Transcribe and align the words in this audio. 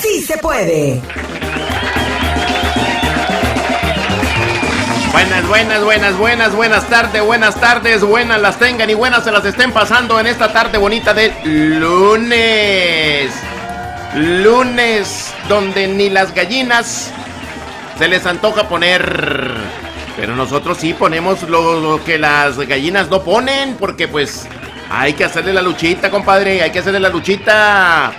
Sí 0.00 0.22
se 0.22 0.38
puede. 0.38 1.00
Buenas, 5.12 5.48
buenas, 5.48 5.82
buenas, 5.82 6.18
buenas, 6.18 6.54
buenas 6.54 6.88
tardes, 6.88 7.22
buenas 7.24 7.58
tardes, 7.58 8.02
buenas 8.02 8.40
las 8.40 8.58
tengan 8.58 8.90
y 8.90 8.94
buenas 8.94 9.24
se 9.24 9.32
las 9.32 9.44
estén 9.46 9.72
pasando 9.72 10.20
en 10.20 10.26
esta 10.26 10.52
tarde 10.52 10.76
bonita 10.76 11.14
de 11.14 11.32
lunes. 11.44 13.32
Lunes 14.14 15.34
donde 15.48 15.88
ni 15.88 16.10
las 16.10 16.34
gallinas 16.34 17.10
se 17.98 18.08
les 18.08 18.26
antoja 18.26 18.68
poner. 18.68 19.54
Pero 20.16 20.36
nosotros 20.36 20.78
sí 20.78 20.94
ponemos 20.94 21.42
lo 21.44 22.00
que 22.04 22.18
las 22.18 22.58
gallinas 22.58 23.08
no 23.08 23.22
ponen 23.22 23.76
porque 23.76 24.08
pues 24.08 24.46
hay 24.90 25.14
que 25.14 25.24
hacerle 25.24 25.52
la 25.52 25.62
luchita, 25.62 26.10
compadre, 26.10 26.62
hay 26.62 26.70
que 26.70 26.78
hacerle 26.78 27.00
la 27.00 27.08
luchita. 27.08 28.12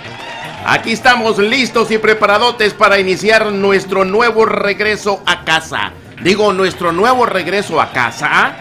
Aquí 0.70 0.92
estamos 0.92 1.38
listos 1.38 1.90
y 1.90 1.96
preparadotes 1.96 2.74
para 2.74 3.00
iniciar 3.00 3.50
nuestro 3.52 4.04
nuevo 4.04 4.44
regreso 4.44 5.22
a 5.24 5.42
casa. 5.42 5.92
Digo, 6.22 6.52
nuestro 6.52 6.92
nuevo 6.92 7.24
regreso 7.24 7.80
a 7.80 7.90
casa. 7.90 8.52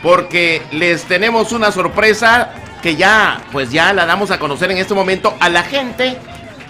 Porque 0.00 0.62
les 0.70 1.02
tenemos 1.06 1.50
una 1.50 1.72
sorpresa 1.72 2.50
que 2.84 2.94
ya, 2.94 3.42
pues 3.50 3.72
ya 3.72 3.92
la 3.92 4.06
damos 4.06 4.30
a 4.30 4.38
conocer 4.38 4.70
en 4.70 4.78
este 4.78 4.94
momento 4.94 5.34
a 5.40 5.48
la 5.48 5.64
gente 5.64 6.16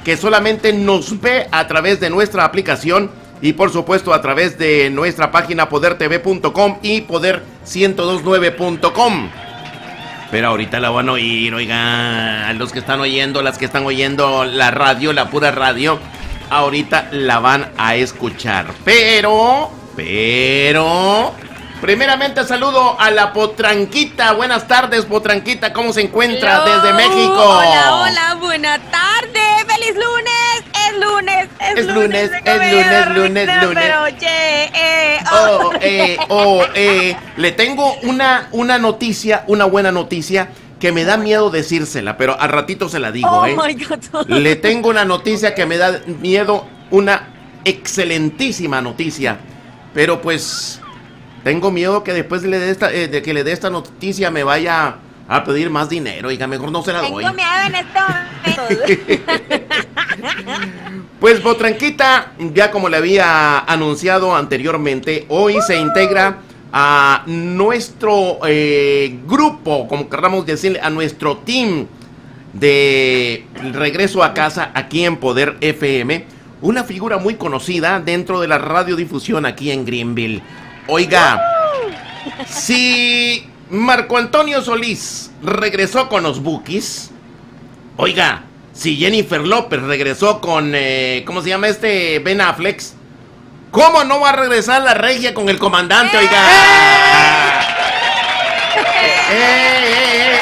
que 0.03 0.17
solamente 0.17 0.73
nos 0.73 1.21
ve 1.21 1.47
a 1.51 1.67
través 1.67 2.01
de 2.01 2.09
nuestra 2.09 2.47
aplicación 2.47 3.11
y 3.43 3.53
por 3.53 3.71
supuesto 3.71 4.15
a 4.15 4.23
través 4.23 4.57
de 4.57 4.89
nuestra 4.89 5.31
página 5.31 5.69
podertv.com 5.69 6.79
y 6.81 7.03
poder1029.com. 7.03 9.44
Pero 10.35 10.49
ahorita 10.49 10.81
la 10.81 10.91
van 10.91 11.09
a 11.11 11.13
oír, 11.13 11.55
oiga, 11.55 12.53
los 12.55 12.73
que 12.73 12.81
están 12.81 12.99
oyendo, 12.99 13.41
las 13.41 13.57
que 13.57 13.67
están 13.67 13.87
oyendo 13.87 14.45
la 14.45 14.73
radio, 14.73 15.13
la 15.13 15.31
pura 15.31 15.53
radio, 15.53 16.01
ahorita 16.51 17.11
la 17.13 17.39
van 17.39 17.71
a 17.79 17.95
escuchar. 17.95 18.67
Pero, 18.85 19.71
pero, 19.95 21.33
primeramente 21.81 22.43
saludo 22.43 22.97
a 22.99 23.13
la 23.13 23.33
Potranquita. 23.33 24.33
Buenas 24.33 24.67
tardes, 24.67 25.05
Potranquita, 25.05 25.73
¿cómo 25.73 25.93
se 25.93 26.01
encuentra 26.01 26.65
Hello. 26.65 26.81
desde 26.83 26.95
México? 26.95 27.41
Hola, 27.41 27.95
hola, 27.95 28.35
buena 28.41 28.81
tarde. 28.91 29.41
¡Feliz 29.69 29.95
lunes! 29.95 30.74
Es 30.89 31.01
lunes, 31.01 31.49
es, 31.61 31.79
Es 31.79 31.87
lunes, 31.87 32.31
es 32.45 33.09
lunes, 33.15 33.15
lunes, 33.17 33.49
lunes. 33.63 33.85
Eh, 34.21 35.19
oh. 35.33 35.59
Oh, 35.65 35.73
eh, 35.81 36.17
oh, 36.29 36.63
eh. 36.75 37.17
Le 37.37 37.53
tengo 37.53 37.95
una, 38.03 38.49
una 38.53 38.79
noticia, 38.79 39.45
una 39.47 39.65
buena 39.65 39.93
noticia 39.93 40.49
que 40.79 40.93
me 40.93 41.05
da 41.05 41.17
miedo 41.17 41.51
decírsela, 41.51 42.17
pero 42.17 42.39
al 42.39 42.51
ratito 42.51 42.89
se 42.89 42.99
la 42.99 43.11
digo, 43.11 43.29
Oh 43.31 43.47
¿eh? 43.47 43.57
my 43.57 43.75
God. 43.85 44.29
Le 44.29 44.57
tengo 44.57 44.91
una 44.91 45.05
noticia 45.05 45.55
que 45.55 45.65
me 45.67 45.79
da 45.79 46.01
miedo, 46.21 46.67
una 46.91 47.29
excelentísima 47.65 48.81
noticia. 48.81 49.39
Pero 49.95 50.21
pues 50.21 50.81
tengo 51.43 51.71
miedo 51.71 52.03
que 52.05 52.13
después 52.13 52.43
le 52.43 52.59
dé 52.59 52.71
esta, 52.71 52.93
eh, 52.93 53.09
de 53.09 53.23
que 53.23 53.33
le 53.33 53.45
dé 53.45 53.53
esta 53.53 53.71
noticia 53.71 54.31
me 54.31 54.43
vaya 54.45 54.97
a 55.29 55.45
pedir 55.45 55.71
más 55.71 55.89
dinero. 55.89 56.29
Oiga, 56.29 56.47
mejor 56.47 56.71
no 56.71 56.83
se 56.83 56.93
la 56.93 57.03
doy. 57.03 57.25
Esto. 57.25 58.01
Pues 61.21 61.43
Botranquita, 61.43 62.33
ya 62.53 62.71
como 62.71 62.91
le 62.91 62.99
había 62.99 63.61
anunciado 63.61 64.37
anteriormente, 64.37 65.25
hoy 65.31 65.57
se 65.67 65.79
integra 65.79 66.41
a 66.71 67.23
nuestro 67.27 68.41
eh, 68.47 69.21
grupo, 69.27 69.89
como 69.89 70.11
queramos 70.11 70.45
decirle, 70.45 70.81
a 70.83 70.91
nuestro 70.91 71.39
team 71.39 71.87
de 72.53 73.47
regreso 73.73 74.23
a 74.23 74.35
casa 74.35 74.71
aquí 74.75 75.07
en 75.07 75.17
Poder 75.17 75.57
FM, 75.63 76.27
una 76.61 76.85
figura 76.85 77.17
muy 77.17 77.37
conocida 77.37 78.01
dentro 78.01 78.41
de 78.41 78.49
la 78.49 78.59
radiodifusión 78.59 79.47
aquí 79.47 79.71
en 79.71 79.87
Greenville. 79.87 80.43
Oiga, 80.89 81.41
si 82.47 83.47
Marco 83.75 84.17
Antonio 84.17 84.63
Solís 84.63 85.33
regresó 85.43 86.09
con 86.09 86.23
los 86.23 86.41
Bookies, 86.43 87.11
oiga, 87.97 88.45
si 88.73 88.97
Jennifer 88.97 89.41
López 89.41 89.83
regresó 89.83 90.41
con, 90.41 90.73
eh, 90.75 91.25
¿cómo 91.27 91.43
se 91.43 91.49
llama 91.49 91.69
este? 91.69 92.21
Ben 92.21 92.41
Affleck, 92.41 92.81
¿cómo 93.73 94.05
no 94.05 94.21
va 94.21 94.31
a 94.31 94.37
regresar 94.37 94.83
la 94.83 94.95
regia 94.95 95.35
con 95.35 95.49
el 95.49 95.59
comandante, 95.59 96.17
oiga? 96.17 96.51
Eh, 98.77 98.83
eh, 99.31 99.33
eh. 99.33 100.39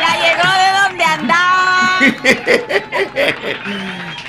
ya 0.00 0.16
llegó 0.20 0.48
de 0.58 0.70
donde 0.82 1.04
andaba. 1.04 1.98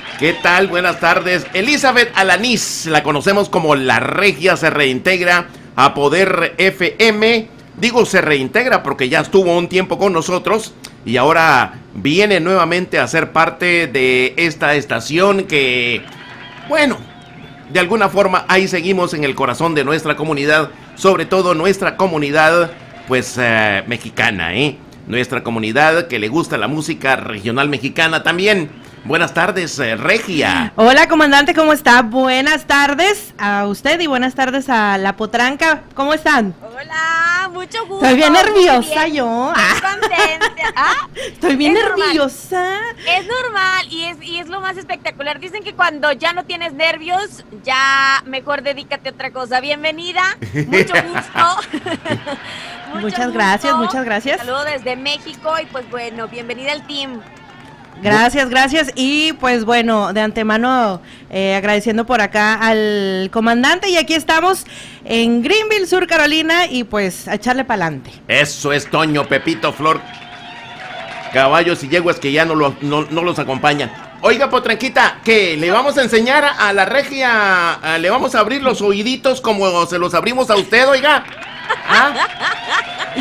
¿Qué 0.19 0.33
tal? 0.33 0.67
Buenas 0.67 0.99
tardes. 0.99 1.47
Elizabeth 1.53 2.11
Alanis, 2.15 2.85
la 2.85 3.01
conocemos 3.01 3.49
como 3.49 3.75
La 3.75 3.99
Regia, 3.99 4.55
se 4.55 4.69
reintegra 4.69 5.47
a 5.75 5.93
Poder 5.93 6.55
FM. 6.57 7.58
Digo, 7.79 8.05
se 8.05 8.19
reintegra 8.19 8.83
porque 8.83 9.07
ya 9.07 9.21
estuvo 9.21 9.57
un 9.57 9.69
tiempo 9.69 9.97
con 9.97 10.11
nosotros 10.11 10.73
y 11.05 11.15
ahora 11.15 11.79
viene 11.93 12.41
nuevamente 12.41 12.99
a 12.99 13.07
ser 13.07 13.31
parte 13.31 13.87
de 13.87 14.33
esta 14.35 14.75
estación 14.75 15.45
que, 15.45 16.01
bueno, 16.67 16.97
de 17.71 17.79
alguna 17.79 18.09
forma 18.09 18.43
ahí 18.49 18.67
seguimos 18.67 19.13
en 19.13 19.23
el 19.23 19.33
corazón 19.33 19.75
de 19.75 19.85
nuestra 19.85 20.17
comunidad, 20.17 20.71
sobre 20.95 21.25
todo 21.25 21.55
nuestra 21.55 21.95
comunidad, 21.95 22.71
pues, 23.07 23.37
eh, 23.39 23.83
mexicana, 23.87 24.55
¿eh? 24.55 24.77
Nuestra 25.07 25.41
comunidad 25.41 26.07
que 26.07 26.19
le 26.19 26.27
gusta 26.27 26.57
la 26.57 26.67
música 26.67 27.15
regional 27.15 27.69
mexicana 27.69 28.23
también. 28.23 28.69
Buenas 29.05 29.33
tardes, 29.33 29.79
eh, 29.79 29.95
Regia. 29.95 30.71
Hola, 30.75 31.07
comandante, 31.07 31.53
¿cómo 31.55 31.73
está? 31.73 32.01
Buenas 32.03 32.65
tardes 32.65 33.33
a 33.39 33.65
usted 33.65 33.99
y 34.01 34.07
buenas 34.07 34.35
tardes 34.35 34.69
a 34.69 34.97
la 34.97 35.15
potranca. 35.15 35.81
¿Cómo 35.95 36.13
están? 36.13 36.53
Hola, 36.61 37.49
mucho 37.51 37.79
gusto. 37.87 38.05
Estoy 38.05 38.17
bien 38.17 38.33
nerviosa 38.33 39.05
bien. 39.05 39.15
yo. 39.15 39.25
Muy 39.27 39.53
Ah. 39.55 39.75
contenta. 39.81 40.49
Ah, 40.75 41.07
Estoy 41.15 41.55
bien 41.55 41.75
Es 41.75 41.83
normal. 41.83 41.99
nerviosa. 42.07 42.77
Es 43.07 43.25
normal 43.27 43.87
y 43.89 44.05
es, 44.05 44.17
y 44.21 44.37
es 44.37 44.47
lo 44.47 44.61
más 44.61 44.77
espectacular. 44.77 45.39
Dicen 45.39 45.63
que 45.63 45.73
cuando 45.73 46.11
ya 46.11 46.31
no 46.33 46.45
tienes 46.45 46.73
nervios, 46.73 47.43
ya 47.63 48.21
mejor 48.25 48.61
dedícate 48.61 49.09
a 49.09 49.11
otra 49.13 49.31
cosa. 49.31 49.59
Bienvenida, 49.61 50.21
mucho 50.67 50.93
gusto. 51.13 51.79
Mucho 52.93 53.01
Muchas 53.01 53.31
gracias, 53.33 53.75
muchas 53.75 54.03
gracias. 54.03 54.37
Saludo 54.39 54.63
desde 54.63 54.95
México 54.95 55.53
y 55.61 55.65
pues 55.67 55.87
bueno, 55.91 56.27
bienvenida 56.27 56.71
al 56.71 56.87
team. 56.87 57.21
Gracias, 58.01 58.49
gracias. 58.49 58.91
Y 58.95 59.33
pues 59.33 59.65
bueno, 59.65 60.13
de 60.13 60.21
antemano 60.21 61.01
eh, 61.29 61.55
agradeciendo 61.55 62.05
por 62.05 62.21
acá 62.21 62.53
al 62.55 63.29
comandante. 63.31 63.89
Y 63.89 63.97
aquí 63.97 64.13
estamos 64.13 64.65
en 65.05 65.41
Greenville, 65.41 65.85
Sur 65.87 66.07
Carolina. 66.07 66.65
Y 66.67 66.83
pues 66.85 67.27
a 67.27 67.35
echarle 67.35 67.65
para 67.65 67.85
adelante. 67.85 68.11
Eso 68.27 68.71
es 68.73 68.89
Toño, 68.89 69.27
Pepito, 69.27 69.73
Flor. 69.73 70.01
Caballos 71.33 71.83
y 71.83 71.89
yeguas 71.89 72.19
que 72.19 72.31
ya 72.31 72.45
no, 72.45 72.55
no- 72.55 72.75
no 73.09 73.21
los 73.23 73.37
acompañan. 73.39 73.91
Oiga, 74.21 74.49
Potranquita, 74.49 75.19
que 75.23 75.55
le 75.57 75.71
vamos 75.71 75.97
a 75.97 76.01
enseñar 76.03 76.43
a 76.59 76.73
la 76.73 76.85
regia, 76.85 77.73
a- 77.75 77.97
le 77.97 78.09
vamos 78.09 78.35
a 78.35 78.39
abrir 78.39 78.61
los 78.61 78.81
oíditos 78.81 79.39
como 79.39 79.85
se 79.85 79.97
los 79.97 80.13
abrimos 80.13 80.49
a 80.49 80.55
usted, 80.55 80.87
oiga. 80.89 81.23
¿Ah? 81.87 82.13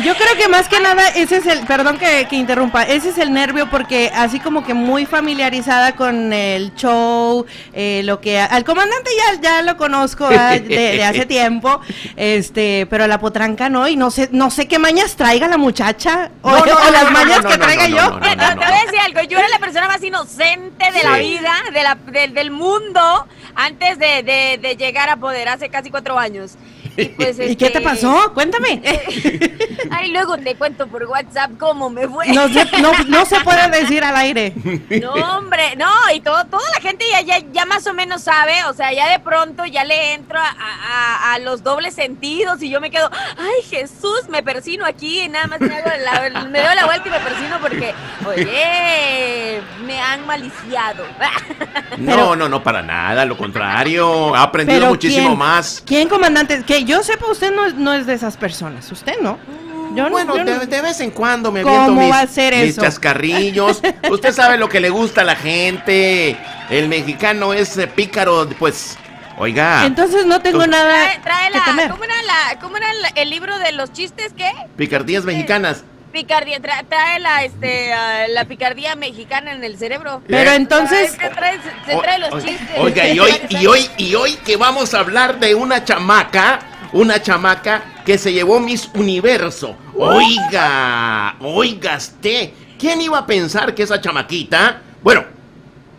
Yo 0.03 0.15
creo 0.15 0.35
que 0.37 0.47
más 0.47 0.67
que 0.67 0.79
nada 0.79 1.07
ese 1.09 1.37
es 1.37 1.45
el, 1.45 1.59
perdón 1.67 1.97
que, 1.97 2.25
que 2.29 2.35
interrumpa, 2.35 2.83
ese 2.83 3.09
es 3.09 3.17
el 3.17 3.31
nervio 3.33 3.69
porque 3.69 4.11
así 4.15 4.39
como 4.39 4.63
que 4.63 4.73
muy 4.73 5.05
familiarizada 5.05 5.91
con 5.95 6.31
el 6.33 6.73
show, 6.75 7.45
eh, 7.73 8.01
lo 8.05 8.19
que 8.21 8.39
al 8.39 8.63
comandante 8.63 9.09
ya, 9.17 9.41
ya 9.41 9.61
lo 9.61 9.77
conozco 9.77 10.25
ah, 10.31 10.51
de, 10.51 10.59
de 10.61 11.03
hace 11.03 11.25
tiempo, 11.27 11.79
este, 12.15 12.87
pero 12.89 13.03
a 13.03 13.07
la 13.07 13.19
potranca 13.19 13.69
no 13.69 13.87
y 13.87 13.95
no 13.95 14.09
sé, 14.09 14.29
no 14.31 14.49
sé 14.51 14.67
qué 14.67 14.79
mañas 14.79 15.15
traiga 15.15 15.47
la 15.47 15.57
muchacha 15.57 16.31
o, 16.41 16.49
No, 16.51 16.65
no, 16.65 16.73
o 16.73 16.85
no, 16.85 16.91
las 16.91 17.03
no, 17.05 17.11
mañas 17.11 17.43
no, 17.43 17.49
que 17.49 17.57
traiga 17.57 17.87
yo. 17.87 18.19
te 18.19 18.35
voy 18.35 18.65
a 18.65 18.85
decir 18.85 18.99
algo, 19.03 19.21
yo 19.29 19.37
era 19.39 19.49
la 19.49 19.59
persona 19.59 19.87
más 19.87 20.01
inocente 20.03 20.88
de 20.93 21.03
la 21.03 21.17
vida, 21.17 21.53
de 21.73 21.83
la, 21.83 21.95
del- 21.95 22.33
del 22.33 22.51
mundo, 22.51 23.27
antes 23.55 23.97
de, 23.99 24.23
de- 24.23 24.57
de 24.61 24.75
llegar 24.77 25.09
a 25.09 25.17
poder, 25.17 25.47
hace 25.49 25.69
casi 25.69 25.89
cuatro 25.91 26.17
años. 26.19 26.55
Y, 27.01 27.05
pues, 27.09 27.39
¿Y 27.39 27.55
qué 27.55 27.69
te 27.69 27.77
este, 27.77 27.81
pasó? 27.81 28.31
Cuéntame. 28.33 28.81
Ay, 29.91 30.11
luego 30.11 30.37
te 30.37 30.55
cuento 30.55 30.87
por 30.87 31.03
WhatsApp 31.05 31.51
cómo 31.59 31.89
me 31.89 32.07
fue. 32.07 32.27
No 32.29 32.47
se, 32.49 32.65
no, 32.81 32.91
no 33.07 33.25
se 33.25 33.39
puede 33.41 33.69
decir 33.81 34.03
al 34.03 34.15
aire. 34.17 34.53
No, 35.01 35.13
hombre, 35.13 35.75
no, 35.77 35.89
y 36.13 36.19
todo, 36.21 36.45
toda 36.45 36.63
la 36.73 36.81
gente 36.81 37.05
ya, 37.11 37.21
ya, 37.21 37.43
ya 37.51 37.65
más 37.65 37.85
o 37.87 37.93
menos 37.93 38.23
sabe, 38.23 38.63
o 38.65 38.73
sea, 38.73 38.91
ya 38.93 39.09
de 39.09 39.19
pronto 39.19 39.65
ya 39.65 39.83
le 39.83 40.13
entro 40.13 40.37
a, 40.39 40.49
a- 40.49 41.33
a 41.33 41.39
los 41.39 41.63
dobles 41.63 41.95
sentidos 41.95 42.61
y 42.61 42.69
yo 42.69 42.81
me 42.81 42.91
quedo, 42.91 43.09
ay 43.37 43.63
Jesús, 43.69 44.27
me 44.29 44.43
persino 44.43 44.85
aquí 44.85 45.21
y 45.21 45.29
nada 45.29 45.47
más 45.47 45.59
me, 45.61 45.73
hago 45.75 45.89
la- 46.03 46.45
me 46.45 46.61
doy 46.61 46.75
la 46.75 46.85
vuelta 46.85 47.07
y 47.07 47.11
me 47.11 47.19
persino 47.19 47.57
porque, 47.61 47.93
oye, 48.25 49.61
me 49.85 49.99
han 49.99 50.25
maliciado. 50.25 51.03
No, 51.97 52.35
no, 52.35 52.47
no, 52.47 52.63
para 52.63 52.81
nada, 52.81 53.25
lo 53.25 53.35
contrario. 53.35 54.33
Ha 54.35 54.43
aprendido 54.43 54.87
muchísimo 54.87 55.29
¿quién? 55.29 55.37
más. 55.39 55.83
¿Quién, 55.85 56.07
comandante? 56.07 56.63
Que 56.63 56.85
yo 56.89 57.03
sepa, 57.03 57.27
usted 57.31 57.53
no, 57.53 57.65
es- 57.65 57.75
no 57.75 57.93
es 57.93 58.05
de 58.05 58.13
esas 58.13 58.35
personas. 58.37 58.91
Usted 58.91 59.19
no. 59.21 59.37
Yo 59.95 60.07
bueno, 60.09 60.35
yo 60.37 60.43
de, 60.45 60.65
de 60.67 60.81
vez 60.81 60.99
en 60.99 61.09
cuando 61.11 61.51
me 61.51 61.63
¿Cómo 61.63 61.75
aviento 61.75 62.01
mis, 62.01 62.11
va 62.11 62.19
a 62.21 62.27
ser 62.27 62.53
mis 62.53 62.71
eso? 62.71 62.81
chascarrillos. 62.81 63.81
Usted 64.11 64.33
sabe 64.33 64.57
lo 64.57 64.69
que 64.69 64.79
le 64.79 64.89
gusta 64.91 65.21
a 65.21 65.23
la 65.23 65.35
gente. 65.35 66.37
El 66.69 66.87
mexicano 66.87 67.53
es 67.53 67.75
eh, 67.77 67.87
pícaro, 67.87 68.47
pues. 68.59 68.97
Oiga. 69.37 69.85
Entonces 69.85 70.25
no 70.25 70.41
tengo 70.41 70.67
nada 70.67 70.93
Trae, 71.05 71.19
trae 71.23 71.51
que 71.51 71.57
la, 71.57 71.65
temer. 71.65 71.89
¿cómo 71.89 72.03
era, 72.03 72.13
la, 72.23 72.59
cómo 72.59 72.77
era 72.77 72.91
el, 72.91 72.97
el 73.15 73.29
libro 73.29 73.57
de 73.57 73.71
los 73.71 73.91
chistes? 73.93 74.33
¿Qué? 74.37 74.51
Picardías 74.77 75.23
mexicanas. 75.23 75.83
Picardía, 76.11 76.59
tra- 76.59 76.83
trae 76.89 77.19
la, 77.19 77.43
este, 77.43 77.93
ah, 77.93 78.27
la 78.29 78.45
picardía 78.45 78.95
mexicana 78.95 79.53
en 79.53 79.63
el 79.63 79.77
cerebro. 79.77 80.21
Pero 80.27 80.51
Eh. 80.51 80.55
entonces, 80.55 81.15
Trae- 81.17 81.29
se 81.29 81.35
trae, 81.35 81.59
se 81.85 81.95
O- 81.95 82.01
trae 82.01 82.19
los 82.19 82.33
o- 82.33 82.41
chistes. 82.41 82.67
Oiga, 82.79 83.07
y 83.07 83.19
hoy, 83.19 83.31
y 83.49 83.65
hoy, 83.65 83.89
y 83.97 84.15
hoy 84.15 84.33
que 84.45 84.57
vamos 84.57 84.93
a 84.93 84.99
hablar 84.99 85.39
de 85.39 85.55
una 85.55 85.83
chamaca, 85.85 86.59
una 86.93 87.21
chamaca 87.21 88.01
que 88.05 88.17
se 88.17 88.31
llevó 88.33 88.59
Miss 88.59 88.89
Universo. 88.93 89.75
Oiga, 89.95 91.35
oiga 91.41 91.95
usted, 91.97 92.51
¿quién 92.79 93.01
iba 93.01 93.17
a 93.19 93.25
pensar 93.25 93.73
que 93.75 93.83
esa 93.83 93.99
chamaquita, 94.01 94.81
bueno, 95.01 95.23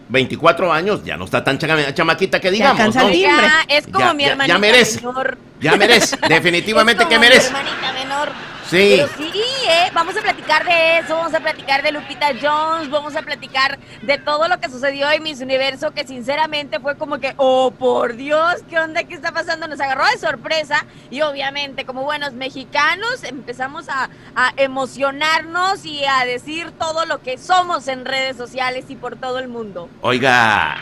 24 0.08 0.72
años, 0.72 1.04
ya 1.04 1.16
no 1.16 1.24
está 1.24 1.44
tan 1.44 1.58
chama- 1.58 1.94
chamaquita 1.94 2.40
que 2.40 2.50
digamos, 2.50 2.94
¿no? 2.94 3.10
Ya, 3.10 3.64
es 3.68 3.86
como 3.86 4.00
Ya- 4.06 4.14
mi 4.14 4.22
ya- 4.24 4.26
ya 4.28 4.32
hermanita 4.32 4.58
merece. 4.58 4.96
menor. 5.00 5.38
Ya 5.60 5.76
merece, 5.76 6.16
definitivamente 6.28 7.02
Es 7.04 7.08
que 7.08 7.14
como 7.14 7.28
merece. 7.28 7.50
Mi 7.52 7.56
hermanita 7.58 7.92
menor. 7.92 8.28
Sí. 8.70 8.94
Pero 8.98 9.08
sí, 9.16 9.32
¿eh? 9.68 9.90
Vamos 9.92 10.16
a 10.16 10.20
platicar 10.20 10.64
de 10.64 10.98
eso, 10.98 11.16
vamos 11.16 11.34
a 11.34 11.40
platicar 11.40 11.82
de 11.82 11.90
Lupita 11.90 12.28
Jones, 12.40 12.88
vamos 12.88 13.16
a 13.16 13.22
platicar 13.22 13.80
de 14.02 14.16
todo 14.18 14.46
lo 14.46 14.60
que 14.60 14.68
sucedió 14.68 15.10
en 15.10 15.24
Miss 15.24 15.40
Universo, 15.40 15.90
que 15.90 16.06
sinceramente 16.06 16.78
fue 16.78 16.96
como 16.96 17.18
que, 17.18 17.34
oh, 17.36 17.72
por 17.72 18.14
Dios, 18.14 18.62
¿qué 18.68 18.78
onda? 18.78 19.02
¿Qué 19.02 19.14
está 19.14 19.32
pasando? 19.32 19.66
Nos 19.66 19.80
agarró 19.80 20.04
de 20.06 20.18
sorpresa 20.18 20.86
y 21.10 21.20
obviamente, 21.22 21.84
como 21.84 22.04
buenos 22.04 22.32
mexicanos, 22.34 23.24
empezamos 23.24 23.88
a, 23.88 24.08
a 24.36 24.52
emocionarnos 24.56 25.84
y 25.84 26.04
a 26.04 26.24
decir 26.24 26.70
todo 26.70 27.06
lo 27.06 27.22
que 27.22 27.38
somos 27.38 27.88
en 27.88 28.04
redes 28.04 28.36
sociales 28.36 28.84
y 28.88 28.94
por 28.94 29.16
todo 29.16 29.40
el 29.40 29.48
mundo. 29.48 29.88
Oiga, 30.00 30.76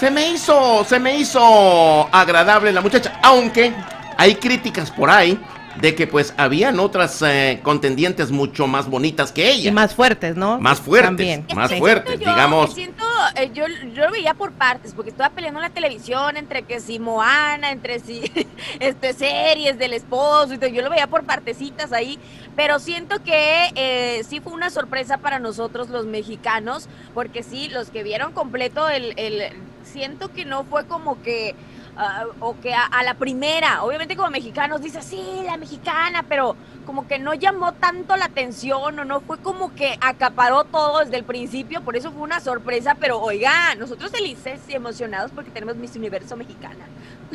se 0.00 0.10
me 0.10 0.30
hizo, 0.30 0.84
se 0.84 0.98
me 0.98 1.16
hizo 1.16 2.08
agradable 2.12 2.72
la 2.72 2.80
muchacha, 2.80 3.20
aunque 3.22 3.72
hay 4.18 4.34
críticas 4.34 4.90
por 4.90 5.08
ahí 5.08 5.40
de 5.80 5.94
que 5.94 6.06
pues 6.06 6.34
habían 6.36 6.78
otras 6.80 7.22
eh, 7.22 7.60
contendientes 7.62 8.30
mucho 8.30 8.66
más 8.66 8.88
bonitas 8.88 9.32
que 9.32 9.50
ella. 9.50 9.70
y 9.70 9.72
más 9.72 9.94
fuertes, 9.94 10.36
¿no? 10.36 10.60
Más 10.60 10.80
fuertes, 10.80 11.08
También. 11.08 11.46
más 11.54 11.70
sí. 11.70 11.78
fuertes, 11.78 12.20
yo, 12.20 12.30
digamos. 12.30 12.74
Siento, 12.74 13.04
eh, 13.36 13.50
yo, 13.54 13.64
yo 13.94 14.04
lo 14.04 14.10
veía 14.10 14.34
por 14.34 14.52
partes, 14.52 14.92
porque 14.94 15.10
estaba 15.10 15.30
peleando 15.30 15.60
en 15.60 15.64
la 15.64 15.70
televisión 15.70 16.36
entre 16.36 16.62
que 16.62 16.80
si 16.80 16.98
Moana, 16.98 17.70
entre 17.70 18.00
si 18.00 18.22
este, 18.80 19.12
series 19.14 19.78
del 19.78 19.92
esposo, 19.94 20.54
y 20.54 20.58
todo, 20.58 20.68
yo 20.68 20.82
lo 20.82 20.90
veía 20.90 21.06
por 21.06 21.24
partecitas 21.24 21.92
ahí, 21.92 22.18
pero 22.56 22.78
siento 22.78 23.22
que 23.22 23.70
eh, 23.74 24.22
sí 24.28 24.40
fue 24.40 24.52
una 24.52 24.70
sorpresa 24.70 25.18
para 25.18 25.38
nosotros 25.38 25.88
los 25.88 26.06
mexicanos, 26.06 26.88
porque 27.14 27.42
sí, 27.42 27.68
los 27.68 27.90
que 27.90 28.02
vieron 28.02 28.32
completo 28.32 28.88
el, 28.88 29.14
el 29.16 29.52
siento 29.84 30.32
que 30.32 30.44
no 30.44 30.64
fue 30.64 30.86
como 30.86 31.20
que... 31.22 31.54
ah, 31.96 32.24
o 32.40 32.58
que 32.60 32.72
a, 32.74 32.84
a 32.84 33.02
la 33.02 33.14
primera, 33.14 33.82
obviamente 33.82 34.16
como 34.16 34.30
mexicanos 34.30 34.80
dice, 34.82 35.02
sí, 35.02 35.22
la 35.46 35.56
mexicana, 35.56 36.24
pero 36.28 36.56
como 36.86 37.06
que 37.06 37.18
no 37.18 37.34
llamó 37.34 37.72
tanto 37.72 38.16
la 38.16 38.24
atención 38.24 38.98
o 38.98 39.04
no 39.04 39.20
fue 39.20 39.38
como 39.38 39.74
que 39.74 39.96
acaparó 40.00 40.64
todo 40.64 41.00
desde 41.00 41.16
el 41.16 41.24
principio, 41.24 41.80
por 41.82 41.96
eso 41.96 42.10
fue 42.12 42.22
una 42.22 42.40
sorpresa, 42.40 42.96
pero 42.98 43.20
oiga, 43.20 43.74
nosotros 43.76 44.10
felices 44.10 44.60
y 44.68 44.74
emocionados 44.74 45.30
porque 45.34 45.50
tenemos 45.50 45.76
Miss 45.76 45.94
Universo 45.96 46.36
mexicana. 46.36 46.84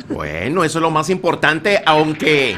Bueno, 0.08 0.64
eso 0.64 0.78
es 0.78 0.82
lo 0.82 0.90
más 0.90 1.08
importante, 1.10 1.82
aunque... 1.86 2.56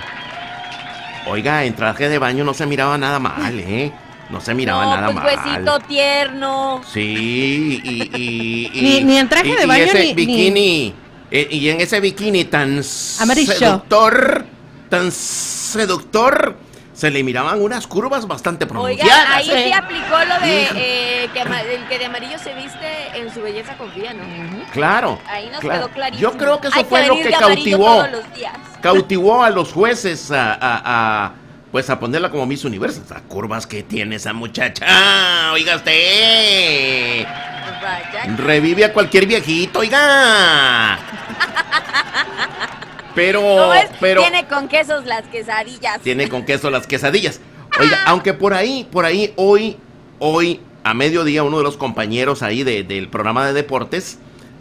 Oiga, 1.26 1.64
en 1.64 1.74
traje 1.76 2.08
de 2.08 2.18
baño 2.18 2.44
no 2.44 2.54
se 2.54 2.64
miraba 2.66 2.96
nada 2.96 3.18
mal, 3.18 3.58
¿eh? 3.60 3.92
No 4.30 4.40
se 4.40 4.54
miraba 4.54 4.84
no, 4.84 4.94
nada 4.96 5.06
pues 5.12 5.16
mal. 5.16 5.26
huesito 5.26 5.78
tierno. 5.80 6.80
Sí, 6.86 7.80
y... 7.84 8.02
y- 8.16 8.70
y- 8.72 8.82
Ni- 8.82 9.04
ni 9.04 9.18
en 9.18 9.28
traje 9.28 9.50
y- 9.50 9.54
de 9.56 9.64
y 9.64 9.66
baño, 9.66 9.84
ese 9.84 9.98
ni- 10.00 10.06
ni- 10.06 10.14
bikini, 10.14 10.94
eh, 11.30 11.48
y 11.50 11.68
en 11.68 11.80
ese 11.80 12.00
bikini 12.00 12.44
tan 12.44 12.82
Amarillo. 13.20 13.52
seductor, 13.52 14.44
tan 14.88 15.10
seductor, 15.12 16.56
se 16.92 17.10
le 17.10 17.22
miraban 17.22 17.62
unas 17.62 17.86
curvas 17.86 18.26
bastante 18.26 18.64
Oiga, 18.64 18.74
pronunciadas. 18.74 19.26
ahí 19.36 19.50
¿eh? 19.50 19.64
sí 19.66 19.72
aplicó 19.72 20.18
lo 20.28 20.40
de 20.46 20.62
eh, 20.74 21.30
que 21.32 21.40
el 21.40 21.88
que 21.88 21.98
de 21.98 22.04
amarillo 22.06 22.38
se 22.38 22.52
viste 22.54 22.88
en 23.14 23.32
su 23.32 23.40
belleza 23.40 23.76
confía, 23.78 24.12
¿no? 24.12 24.22
Claro. 24.72 25.18
Ahí 25.26 25.48
nos 25.50 25.60
claro. 25.60 25.86
quedó 25.86 25.94
clarísimo. 25.94 26.30
Yo 26.30 26.36
creo 26.36 26.60
que 26.60 26.68
eso 26.68 26.78
Hay 26.78 26.84
fue 26.84 27.06
lo 27.06 27.16
que 27.16 27.30
cautivó. 27.30 27.86
todos 27.86 28.10
los 28.10 28.34
días. 28.34 28.52
cautivó 28.82 29.42
a 29.42 29.50
los 29.50 29.72
jueces 29.72 30.30
a, 30.30 30.52
a- 30.54 31.26
a, 31.26 31.32
pues 31.72 31.88
a 31.90 31.98
ponerla 32.00 32.30
como 32.30 32.46
Miss 32.46 32.64
Universo. 32.64 33.02
Las 33.08 33.22
curvas 33.22 33.66
que 33.66 33.82
tiene 33.82 34.16
esa 34.16 34.32
muchacha. 34.32 34.84
Ah, 34.88 35.50
Oiga 35.54 35.76
usted. 35.76 37.26
Revive 38.36 38.84
a 38.84 38.92
cualquier 38.92 39.26
viejito, 39.26 39.78
oiga. 39.80 40.98
Pero, 43.14 43.70
pero 43.98 44.22
Tiene 44.22 44.46
con 44.46 44.68
quesos 44.68 45.04
las 45.04 45.22
quesadillas. 45.24 46.00
tiene 46.00 46.28
con 46.28 46.44
queso 46.44 46.70
las 46.70 46.86
quesadillas. 46.86 47.40
Oiga, 47.78 47.98
aunque 48.06 48.34
por 48.34 48.54
ahí, 48.54 48.86
por 48.90 49.04
ahí, 49.04 49.32
hoy, 49.36 49.76
hoy, 50.20 50.60
a 50.84 50.94
mediodía, 50.94 51.42
uno 51.42 51.58
de 51.58 51.64
los 51.64 51.76
compañeros 51.76 52.42
ahí 52.42 52.62
de- 52.62 52.82
del 52.84 53.08
programa 53.08 53.46
de 53.46 53.52
deportes, 53.52 54.18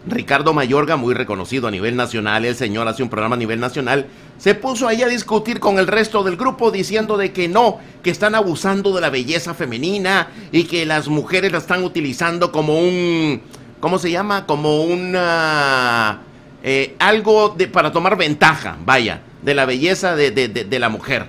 Ricardo 0.08 0.54
Mayorga, 0.54 0.96
muy 0.96 1.14
reconocido 1.14 1.68
a 1.68 1.72
nivel 1.72 1.96
nacional, 1.96 2.46
el 2.46 2.56
señor 2.56 2.88
hace 2.88 3.04
un 3.04 3.10
programa 3.10 3.36
a 3.36 3.40
nivel 3.40 3.60
nacional, 3.60 4.08
se 4.38 4.56
puso 4.56 4.88
ahí 4.88 5.04
a 5.04 5.08
discutir 5.08 5.60
con 5.60 5.78
el 5.78 5.88
resto 5.88 6.24
del 6.24 6.38
grupo 6.38 6.72
diciendo 6.72 7.18
de 7.18 7.32
que 7.34 7.48
no, 7.48 7.80
que 8.02 8.10
están 8.10 8.34
abusando 8.34 8.94
de 8.96 9.02
la 9.02 9.10
belleza 9.10 9.54
femenina 9.54 10.30
y 10.52 10.64
que 10.64 10.86
las 10.86 11.10
mujeres 11.10 11.52
la 11.52 11.58
están 11.58 11.84
utilizando 11.84 12.52
como 12.52 12.80
un, 12.80 13.42
¿cómo 13.82 14.00
se 14.00 14.10
llama? 14.10 14.46
Como 14.46 14.84
una, 14.84 16.22
eh, 16.64 16.96
algo 17.00 17.50
de, 17.58 17.68
para 17.68 17.92
tomar 17.92 18.18
ventaja, 18.18 18.78
vaya, 18.86 19.22
de 19.42 19.54
la 19.54 19.66
belleza 19.66 20.16
de, 20.16 20.32
de- 20.32 20.48
de- 20.48 20.80
la 20.80 20.90
mujer. 20.90 21.26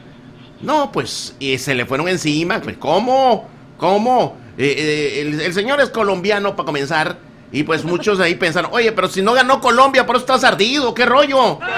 No, 0.62 0.92
pues, 0.92 1.34
y 1.40 1.58
se 1.58 1.74
le 1.74 1.86
fueron 1.86 2.08
encima. 2.08 2.60
pues, 2.60 2.76
¿Cómo? 2.76 3.48
¿Cómo? 3.78 4.36
Eh, 4.58 4.74
eh, 4.76 5.20
el, 5.22 5.40
el 5.40 5.54
señor 5.54 5.80
es 5.80 5.88
colombiano 5.90 6.54
para 6.54 6.66
comenzar. 6.66 7.29
Y 7.52 7.64
pues 7.64 7.84
muchos 7.84 8.20
ahí 8.20 8.36
pensaron, 8.36 8.70
oye, 8.72 8.92
pero 8.92 9.08
si 9.08 9.22
no 9.22 9.32
ganó 9.32 9.60
Colombia, 9.60 10.06
por 10.06 10.14
eso 10.16 10.22
estás 10.24 10.44
ardido, 10.44 10.94
¿qué 10.94 11.04
rollo? 11.06 11.58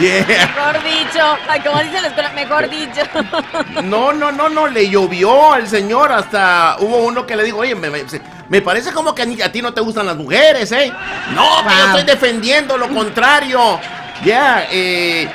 Yeah. 0.00 0.24
Mejor 0.26 0.82
dicho, 0.82 1.38
ay, 1.48 1.60
como 1.60 1.78
dicen 1.80 2.02
los 2.02 2.12
cola- 2.14 2.30
mejor 2.34 2.68
dicho. 2.68 3.00
No, 3.84 4.12
no, 4.12 4.32
no, 4.32 4.48
no, 4.48 4.66
le 4.66 4.90
llovió 4.90 5.52
al 5.52 5.68
señor. 5.68 6.10
Hasta 6.10 6.78
hubo 6.80 6.96
uno 6.98 7.24
que 7.26 7.36
le 7.36 7.44
dijo, 7.44 7.58
oye, 7.58 7.76
me, 7.76 7.90
me- 7.90 8.08
se- 8.08 8.20
me 8.48 8.60
parece 8.60 8.92
como 8.92 9.14
que 9.14 9.22
a, 9.22 9.52
ti 9.52 9.62
no 9.62 9.72
te 9.72 9.80
gustan 9.80 10.06
las 10.06 10.16
mujeres, 10.16 10.72
¿eh? 10.72 10.92
No, 11.32 11.48
que 11.62 11.74
yo 11.76 11.86
Wow. 11.86 11.96
estoy 11.98 12.02
defendiendo 12.12 12.76
lo 12.76 12.88
contrario. 12.88 13.78
Ya, 14.24 14.66
eh, 14.68 15.28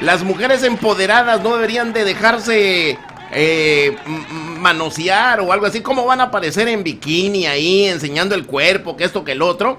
las 0.00 0.22
mujeres 0.22 0.62
empoderadas 0.62 1.40
no 1.42 1.54
deberían 1.56 1.92
de 1.92 2.04
dejarse 2.04 2.96
eh, 3.32 3.96
manosear 4.56 5.40
o 5.40 5.52
algo 5.52 5.66
así. 5.66 5.80
¿Cómo 5.80 6.04
van 6.06 6.20
a 6.20 6.24
aparecer 6.24 6.68
en 6.68 6.82
bikini 6.84 7.46
ahí 7.46 7.84
enseñando 7.86 8.34
el 8.34 8.46
cuerpo, 8.46 8.96
que 8.96 9.04
esto, 9.04 9.24
que 9.24 9.32
el 9.32 9.42
otro? 9.42 9.78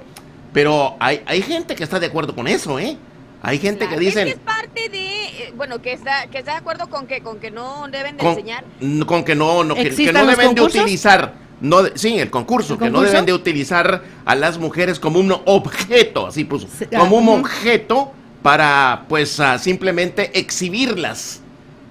Pero 0.54 0.96
hay, 1.00 1.22
hay 1.26 1.42
gente 1.42 1.76
que 1.76 1.84
está 1.84 2.00
de 2.00 2.08
acuerdo 2.08 2.34
con 2.36 2.48
eso, 2.48 2.80
¿eh? 2.80 2.98
Hay 3.44 3.60
gente 3.60 3.86
Claro, 3.86 4.00
que 4.00 4.06
dicen... 4.06 4.28
Es 4.28 4.34
que 4.34 4.40
es 4.40 4.46
parte 4.46 4.90
de, 4.90 5.26
eh, 5.26 5.54
bueno, 5.56 5.80
que 5.82 5.94
está, 5.94 6.26
que 6.28 6.40
está 6.40 6.54
de 6.54 6.58
acuerdo 6.58 6.90
con 6.90 7.06
que, 7.06 7.22
con 7.22 7.40
que 7.40 7.52
no 7.52 7.88
deben 7.92 8.18
de 8.18 8.24
con, 8.24 8.32
enseñar. 8.32 8.64
con 9.06 9.24
que 9.24 9.36
no, 9.36 9.64
no 9.64 9.76
que, 9.76 9.84
que 9.84 9.88
¿Existan 9.90 10.14
no 10.16 10.22
los 10.22 10.30
deben 10.38 10.56
de 10.56 10.62
concursos? 10.62 10.82
utilizar 10.82 11.34
no 11.62 11.84
de- 11.84 11.98
sí 11.98 12.18
el 12.20 12.30
concurso 12.32 12.74
¿El 12.74 12.80
que 12.80 12.90
no 12.90 13.02
deben 13.02 13.26
de 13.26 13.34
utilizar 13.34 14.04
a 14.26 14.36
las 14.36 14.58
mujeres 14.58 15.00
como 15.00 15.20
un 15.20 15.32
objeto 15.46 16.28
así 16.28 16.44
puso 16.44 16.68
Sí, 16.68 16.86
ah, 16.94 17.00
como 17.00 17.18
un 17.18 17.30
objeto 17.40 18.12
para 18.44 19.06
pues 19.10 19.40
ah, 19.40 19.58
simplemente 19.60 20.38
exhibirlas 20.40 21.42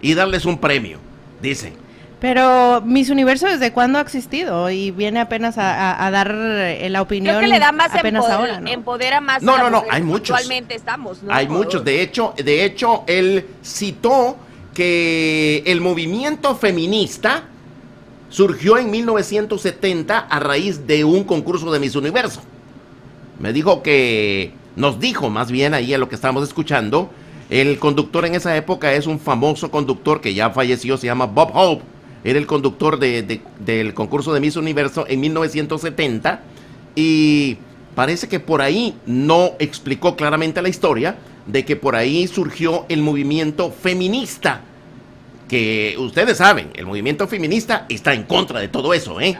y 0.02 0.14
darles 0.14 0.44
un 0.44 0.58
premio 0.58 0.98
dice 1.42 1.72
Pero 2.20 2.80
Miss 2.82 3.10
Universo, 3.10 3.46
¿desde 3.46 3.72
cuándo 3.72 3.98
ha 3.98 4.00
existido? 4.02 4.70
Y 4.70 4.90
viene 4.90 5.20
apenas 5.20 5.58
a, 5.58 5.90
a- 5.92 6.06
a 6.06 6.10
dar 6.10 6.34
eh, 6.34 6.88
la 6.88 7.02
opinión 7.02 7.36
Creo 7.36 7.48
que 7.48 7.54
le 7.54 7.60
da 7.60 7.72
más 7.72 7.94
apenas 7.94 8.24
empoder- 8.24 8.32
ahora, 8.32 8.60
¿no? 8.60 8.68
empodera 8.70 9.20
más. 9.20 9.42
No, 9.42 9.54
a 9.54 9.58
no, 9.58 9.70
no, 9.70 9.84
hay 9.90 10.02
muchos. 10.02 10.34
Actualmente 10.34 10.74
estamos, 10.74 11.22
¿no? 11.22 11.32
hay 11.32 11.46
muchos 11.46 11.84
de 11.84 12.00
hecho 12.00 12.32
de 12.36 12.64
hecho 12.64 13.04
él 13.06 13.46
citó 13.62 14.36
que 14.72 15.62
el 15.66 15.80
movimiento 15.82 16.54
feminista 16.56 17.44
surgió 18.30 18.78
en 18.78 18.90
1970 18.90 20.18
a 20.18 20.40
raíz 20.40 20.86
de 20.86 21.04
un 21.04 21.24
concurso 21.24 21.70
de 21.70 21.78
Miss 21.80 21.96
Universo. 21.96 22.40
Me 23.38 23.52
dijo 23.52 23.82
que, 23.82 24.52
nos 24.74 24.98
dijo 24.98 25.28
más 25.30 25.50
bien 25.50 25.74
ahí 25.74 25.92
a 25.94 25.98
lo 25.98 26.08
que 26.08 26.14
estábamos 26.14 26.42
escuchando, 26.44 27.10
el 27.50 27.78
conductor 27.78 28.24
en 28.24 28.34
esa 28.34 28.56
época 28.56 28.92
es 28.94 29.06
un 29.06 29.20
famoso 29.20 29.70
conductor 29.70 30.20
que 30.20 30.34
ya 30.34 30.50
falleció, 30.50 30.96
se 30.96 31.06
llama 31.06 31.26
Bob 31.26 31.50
Hope. 31.54 31.84
Era 32.26 32.38
el 32.38 32.46
conductor 32.46 32.98
de- 32.98 33.22
de- 33.22 33.40
del 33.60 33.94
concurso 33.94 34.34
de 34.34 34.40
Miss 34.40 34.56
Universo 34.56 35.06
en 35.08 35.20
1970 35.20 36.40
y 36.96 37.56
parece 37.94 38.28
que 38.28 38.40
por 38.40 38.60
ahí 38.62 38.94
no 39.06 39.52
explicó 39.60 40.16
claramente 40.16 40.60
la 40.60 40.68
historia 40.68 41.16
de 41.46 41.64
que 41.64 41.76
por 41.76 41.94
ahí 41.94 42.26
surgió 42.26 42.84
el 42.88 43.00
movimiento 43.02 43.70
feminista 43.70 44.62
que 45.48 45.94
ustedes 45.98 46.38
saben, 46.38 46.70
el 46.74 46.86
movimiento 46.86 47.28
feminista 47.28 47.86
está 47.88 48.12
en 48.12 48.24
contra 48.24 48.58
de 48.58 48.66
todo 48.68 48.92
eso, 48.92 49.20
¿eh? 49.20 49.38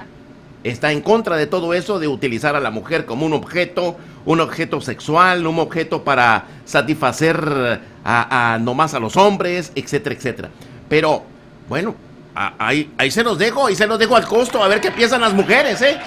Está 0.63 0.93
en 0.93 1.01
contra 1.01 1.37
de 1.37 1.47
todo 1.47 1.75
eso 1.75 1.99
de 1.99 2.07
utilizar 2.09 2.55
a 2.55 2.61
la 2.61 2.71
mujer 2.71 3.05
como 3.07 3.27
un 3.27 3.33
objeto, 3.33 3.97
un 4.25 4.41
objeto 4.41 4.81
sexual, 4.81 5.47
un 5.47 5.59
objeto 5.59 6.05
para 6.05 6.45
satisfacer 6.65 7.81
a, 8.05 8.55
a 8.55 8.59
nomás 8.59 8.95
a 8.95 9.01
los 9.01 9.17
hombres, 9.17 9.73
etcétera, 9.75 10.15
etcétera. 10.15 10.51
Pero, 10.89 11.25
bueno, 11.69 11.95
ahí, 12.37 12.93
ahí 12.99 13.11
se 13.11 13.23
los 13.23 13.39
dejo, 13.39 13.67
ahí 13.67 13.75
se 13.75 13.87
los 13.87 13.99
dejo 13.99 14.17
al 14.17 14.27
costo, 14.27 14.63
a 14.63 14.69
ver 14.69 14.81
qué 14.81 14.91
piensan 14.91 15.21
las 15.21 15.33
mujeres, 15.33 15.81
¿eh? 15.83 15.99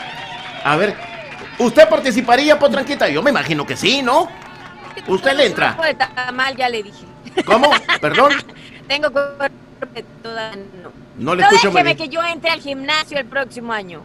A 0.63 0.75
ver, 0.75 0.95
¿usted 1.57 1.89
participaría, 1.89 2.59
Potranquita? 2.59 3.09
Yo 3.09 3.23
me 3.23 3.31
imagino 3.31 3.65
que 3.65 3.75
sí, 3.75 4.01
¿no? 4.01 4.29
Usted 5.07 5.35
le 5.35 5.47
entra. 5.47 5.77
mal, 6.33 6.55
ya 6.55 6.69
le 6.69 6.83
dije. 6.83 7.05
¿Cómo? 7.45 7.71
¿Perdón? 8.01 8.33
Tengo 8.87 9.11
cuerpo 9.11 9.45
toda... 10.21 10.55
No, 10.55 10.91
no 11.17 11.35
le 11.35 11.43
escucho 11.43 11.71
déjeme 11.71 11.95
que 11.95 12.09
yo 12.09 12.23
entre 12.23 12.51
al 12.51 12.59
gimnasio 12.59 13.17
el 13.17 13.25
próximo 13.25 13.73
año. 13.73 14.03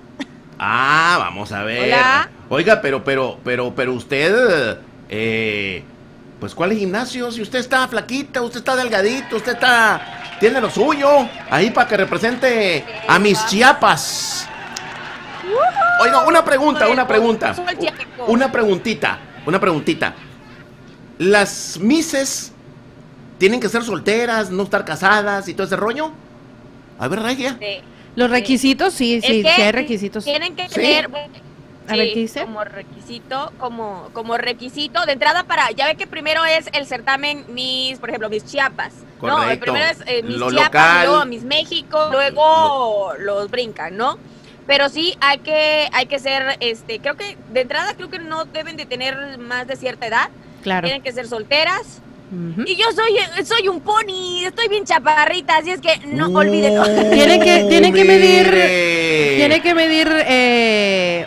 Ah, 0.59 1.17
vamos 1.19 1.53
a 1.53 1.63
ver. 1.65 1.95
Oiga, 2.49 2.81
pero, 2.81 3.05
pero, 3.05 3.39
pero, 3.45 3.75
pero 3.75 3.93
usted, 3.93 4.79
eh, 5.09 5.83
pues 6.45 6.55
¿cuál 6.55 6.73
es 6.73 6.79
gimnasio? 6.79 7.33
Si 7.33 7.41
usted 7.41 7.59
está 7.59 7.89
flaquita, 7.89 8.43
usted 8.43 8.59
está 8.59 8.77
delgadito, 8.77 9.37
usted 9.37 9.53
está, 9.53 10.37
tiene 10.39 10.61
lo 10.61 10.69
suyo, 10.69 11.27
ahí 11.49 11.71
para 11.71 11.89
que 11.89 11.97
represente 11.97 12.85
a 13.09 13.19
mis 13.19 13.47
chiapas. 13.47 14.47
Oiga, 16.03 16.27
una 16.29 16.45
pregunta, 16.45 16.87
una 16.89 17.09
pregunta, 17.09 17.55
una 18.27 18.53
preguntita, 18.53 19.19
una 19.47 19.59
preguntita. 19.59 20.15
Las 21.17 21.79
mises 21.81 22.53
tienen 23.39 23.59
que 23.59 23.71
ser 23.71 23.83
solteras, 23.83 24.51
no 24.51 24.65
estar 24.65 24.85
casadas 24.85 25.49
y 25.49 25.55
todo 25.55 25.67
ese 25.67 25.77
rollo. 25.77 26.11
A 26.99 27.09
ver, 27.09 27.23
Regia. 27.23 27.59
Los 28.17 28.29
requisitos, 28.29 28.93
sí, 28.93 29.23
sí, 29.23 29.43
sí 29.43 29.63
hay 29.63 29.73
requisitos. 29.73 30.25
Tienen 30.25 30.55
que 30.55 30.69
tener, 30.69 31.09
como 31.87 32.65
requisito, 32.65 33.53
como, 33.59 34.11
como 34.13 34.37
requisito 34.37 35.05
de 35.07 35.13
entrada 35.13 35.45
para, 35.45 35.71
ya 35.73 35.87
ve 35.87 35.97
que 35.97 36.07
primero 36.07 36.45
es 36.45 36.69
el 36.73 36.87
certamen 36.87 37.45
Miss, 37.49 37.99
por 37.99 38.11
ejemplo, 38.11 38.29
Miss 38.29 38.45
Chiapas. 38.45 38.93
No, 39.23 39.49
el 39.49 39.59
primero 39.59 39.85
es 39.85 39.99
eh, 40.07 40.23
Miss 40.23 40.41
Chiapas, 40.51 41.07
luego 41.07 41.25
Miss 41.27 41.45
México, 41.45 42.09
luego 42.11 43.13
los 43.19 43.51
brincan, 43.51 43.97
¿no? 43.97 44.19
Pero 44.67 44.89
sí 44.89 45.17
hay 45.21 45.39
que, 45.39 45.89
hay 45.93 46.07
que 46.07 46.19
ser, 46.19 46.57
este, 46.61 46.99
creo 47.01 47.17
que 47.17 47.37
de 47.53 47.61
entrada 47.61 47.95
creo 47.95 48.09
que 48.09 48.19
no 48.19 48.47
deben 48.47 48.77
de 48.77 48.87
tener 48.87 49.39
más 49.39 49.67
de 49.67 49.77
cierta 49.77 50.07
edad. 50.07 50.31
Claro. 50.63 50.87
Tienen 50.87 51.03
que 51.03 51.13
ser 51.13 51.29
solteras, 51.29 52.01
y 52.67 52.77
yo 52.77 52.87
soy, 52.93 53.45
soy 53.45 53.69
un 53.69 53.81
pony, 53.81 54.45
estoy 54.45 54.69
bien 54.69 54.85
chaparrita, 54.85 55.59
así 55.59 55.71
es 55.71 55.81
que 55.81 56.07
no 56.07 56.27
olviden. 56.29 56.83
Tiene 57.13 57.39
que, 57.39 57.65
tiene 57.69 57.93
que 57.93 58.05
medir, 58.05 58.51
tiene 59.37 59.61
que 59.61 59.75
medir, 59.75 60.09
eh, 60.27 61.27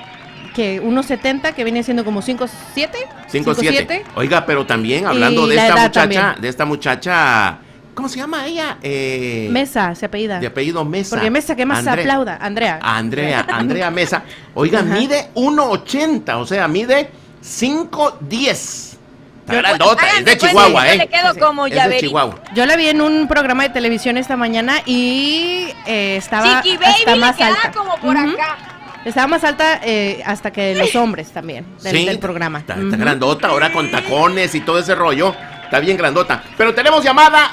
que 0.58 0.82
1.70, 0.82 1.54
que 1.54 1.64
viene 1.64 1.84
siendo 1.84 2.04
como 2.04 2.24
5'7". 2.24 2.50
5'7". 3.32 4.02
Oiga, 4.16 4.44
pero 4.44 4.66
también 4.66 5.06
hablando 5.06 5.46
de 5.46 5.56
esta 5.56 5.84
muchacha, 5.84 6.36
de 6.42 6.48
esta 6.48 6.66
muchacha... 6.66 7.60
¿Cómo 7.94 8.10
se 8.10 8.18
llama 8.18 8.48
ella? 8.48 8.78
Eh, 8.82 9.50
Mesa, 9.52 9.94
se 9.94 10.08
apellida. 10.08 10.40
De 10.40 10.48
apellido 10.48 10.84
Mesa. 10.84 11.16
Porque 11.16 11.30
Mesa, 11.30 11.56
que 11.56 11.68
más 11.68 11.84
se 11.84 11.92
aplauda. 11.92 12.40
Andrea. 12.42 12.80
Andrea, 12.82 13.46
Andrea 13.52 13.92
Mesa. 13.92 14.24
Oiga, 14.56 14.82
mide 14.82 15.30
1.80, 15.36 16.36
o 16.38 16.46
sea, 16.48 16.68
mide 16.68 17.12
5'10". 17.44 18.98
Grandota, 19.46 20.08
es 20.18 20.26
de 20.26 20.38
Chihuahua, 20.38 20.92
¿eh? 20.92 21.10
como 21.40 21.68
es 21.68 21.90
de 21.90 22.00
Chihuahua. 22.00 22.36
Yo 22.56 22.66
la 22.66 22.76
vi 22.76 22.88
en 22.88 23.00
un 23.00 23.28
programa 23.28 23.64
de 23.64 23.70
televisión 23.70 24.18
esta 24.18 24.36
mañana 24.36 24.82
y 24.88 25.68
eh, 25.86 26.18
estaba 26.18 26.60
hasta 26.60 27.16
más 27.16 27.40
alta. 27.40 27.72
como 27.72 27.96
por 27.98 28.18
acá. 28.18 28.77
Estaba 29.08 29.28
más 29.28 29.44
alta 29.46 29.80
eh, 29.86 30.22
hasta 30.26 30.52
que 30.52 30.76
los 30.76 30.94
hombres 30.98 31.32
también 31.32 31.66
del, 31.82 32.20
programa. 32.20 32.60
Está, 32.60 32.76
grandota, 32.76 33.48
ahora 33.48 33.72
con 33.72 33.90
tacones 33.90 34.54
y 34.54 34.60
todo 34.60 34.80
ese 34.80 34.96
rollo. 34.96 35.34
Está 35.64 35.80
bien 35.80 35.96
grandota. 35.96 36.44
Pero 36.58 36.76
tenemos 36.76 37.06
llamada 37.06 37.52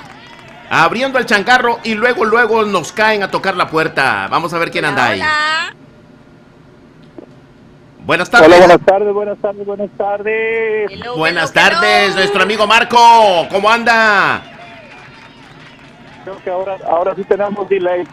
abriendo 0.69 1.17
el 1.17 1.27
chancarro 1.27 1.79
y 1.85 1.95
luego, 1.95 2.25
luego 2.25 2.65
nos 2.65 2.91
caen 2.91 3.23
a 3.23 3.31
tocar 3.31 3.57
la 3.57 3.69
puerta. 3.69 4.27
Vamos 4.29 4.53
a 4.53 4.59
ver 4.59 4.73
quién 4.73 4.85
anda 4.85 5.07
ahí. 5.07 5.23
Buenas 8.01 8.29
tardes. 8.29 8.49
Hola, 8.49 8.59
buenas 8.59 8.81
tardes, 8.85 9.15
buenas 9.15 9.39
tardes, 9.39 9.67
buenas 9.67 9.91
tardes. 9.97 10.91
buenas 11.17 11.53
tardes, 11.53 12.17
nuestro 12.17 12.43
amigo 12.43 12.67
Marco. 12.67 13.47
¿Cómo 13.49 13.71
anda? 13.71 14.43
Creo 16.25 16.37
que 16.43 16.51
ahora, 16.51 16.79
ahora 16.89 17.15
sí 17.15 17.23
tenemos 17.23 17.69
delay. 17.69 18.05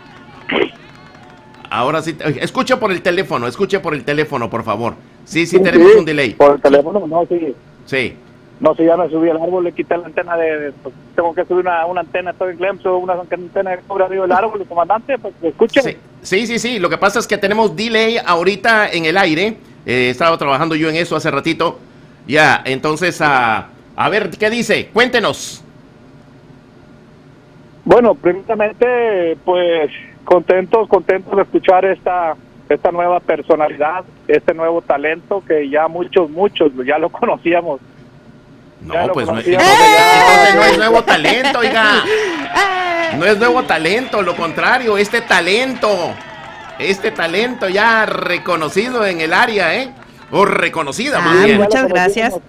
Ahora 1.73 2.01
sí, 2.01 2.17
escucha 2.41 2.77
por 2.81 2.91
el 2.91 3.01
teléfono, 3.01 3.47
escuche 3.47 3.79
por 3.79 3.93
el 3.93 4.03
teléfono, 4.03 4.49
por 4.49 4.61
favor. 4.63 4.95
Sí, 5.23 5.45
sí, 5.45 5.57
tenemos 5.63 5.95
un 5.95 6.03
delay. 6.03 6.33
Por 6.33 6.55
el 6.55 6.61
teléfono, 6.61 7.07
no, 7.07 7.25
sí. 7.27 7.55
Sí. 7.85 8.13
No, 8.59 8.75
si 8.75 8.83
ya 8.83 8.97
me 8.97 9.09
subí 9.09 9.29
al 9.29 9.41
árbol, 9.41 9.63
le 9.63 9.71
quité 9.71 9.95
la 9.97 10.07
antena 10.07 10.35
de... 10.35 10.73
Pues, 10.83 10.93
tengo 11.15 11.33
que 11.33 11.45
subir 11.45 11.61
una, 11.65 11.85
una 11.85 12.01
antena, 12.01 12.31
estoy 12.31 12.51
en 12.51 12.57
Clemson, 12.57 13.01
una 13.01 13.13
antena 13.13 13.77
que 13.77 13.83
cobra 13.87 14.05
arriba 14.05 14.23
del 14.23 14.33
árbol, 14.33 14.59
el 14.59 14.67
comandante, 14.67 15.17
pues 15.17 15.33
escuche. 15.41 15.81
Sí, 15.81 15.97
sí, 16.21 16.45
sí, 16.45 16.59
sí, 16.59 16.77
lo 16.77 16.89
que 16.89 16.97
pasa 16.97 17.19
es 17.19 17.25
que 17.25 17.37
tenemos 17.37 17.73
delay 17.73 18.17
ahorita 18.17 18.89
en 18.89 19.05
el 19.05 19.15
aire 19.17 19.55
eh, 19.85 20.09
estaba 20.09 20.37
trabajando 20.37 20.75
yo 20.75 20.89
en 20.89 20.97
eso 20.97 21.15
hace 21.15 21.31
ratito. 21.31 21.79
Ya, 22.27 22.61
entonces, 22.65 23.21
a, 23.21 23.69
a 23.95 24.09
ver, 24.09 24.29
¿qué 24.29 24.49
dice? 24.49 24.89
Cuéntenos. 24.91 25.63
Bueno, 27.85 28.13
primeramente, 28.13 29.37
pues 29.45 29.89
contentos, 30.25 30.87
contentos 30.87 31.35
de 31.35 31.41
escuchar 31.43 31.85
esta, 31.85 32.35
esta 32.69 32.91
nueva 32.91 33.19
personalidad, 33.19 34.03
este 34.27 34.53
nuevo 34.53 34.81
talento 34.81 35.43
que 35.47 35.69
ya 35.69 35.87
muchos, 35.87 36.29
muchos 36.29 36.71
ya 36.85 36.97
lo 36.97 37.09
conocíamos. 37.11 37.79
No, 38.81 38.93
pues 39.13 39.27
no, 39.27 39.33
no 39.33 39.39
es 39.39 40.77
nuevo 40.77 41.03
talento, 41.05 41.59
oiga. 41.59 42.03
No 43.17 43.25
es 43.25 43.37
nuevo 43.37 43.63
talento, 43.63 44.21
lo 44.21 44.35
contrario, 44.35 44.97
este 44.97 45.21
talento 45.21 45.87
este 46.81 47.11
talento 47.11 47.69
ya 47.69 48.05
reconocido 48.05 49.05
en 49.05 49.21
el 49.21 49.33
área, 49.33 49.75
¿eh? 49.75 49.91
O 50.31 50.45
reconocida, 50.45 51.19
ah, 51.21 51.45
Muchas 51.57 51.87
gracias. 51.87 52.39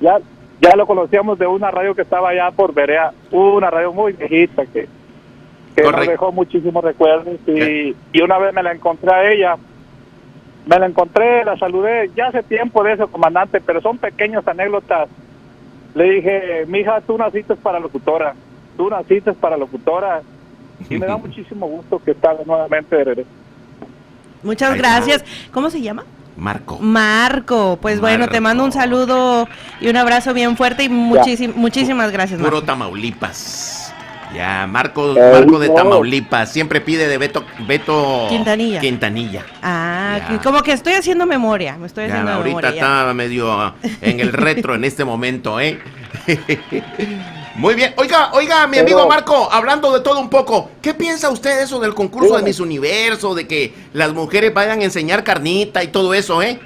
Ya, 0.00 0.18
ya 0.60 0.76
lo 0.76 0.86
conocíamos 0.86 1.38
de 1.38 1.46
una 1.46 1.70
radio 1.70 1.94
que 1.94 2.02
estaba 2.02 2.30
allá 2.30 2.50
por 2.52 2.72
Berea, 2.72 3.12
una 3.30 3.70
radio 3.70 3.92
muy 3.92 4.12
viejita 4.12 4.64
que, 4.66 4.88
que 5.74 5.82
nos 5.82 6.06
dejó 6.06 6.32
muchísimos 6.32 6.82
recuerdos 6.84 7.36
y, 7.46 7.94
y, 8.12 8.22
una 8.22 8.38
vez 8.38 8.52
me 8.52 8.62
la 8.62 8.72
encontré 8.72 9.12
a 9.12 9.30
ella, 9.30 9.56
me 10.66 10.78
la 10.78 10.86
encontré, 10.86 11.44
la 11.44 11.56
saludé, 11.58 12.10
ya 12.16 12.26
hace 12.28 12.42
tiempo 12.42 12.82
de 12.84 12.94
eso, 12.94 13.08
comandante, 13.08 13.60
pero 13.60 13.80
son 13.80 13.98
pequeñas 13.98 14.46
anécdotas. 14.46 15.08
Le 15.94 16.04
dije, 16.10 16.64
mija, 16.66 17.00
tú 17.00 17.18
naciste 17.18 17.56
para 17.56 17.80
locutora, 17.80 18.34
tú 18.76 18.88
naciste 18.88 19.32
para 19.32 19.56
locutora 19.56 20.22
y 20.88 20.98
me 20.98 21.06
da 21.06 21.16
muchísimo 21.18 21.66
gusto 21.66 22.00
que 22.04 22.12
estás 22.12 22.44
nuevamente 22.46 22.96
de 22.96 23.04
regreso. 23.04 23.30
Muchas 24.42 24.76
gracias. 24.76 25.24
¿Cómo 25.52 25.70
se 25.70 25.80
llama? 25.80 26.04
Marco. 26.36 26.78
Marco, 26.78 27.78
pues 27.80 28.00
bueno, 28.00 28.28
te 28.28 28.40
mando 28.40 28.64
un 28.64 28.72
saludo 28.72 29.46
y 29.80 29.88
un 29.88 29.96
abrazo 29.96 30.32
bien 30.32 30.56
fuerte 30.56 30.84
y 30.84 30.88
muchísimas 30.88 32.10
gracias. 32.12 32.40
Puro 32.40 32.62
Tamaulipas. 32.62 33.89
Ya, 34.34 34.66
Marco, 34.68 35.14
Marco 35.14 35.58
de 35.58 35.68
Tamaulipas, 35.70 36.52
siempre 36.52 36.80
pide 36.80 37.08
de 37.08 37.18
Beto, 37.18 37.44
Beto 37.66 38.26
Quintanilla. 38.28 38.80
Quintanilla. 38.80 39.44
Ah, 39.62 40.38
como 40.42 40.62
que 40.62 40.72
estoy 40.72 40.92
haciendo 40.92 41.26
memoria, 41.26 41.76
me 41.76 41.86
estoy 41.86 42.04
haciendo 42.04 42.30
ahorita 42.30 42.68
está 42.68 43.12
medio 43.12 43.74
en 44.00 44.20
el 44.20 44.32
retro 44.32 44.74
en 44.74 44.84
este 44.84 45.04
momento, 45.04 45.60
¿eh? 45.60 45.80
Muy 47.56 47.74
bien. 47.74 47.92
Oiga, 47.96 48.30
oiga, 48.32 48.66
mi 48.68 48.78
amigo 48.78 49.06
Marco, 49.08 49.48
hablando 49.50 49.92
de 49.92 50.00
todo 50.00 50.20
un 50.20 50.30
poco, 50.30 50.70
¿qué 50.80 50.94
piensa 50.94 51.28
usted 51.28 51.56
de 51.58 51.64
eso 51.64 51.80
del 51.80 51.94
concurso 51.94 52.36
de 52.36 52.42
Miss 52.42 52.60
Universo, 52.60 53.34
de 53.34 53.48
que 53.48 53.74
las 53.92 54.12
mujeres 54.12 54.54
vayan 54.54 54.80
a 54.80 54.84
enseñar 54.84 55.24
carnita 55.24 55.82
y 55.82 55.88
todo 55.88 56.14
eso, 56.14 56.40
eh? 56.40 56.60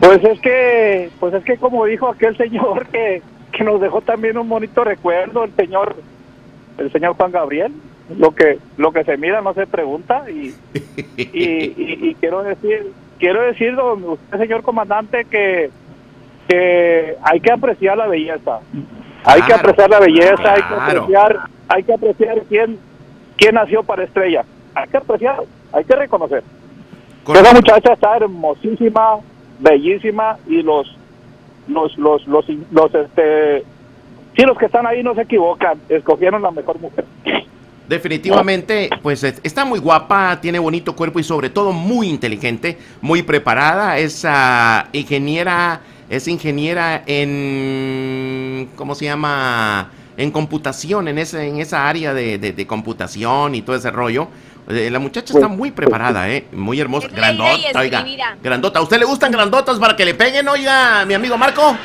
Pues 0.00 0.22
es 0.24 0.40
que, 0.40 1.10
pues 1.20 1.34
es 1.34 1.44
que 1.44 1.56
como 1.56 1.84
dijo 1.86 2.08
aquel 2.08 2.36
señor 2.36 2.86
que, 2.88 3.22
que 3.56 3.64
nos 3.64 3.80
dejó 3.80 4.00
también 4.00 4.38
un 4.38 4.48
bonito 4.48 4.84
recuerdo, 4.84 5.44
el 5.44 5.54
señor, 5.54 5.96
el 6.78 6.92
señor 6.92 7.14
Juan 7.14 7.32
Gabriel, 7.32 7.72
lo 8.16 8.32
que, 8.34 8.58
lo 8.76 8.92
que 8.92 9.04
se 9.04 9.16
mira 9.16 9.40
no 9.40 9.54
se 9.54 9.66
pregunta 9.66 10.30
y, 10.30 10.54
y, 11.16 12.14
quiero 12.20 12.42
decir, 12.42 12.92
quiero 13.18 13.42
decir, 13.42 13.76
usted 13.78 14.38
señor 14.38 14.62
comandante, 14.62 15.24
que 15.24 15.70
que 16.48 17.16
hay 17.22 17.40
que 17.40 17.52
apreciar 17.52 17.96
la 17.96 18.06
belleza. 18.06 18.60
Hay 19.24 19.42
que 19.42 19.52
apreciar 19.52 19.90
la 19.90 20.00
belleza, 20.00 20.52
hay 20.52 20.62
que 20.62 20.74
apreciar, 20.74 21.40
hay 21.68 21.82
que 21.82 21.92
apreciar 21.94 22.42
quién, 22.48 22.78
quién 23.36 23.54
nació 23.54 23.82
para 23.82 24.04
estrella. 24.04 24.44
Hay 24.74 24.88
que 24.88 24.96
apreciar, 24.96 25.42
hay 25.72 25.84
que 25.84 25.96
reconocer. 25.96 26.44
Esa 27.26 27.52
muchacha 27.52 27.92
está 27.92 28.16
hermosísima, 28.16 29.18
bellísima 29.58 30.38
y 30.46 30.62
los 30.62 30.95
los 31.68 31.96
los 31.98 32.26
los, 32.26 32.44
los 32.70 32.94
este 32.94 33.64
sí, 34.36 34.42
los 34.42 34.56
que 34.58 34.66
están 34.66 34.86
ahí 34.86 35.02
no 35.02 35.14
se 35.14 35.22
equivocan, 35.22 35.78
escogieron 35.88 36.42
la 36.42 36.50
mejor 36.50 36.78
mujer. 36.80 37.04
Definitivamente, 37.88 38.90
pues 39.02 39.22
es- 39.22 39.40
está 39.44 39.64
muy 39.64 39.78
guapa, 39.78 40.40
tiene 40.40 40.58
bonito 40.58 40.96
cuerpo 40.96 41.20
y 41.20 41.22
sobre 41.24 41.50
todo 41.50 41.72
muy 41.72 42.08
inteligente, 42.08 42.78
muy 43.00 43.22
preparada. 43.22 43.96
Es 43.98 44.24
ah, 44.28 44.88
ingeniera, 44.92 45.80
es 46.10 46.26
ingeniera 46.26 47.02
en, 47.06 48.68
¿cómo 48.76 48.94
se 48.94 49.04
llama? 49.04 49.90
En 50.16 50.30
computación, 50.30 51.08
en 51.08 51.18
ese, 51.18 51.46
en 51.46 51.58
esa 51.60 51.88
área 51.88 52.12
de- 52.14 52.38
de 52.38 52.66
computación 52.66 53.54
y 53.54 53.62
todo 53.62 53.76
ese 53.76 53.90
rollo. 53.90 54.28
Eh, 54.68 54.90
La 54.90 54.98
muchacha 54.98 55.32
está 55.32 55.46
muy 55.48 55.70
preparada, 55.70 56.28
eh, 56.28 56.46
muy 56.52 56.80
hermosa, 56.80 57.08
grandota, 57.08 57.78
oiga, 57.78 58.04
grandota. 58.42 58.80
¿A 58.80 58.82
usted 58.82 58.98
le 58.98 59.04
gustan 59.04 59.30
grandotas 59.30 59.78
para 59.78 59.94
que 59.94 60.04
le 60.04 60.14
peguen, 60.14 60.48
oiga, 60.48 61.04
mi 61.06 61.14
amigo 61.14 61.36
Marco? 61.38 61.76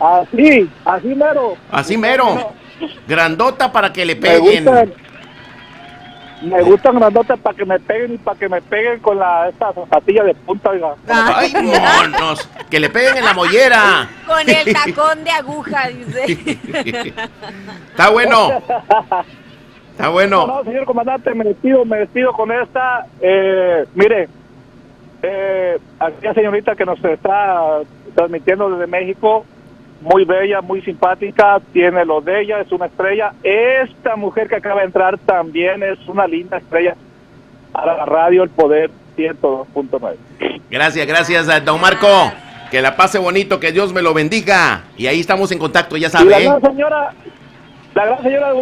Así, 0.00 0.68
así 0.84 1.08
mero. 1.14 1.56
Así 1.70 1.96
mero, 1.96 2.52
grandota 3.06 3.70
para 3.70 3.92
que 3.92 4.04
le 4.04 4.14
Me 4.16 4.20
peguen. 4.20 4.64
gustan, 4.64 4.92
me 6.42 6.62
gustan 6.62 6.94
grandotes 6.98 7.38
para 7.38 7.56
que 7.56 7.64
me 7.66 7.78
peguen 7.78 8.14
y 8.14 8.18
para 8.18 8.38
que 8.38 8.48
me 8.48 8.60
peguen 8.62 8.98
con 8.98 9.16
la 9.18 9.48
esta 9.50 9.72
zapatilla 9.72 10.24
de 10.24 10.34
punta, 10.34 10.70
oiga. 10.70 10.94
Ay, 11.06 11.52
monos, 11.54 12.48
que 12.68 12.80
le 12.80 12.88
peguen 12.90 13.18
en 13.18 13.24
la 13.24 13.34
mollera. 13.34 14.08
Con 14.26 14.48
el 14.48 14.72
tacón 14.72 15.22
de 15.22 15.30
aguja, 15.30 15.88
dice. 15.88 16.58
Está 17.90 18.08
bueno. 18.10 18.62
Está 20.00 20.06
No, 20.08 20.12
bueno. 20.12 20.46
no, 20.46 20.64
señor 20.64 20.86
comandante, 20.86 21.34
me 21.34 21.44
despido, 21.44 21.84
me 21.84 21.98
despido 21.98 22.32
con 22.32 22.50
esta. 22.50 23.06
Eh, 23.20 23.84
mire, 23.94 24.28
eh, 25.22 25.78
aquella 25.98 26.34
señorita 26.34 26.74
que 26.74 26.86
nos 26.86 27.02
está 27.04 27.80
transmitiendo 28.14 28.70
desde 28.70 28.86
México, 28.86 29.44
muy 30.00 30.24
bella, 30.24 30.62
muy 30.62 30.80
simpática, 30.80 31.60
tiene 31.72 32.06
lo 32.06 32.22
de 32.22 32.40
ella, 32.40 32.60
es 32.60 32.72
una 32.72 32.86
estrella. 32.86 33.34
Esta 33.42 34.16
mujer 34.16 34.48
que 34.48 34.56
acaba 34.56 34.80
de 34.80 34.86
entrar 34.86 35.18
también 35.18 35.82
es 35.82 35.98
una 36.08 36.26
linda 36.26 36.56
estrella 36.56 36.96
para 37.72 37.94
la 37.96 38.06
radio 38.06 38.42
El 38.42 38.50
Poder 38.50 38.90
102.9. 39.18 40.16
Gracias, 40.70 41.06
gracias, 41.06 41.48
a 41.48 41.60
don 41.60 41.80
Marco. 41.80 42.08
Que 42.70 42.80
la 42.80 42.96
pase 42.96 43.18
bonito, 43.18 43.58
que 43.60 43.72
Dios 43.72 43.92
me 43.92 44.00
lo 44.00 44.14
bendiga. 44.14 44.84
Y 44.96 45.08
ahí 45.08 45.20
estamos 45.20 45.50
en 45.52 45.58
contacto, 45.58 45.96
ya 45.96 46.06
Y 46.06 46.10
la 46.10 46.18
sabe. 46.18 46.36
¿eh? 46.38 46.44
gran 46.46 46.62
señora, 46.62 47.12
la 47.94 48.06
gran 48.06 48.22
señora 48.22 48.52
de 48.52 48.58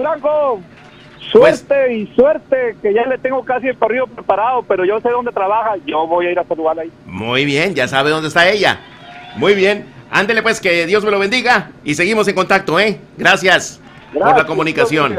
Pues- 1.32 1.58
suerte 1.60 1.94
y 1.94 2.06
suerte, 2.14 2.76
que 2.80 2.94
ya 2.94 3.04
le 3.04 3.18
tengo 3.18 3.44
casi 3.44 3.68
el 3.68 3.76
corrido 3.76 4.06
preparado, 4.06 4.62
pero 4.62 4.84
yo 4.84 5.00
sé 5.00 5.10
dónde 5.10 5.32
trabaja, 5.32 5.76
yo 5.84 6.06
voy 6.06 6.26
a 6.26 6.32
ir 6.32 6.38
a 6.38 6.44
saludarla 6.44 6.82
ahí. 6.82 6.92
Muy 7.06 7.44
bien, 7.44 7.74
ya 7.74 7.86
sabe 7.88 8.10
dónde 8.10 8.28
está 8.28 8.48
ella. 8.48 8.80
Muy 9.36 9.54
bien. 9.54 9.86
Ándele 10.10 10.42
pues, 10.42 10.60
que 10.60 10.86
Dios 10.86 11.04
me 11.04 11.10
lo 11.10 11.18
bendiga. 11.18 11.70
Y 11.84 11.94
seguimos 11.94 12.26
en 12.28 12.34
contacto, 12.34 12.80
¿eh? 12.80 12.98
Gracias, 13.16 13.80
por 14.12 14.36
la 14.36 14.46
comunicación. 14.46 15.18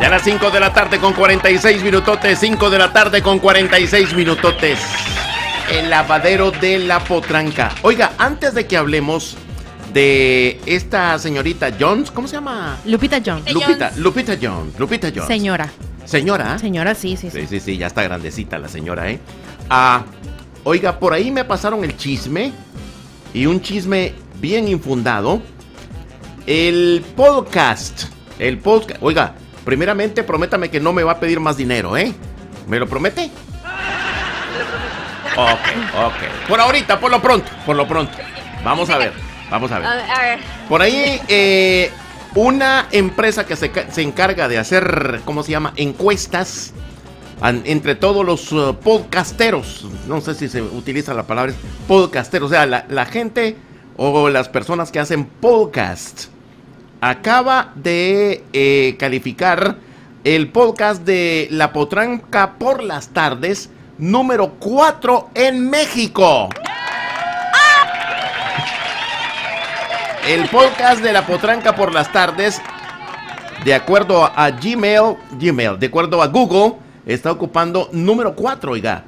Ya 0.00 0.08
a 0.08 0.10
las 0.10 0.22
5 0.22 0.50
de 0.50 0.58
la 0.58 0.72
tarde 0.72 0.98
con 0.98 1.12
46 1.12 1.84
minutotes. 1.84 2.40
5 2.40 2.68
de 2.68 2.78
la 2.78 2.92
tarde 2.92 3.22
con 3.22 3.38
46 3.38 4.12
minutotes. 4.14 4.80
El 5.70 5.88
lavadero 5.88 6.50
de 6.50 6.80
la 6.80 6.98
potranca. 6.98 7.70
Oiga, 7.82 8.10
antes 8.18 8.54
de 8.54 8.66
que 8.66 8.76
hablemos 8.76 9.36
de 9.96 10.60
esta 10.66 11.18
señorita 11.18 11.70
Jones, 11.80 12.10
¿cómo 12.10 12.28
se 12.28 12.34
llama? 12.34 12.76
Lupita 12.84 13.18
Jones. 13.24 13.50
Lupita, 13.50 13.92
Lupita 13.96 14.36
Jones. 14.38 14.78
Lupita 14.78 15.08
Jones. 15.08 15.26
Señora. 15.26 15.70
Señora. 16.04 16.58
Señora, 16.58 16.94
sí, 16.94 17.16
sí, 17.16 17.30
Sí, 17.30 17.40
sí. 17.40 17.46
sí, 17.48 17.60
sí, 17.60 17.76
ya 17.78 17.86
está 17.86 18.02
grandecita 18.02 18.58
la 18.58 18.68
señora, 18.68 19.10
¿eh? 19.10 19.18
Ah, 19.70 20.04
oiga, 20.64 20.98
por 20.98 21.14
ahí 21.14 21.30
me 21.30 21.46
pasaron 21.46 21.82
el 21.82 21.96
chisme 21.96 22.52
y 23.32 23.46
un 23.46 23.62
chisme 23.62 24.12
bien 24.38 24.68
infundado. 24.68 25.40
El 26.46 27.02
podcast, 27.16 28.04
el 28.38 28.58
podcast, 28.58 29.02
oiga, 29.02 29.32
primeramente 29.64 30.22
prométame 30.24 30.68
que 30.68 30.78
no 30.78 30.92
me 30.92 31.04
va 31.04 31.12
a 31.12 31.20
pedir 31.20 31.40
más 31.40 31.56
dinero, 31.56 31.96
¿eh? 31.96 32.12
¿Me 32.68 32.78
lo 32.78 32.86
promete? 32.86 33.30
Ok, 35.38 36.06
ok. 36.06 36.48
Por 36.48 36.60
ahorita, 36.60 36.98
por 37.00 37.10
lo 37.10 37.20
pronto, 37.20 37.50
por 37.66 37.76
lo 37.76 37.86
pronto. 37.86 38.12
Vamos 38.64 38.88
a 38.88 38.96
ver, 38.96 39.12
vamos 39.50 39.70
a 39.72 39.78
ver. 39.78 39.86
A 39.88 40.20
ver. 40.22 40.38
Por 40.68 40.82
ahí, 40.82 41.20
eh, 41.28 41.90
una 42.34 42.86
empresa 42.90 43.46
que 43.46 43.56
se, 43.56 43.70
se 43.90 44.02
encarga 44.02 44.48
de 44.48 44.58
hacer, 44.58 45.20
¿cómo 45.24 45.42
se 45.42 45.52
llama? 45.52 45.72
Encuestas 45.76 46.72
an- 47.40 47.62
entre 47.64 47.94
todos 47.94 48.24
los 48.24 48.52
uh, 48.52 48.74
podcasteros. 48.82 49.86
No 50.06 50.20
sé 50.20 50.34
si 50.34 50.48
se 50.48 50.60
utiliza 50.62 51.14
la 51.14 51.22
palabra 51.26 51.52
podcasteros. 51.88 52.50
O 52.50 52.54
sea, 52.54 52.66
la, 52.66 52.84
la 52.88 53.06
gente 53.06 53.56
o 53.96 54.28
las 54.28 54.48
personas 54.48 54.90
que 54.92 54.98
hacen 55.00 55.24
podcast. 55.24 56.26
Acaba 57.00 57.72
de 57.74 58.42
eh, 58.52 58.96
calificar 58.98 59.76
el 60.24 60.48
podcast 60.48 61.02
de 61.02 61.46
La 61.50 61.72
Potranca 61.72 62.54
por 62.58 62.82
las 62.82 63.08
tardes, 63.08 63.70
número 63.98 64.54
4 64.58 65.30
en 65.34 65.70
México. 65.70 66.48
El 70.26 70.48
podcast 70.48 71.00
de 71.02 71.12
La 71.12 71.24
Potranca 71.24 71.76
por 71.76 71.94
las 71.94 72.10
tardes, 72.10 72.60
de 73.64 73.72
acuerdo 73.72 74.24
a 74.24 74.50
Gmail, 74.50 75.16
Gmail, 75.38 75.78
de 75.78 75.86
acuerdo 75.86 76.20
a 76.20 76.26
Google, 76.26 76.74
está 77.06 77.30
ocupando 77.30 77.88
número 77.92 78.34
4, 78.34 78.72
oiga. 78.72 79.04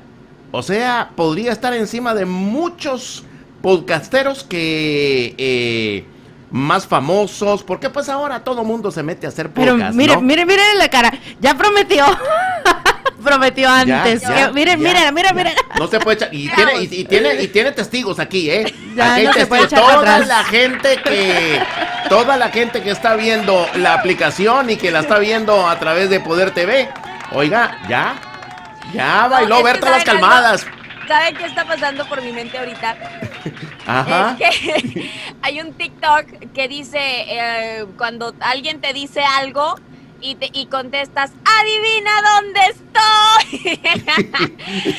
O 0.53 0.63
sea, 0.63 1.11
podría 1.17 1.51
estar 1.51 1.75
encima 1.75 2.15
de 2.15 2.25
muchos 2.25 3.25
podcasteros 3.61 4.45
que 4.45 5.35
eh, 5.39 6.05
más 6.53 6.87
famosos, 6.87 7.65
porque 7.65 7.91
pues 7.91 8.09
ahora 8.09 8.45
todo 8.45 8.63
mundo 8.63 8.93
se 8.93 9.03
mete 9.03 9.27
a 9.27 9.31
hacer 9.31 9.51
Pero 9.51 9.73
podcast, 9.73 9.97
mire, 9.97 10.15
¿no? 10.15 10.21
mire, 10.21 10.47
mire 10.47 10.63
la 10.79 10.89
cara. 10.89 11.13
Ya 11.41 11.57
prometió. 11.57 12.05
prometió 13.23 13.69
antes. 13.71 14.23
ya, 14.23 14.47
Que- 14.47 14.53
miren, 14.53 14.81
ya, 14.81 14.89
miren, 14.89 15.15
mira, 15.15 15.29
ya. 15.31 15.35
mira. 15.35 15.53
No 15.79 15.87
se 15.89 16.01
puede 16.01 16.17
echar. 16.17 16.29
Y 16.35 16.49
tiene, 16.49 16.73
y, 16.83 16.85
y 17.01 17.05
tiene, 17.05 17.43
y 17.43 17.49
tiene 17.49 17.73
testigos 17.73 18.19
aquí, 18.19 18.51
¿eh? 18.51 18.73
Ya, 18.95 19.13
aquí 19.13 19.21
hay 19.21 19.27
no 19.27 19.33
se 19.35 19.47
puede 19.47 19.63
testigos. 19.63 19.85
echar 19.85 20.01
para 20.01 20.01
Toda 20.01 20.15
atrás. 20.17 20.29
la 20.29 20.45
gente 20.45 20.97
que. 21.03 21.63
Toda 22.09 22.37
la 22.37 22.49
gente 22.49 22.83
que 22.83 22.91
está 22.91 23.15
viendo 23.17 23.69
la 23.75 23.95
aplicación 23.95 24.71
y 24.71 24.77
que 24.77 24.91
la 24.91 25.01
está 25.01 25.19
viendo 25.19 25.69
a 25.69 25.79
través 25.79 26.09
de 26.11 26.21
Poder 26.21 26.53
TV. 26.53 26.89
Oiga, 27.33 27.79
ya. 27.89 28.15
Ya 28.95 29.29
bailó 29.29 29.57
es 29.57 29.61
que 29.61 29.65
Berta 29.73 29.91
las 29.91 30.05
calmadas. 30.05 30.67
¿Saben 31.07 31.37
qué 31.37 31.45
está 31.47 31.65
pasando 31.65 32.07
por 32.09 32.23
mi 32.23 32.33
mente 32.33 32.59
ahorita? 32.59 32.97
Ajá. 33.87 34.37
Es 34.39 34.59
que 34.59 35.11
hay 35.43 35.61
un 35.61 35.73
TikTok 35.75 36.53
que 36.55 36.69
dice 36.69 36.99
eh, 37.01 37.87
cuando 37.97 38.35
alguien 38.41 38.81
te 38.81 38.93
dice 38.93 39.23
algo 39.23 39.79
y, 40.21 40.35
te, 40.35 40.51
y 40.53 40.67
contestas, 40.67 41.33
adivina 41.45 42.11
dónde 42.35 42.61
estoy. 42.61 43.81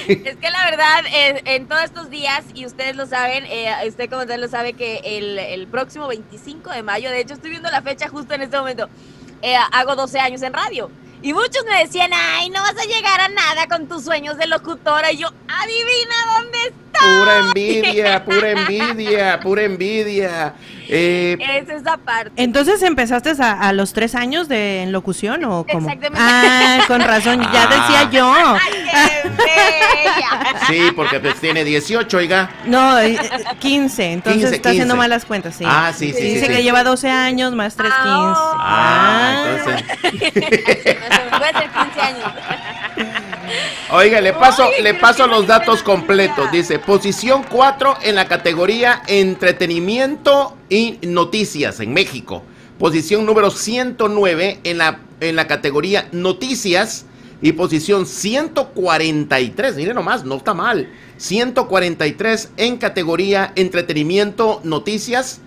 es 0.26 0.38
que 0.38 0.50
la 0.50 0.66
verdad, 0.66 1.06
eh, 1.12 1.42
en 1.46 1.68
todos 1.68 1.84
estos 1.84 2.10
días, 2.10 2.46
y 2.54 2.66
ustedes 2.66 2.96
lo 2.96 3.06
saben, 3.06 3.46
eh, 3.48 3.74
usted 3.88 4.10
como 4.10 4.26
tal 4.26 4.42
lo 4.42 4.48
sabe 4.48 4.74
que 4.74 5.02
el, 5.04 5.40
el 5.40 5.68
próximo 5.68 6.08
25 6.08 6.72
de 6.72 6.84
mayo, 6.84 7.10
de 7.10 7.22
hecho 7.22 7.34
estoy 7.34 7.52
viendo 7.52 7.70
la 7.70 7.82
fecha 7.82 8.08
justo 8.08 8.34
en 8.34 8.42
este 8.44 8.58
momento, 8.58 8.90
eh, 9.42 9.56
hago 9.72 9.96
12 9.96 10.20
años 10.20 10.42
en 10.42 10.54
radio. 10.54 10.90
Y 11.22 11.34
muchos 11.34 11.66
me 11.70 11.80
decían, 11.80 12.12
ay, 12.14 12.50
no 12.50 12.62
vas 12.62 12.78
a 12.78 12.86
llegar 12.86 13.20
a 13.20 13.28
nada 13.28 13.68
con 13.68 13.88
tus 13.90 14.06
sueños 14.06 14.38
de 14.38 14.48
locutora. 14.48 15.12
Y 15.12 15.18
yo, 15.18 15.28
adivina 15.28 16.16
dónde 16.38 16.58
estoy. 16.60 16.89
Pura 16.92 17.38
envidia, 17.40 18.24
pura 18.26 18.52
envidia, 18.52 19.40
pura 19.40 19.64
envidia. 19.64 20.54
Eh, 20.90 21.38
Es 21.40 21.70
esa 21.70 21.98
parte. 21.98 22.32
Entonces 22.36 22.82
empezaste 22.82 23.32
a, 23.42 23.52
a 23.54 23.74
los 23.74 23.94
tres 23.94 24.16
años 24.16 24.48
de 24.50 24.82
en 24.84 24.92
locución 24.92 25.44
o 25.46 25.66
cómo? 25.70 25.88
Exactamente. 25.88 26.18
Ah, 26.20 26.80
con 26.88 27.02
razón, 27.02 27.42
ya 27.54 27.64
Ah. 27.64 27.68
decía 27.70 28.10
yo. 28.12 28.34
¡Ay, 28.34 28.60
qué 28.74 29.36
bella! 29.38 30.60
sí, 30.68 30.92
porque 30.96 31.20
pues 31.20 31.36
tiene 31.40 31.64
18, 31.64 32.18
oiga. 32.18 32.50
No, 32.66 32.98
eh, 33.00 33.14
eh, 33.14 33.30
15, 33.60 34.12
entonces 34.14 34.42
15, 34.42 34.56
está 34.56 34.70
haciendo 34.70 34.96
15. 34.96 34.98
malas 34.98 35.26
cuentas, 35.26 35.56
sí. 35.56 35.64
Ah, 35.68 35.92
sí, 35.96 36.12
sí, 36.12 36.22
Dice 36.22 36.42
sí, 36.42 36.48
que 36.48 36.58
sí. 36.58 36.64
lleva 36.64 36.84
12 36.84 37.10
años 37.10 37.54
más 37.54 37.76
3, 37.76 37.92
15. 37.94 38.10
Ah, 38.10 39.46
entonces. 39.58 39.84
Puede 40.12 41.54
ser 41.54 41.70
15 41.70 42.02
años. 42.02 42.34
Oiga, 43.92 44.22
le 44.22 44.34
paso, 44.34 44.68
Oye, 44.68 44.84
le 44.84 44.94
paso 44.94 45.26
los 45.26 45.48
datos 45.48 45.82
completos. 45.82 46.52
Dice, 46.52 46.78
posición 46.78 47.44
4 47.50 47.98
en 48.04 48.16
la 48.16 48.28
categoría 48.28 49.02
entretenimiento 49.08 50.56
y 50.70 51.00
noticias 51.02 51.80
en 51.80 51.94
México. 51.94 52.44
Posición 52.78 53.26
número 53.26 53.50
109 53.50 54.60
en 54.64 54.78
la, 54.78 55.00
en 55.20 55.36
la 55.36 55.48
categoría 55.48 56.08
noticias. 56.12 57.06
Y 57.42 57.54
posición 57.54 58.06
143, 58.06 59.76
mire 59.78 59.94
nomás, 59.94 60.26
no 60.26 60.36
está 60.36 60.54
mal. 60.54 60.90
143 61.18 62.52
en 62.58 62.78
categoría 62.78 63.54
entretenimiento, 63.56 64.60
noticias 64.64 65.40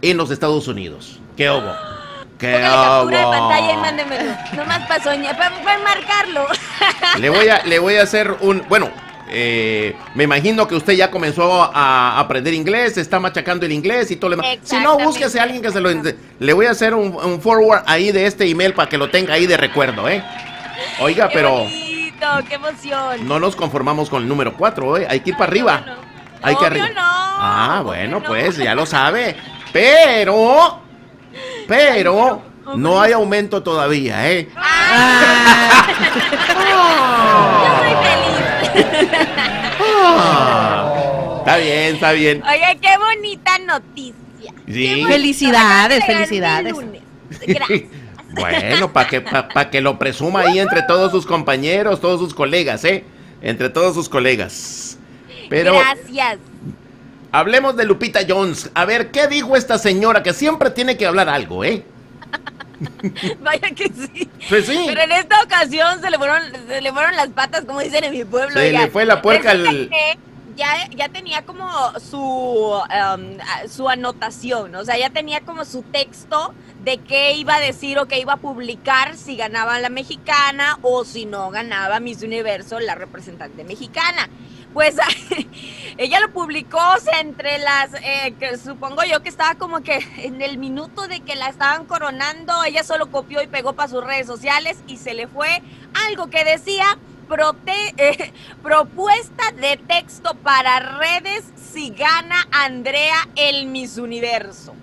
en 0.00 0.16
los 0.16 0.30
Estados 0.30 0.68
Unidos. 0.68 1.18
¿Qué 1.36 1.50
hubo? 1.50 1.99
¿Qué 2.40 2.52
Póngale 2.52 2.74
captura 2.86 3.18
de 3.18 3.24
pantalla 3.26 3.72
y 3.72 3.76
mándemelo. 3.76 4.30
Nomás 4.56 4.86
para 4.88 5.04
soñar, 5.04 5.36
para, 5.36 5.62
para 5.62 5.78
marcarlo. 5.78 6.46
Le 7.18 7.28
voy 7.30 7.48
a, 7.48 7.62
le 7.64 7.78
voy 7.78 7.96
a 7.96 8.02
hacer 8.02 8.34
un. 8.40 8.64
Bueno, 8.68 8.88
eh, 9.28 9.94
me 10.14 10.24
imagino 10.24 10.66
que 10.66 10.74
usted 10.74 10.94
ya 10.94 11.10
comenzó 11.10 11.70
a 11.74 12.18
aprender 12.18 12.54
inglés, 12.54 12.96
está 12.96 13.20
machacando 13.20 13.66
el 13.66 13.72
inglés 13.72 14.10
y 14.10 14.16
todo 14.16 14.30
lo 14.30 14.36
demás. 14.36 14.56
Si 14.62 14.76
no, 14.80 14.98
búsquese 14.98 15.38
a 15.38 15.42
alguien 15.42 15.60
que 15.62 15.70
se 15.70 15.80
lo. 15.80 15.90
Le 16.38 16.52
voy 16.54 16.66
a 16.66 16.70
hacer 16.70 16.94
un, 16.94 17.14
un 17.14 17.40
forward 17.42 17.82
ahí 17.86 18.10
de 18.10 18.24
este 18.26 18.48
email 18.48 18.72
para 18.72 18.88
que 18.88 18.96
lo 18.96 19.10
tenga 19.10 19.34
ahí 19.34 19.46
de 19.46 19.56
recuerdo, 19.58 20.08
¿eh? 20.08 20.24
Oiga, 21.00 21.28
Qué 21.28 21.34
pero 21.34 21.50
bonito, 21.50 22.26
qué 22.48 22.54
emoción. 22.54 23.28
no 23.28 23.38
nos 23.38 23.54
conformamos 23.54 24.08
con 24.08 24.22
el 24.22 24.28
número 24.28 24.54
4, 24.56 24.96
¿eh? 24.98 25.06
Hay 25.10 25.20
que 25.20 25.30
ir 25.30 25.36
para 25.36 25.50
arriba. 25.50 25.82
No, 25.84 25.94
no. 25.94 26.00
Hay 26.42 26.56
que 26.56 26.64
arriba. 26.66 26.88
no, 26.88 27.00
Ah, 27.42 27.82
bueno, 27.84 28.20
no. 28.20 28.26
pues 28.26 28.56
ya 28.56 28.74
lo 28.74 28.86
sabe. 28.86 29.36
Pero. 29.72 30.80
Pero. 31.70 32.42
No 32.76 33.00
hay 33.00 33.12
aumento 33.12 33.62
todavía, 33.62 34.30
¿eh? 34.30 34.48
Yo 36.68 36.76
soy 37.78 37.94
feliz. 38.04 39.08
Ah, 39.80 41.34
está 41.38 41.56
bien, 41.56 41.94
está 41.94 42.12
bien. 42.12 42.42
Oiga, 42.48 42.74
qué 42.80 42.88
bonita 42.98 43.58
noticia. 43.60 44.52
Sí. 44.66 45.04
Felicidades, 45.08 46.04
felicidades. 46.04 46.72
lunes. 46.72 47.02
Gracias. 47.46 47.82
Bueno, 48.32 48.92
para 48.92 49.08
que, 49.08 49.20
pa- 49.20 49.48
pa' 49.48 49.70
que 49.70 49.80
lo 49.80 49.98
presuma 49.98 50.42
ahí 50.42 50.60
entre 50.60 50.82
todos 50.82 51.10
sus 51.10 51.26
compañeros, 51.26 52.00
todos 52.00 52.20
sus 52.20 52.32
colegas, 52.32 52.84
¿eh? 52.84 53.02
Entre 53.42 53.68
todos 53.70 53.92
sus 53.92 54.08
colegas. 54.08 54.98
Pero 55.48 55.74
Gracias. 55.74 56.38
Hablemos 57.32 57.76
de 57.76 57.84
Lupita 57.84 58.20
Jones. 58.28 58.70
A 58.74 58.84
ver, 58.84 59.10
¿qué 59.10 59.26
dijo 59.28 59.56
esta 59.56 59.78
señora 59.78 60.22
que 60.22 60.32
siempre 60.32 60.70
tiene 60.70 60.96
que 60.96 61.06
hablar 61.06 61.28
algo, 61.28 61.64
eh? 61.64 61.84
Vaya 63.42 63.70
que 63.74 63.84
sí. 63.88 64.28
Pues 64.48 64.66
sí. 64.66 64.84
Pero 64.86 65.00
en 65.02 65.12
esta 65.12 65.42
ocasión 65.42 66.00
se 66.00 66.10
le 66.10 66.16
fueron, 66.18 66.40
se 66.66 66.80
le 66.80 66.92
fueron 66.92 67.14
las 67.16 67.28
patas, 67.28 67.64
como 67.64 67.80
dicen 67.80 68.04
en 68.04 68.12
mi 68.12 68.24
pueblo. 68.24 68.54
Se 68.54 68.72
le 68.72 68.88
fue 68.88 69.04
la 69.04 69.20
puerca 69.20 69.50
al- 69.50 69.90
Ya, 70.56 70.88
ya 70.94 71.08
tenía 71.08 71.42
como 71.42 71.68
su, 72.00 72.18
um, 72.20 73.38
su 73.68 73.88
anotación, 73.88 74.74
o 74.74 74.84
sea, 74.84 74.98
ya 74.98 75.08
tenía 75.08 75.40
como 75.40 75.64
su 75.64 75.82
texto 75.82 76.52
de 76.84 76.98
qué 76.98 77.32
iba 77.34 77.54
a 77.56 77.60
decir 77.60 77.98
o 77.98 78.06
qué 78.06 78.18
iba 78.20 78.34
a 78.34 78.36
publicar 78.36 79.16
si 79.16 79.36
ganaba 79.36 79.78
la 79.80 79.88
mexicana 79.88 80.78
o 80.82 81.04
si 81.04 81.24
no 81.24 81.50
ganaba 81.50 81.98
Miss 82.00 82.22
Universo, 82.22 82.78
la 82.80 82.94
representante 82.94 83.64
mexicana. 83.64 84.28
Pues 84.72 84.96
ella 85.98 86.20
lo 86.20 86.30
publicó, 86.32 86.78
o 86.96 87.00
sea, 87.00 87.20
entre 87.20 87.58
las, 87.58 87.92
eh, 87.94 88.34
que 88.38 88.56
supongo 88.56 89.02
yo 89.04 89.22
que 89.22 89.28
estaba 89.28 89.56
como 89.56 89.80
que 89.82 89.98
en 90.18 90.40
el 90.42 90.58
minuto 90.58 91.08
de 91.08 91.20
que 91.20 91.34
la 91.34 91.48
estaban 91.48 91.86
coronando, 91.86 92.62
ella 92.64 92.84
solo 92.84 93.10
copió 93.10 93.42
y 93.42 93.48
pegó 93.48 93.72
para 93.72 93.88
sus 93.88 94.04
redes 94.04 94.26
sociales 94.26 94.78
y 94.86 94.96
se 94.98 95.14
le 95.14 95.26
fue 95.26 95.60
algo 96.06 96.30
que 96.30 96.44
decía 96.44 96.84
prote- 97.28 97.94
eh, 97.96 98.32
propuesta 98.62 99.50
de 99.60 99.76
texto 99.76 100.34
para 100.36 100.98
redes 100.98 101.44
si 101.72 101.90
gana 101.90 102.46
Andrea 102.52 103.28
el 103.36 103.66
Miss 103.66 103.98
Universo. 103.98 104.74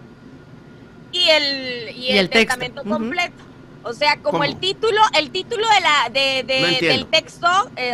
Y 1.13 1.29
el, 1.29 1.95
y 1.95 2.07
Y 2.07 2.11
el, 2.11 2.17
el 2.19 2.29
texto, 2.29 2.47
testamento 2.59 2.81
ujú. 2.81 2.89
completo. 2.91 3.43
O 3.83 3.93
sea, 3.93 4.17
como 4.17 4.31
¿Cómo? 4.31 4.43
el 4.43 4.57
título, 4.57 4.99
el 5.17 5.31
título 5.31 5.65
de 5.69 5.79
la, 5.79 6.09
de, 6.09 6.43
de- 6.43 6.59
No 6.61 6.67
entiendo. 6.67 6.97
del 6.97 7.05
texto, 7.07 7.47
eh, 7.77 7.93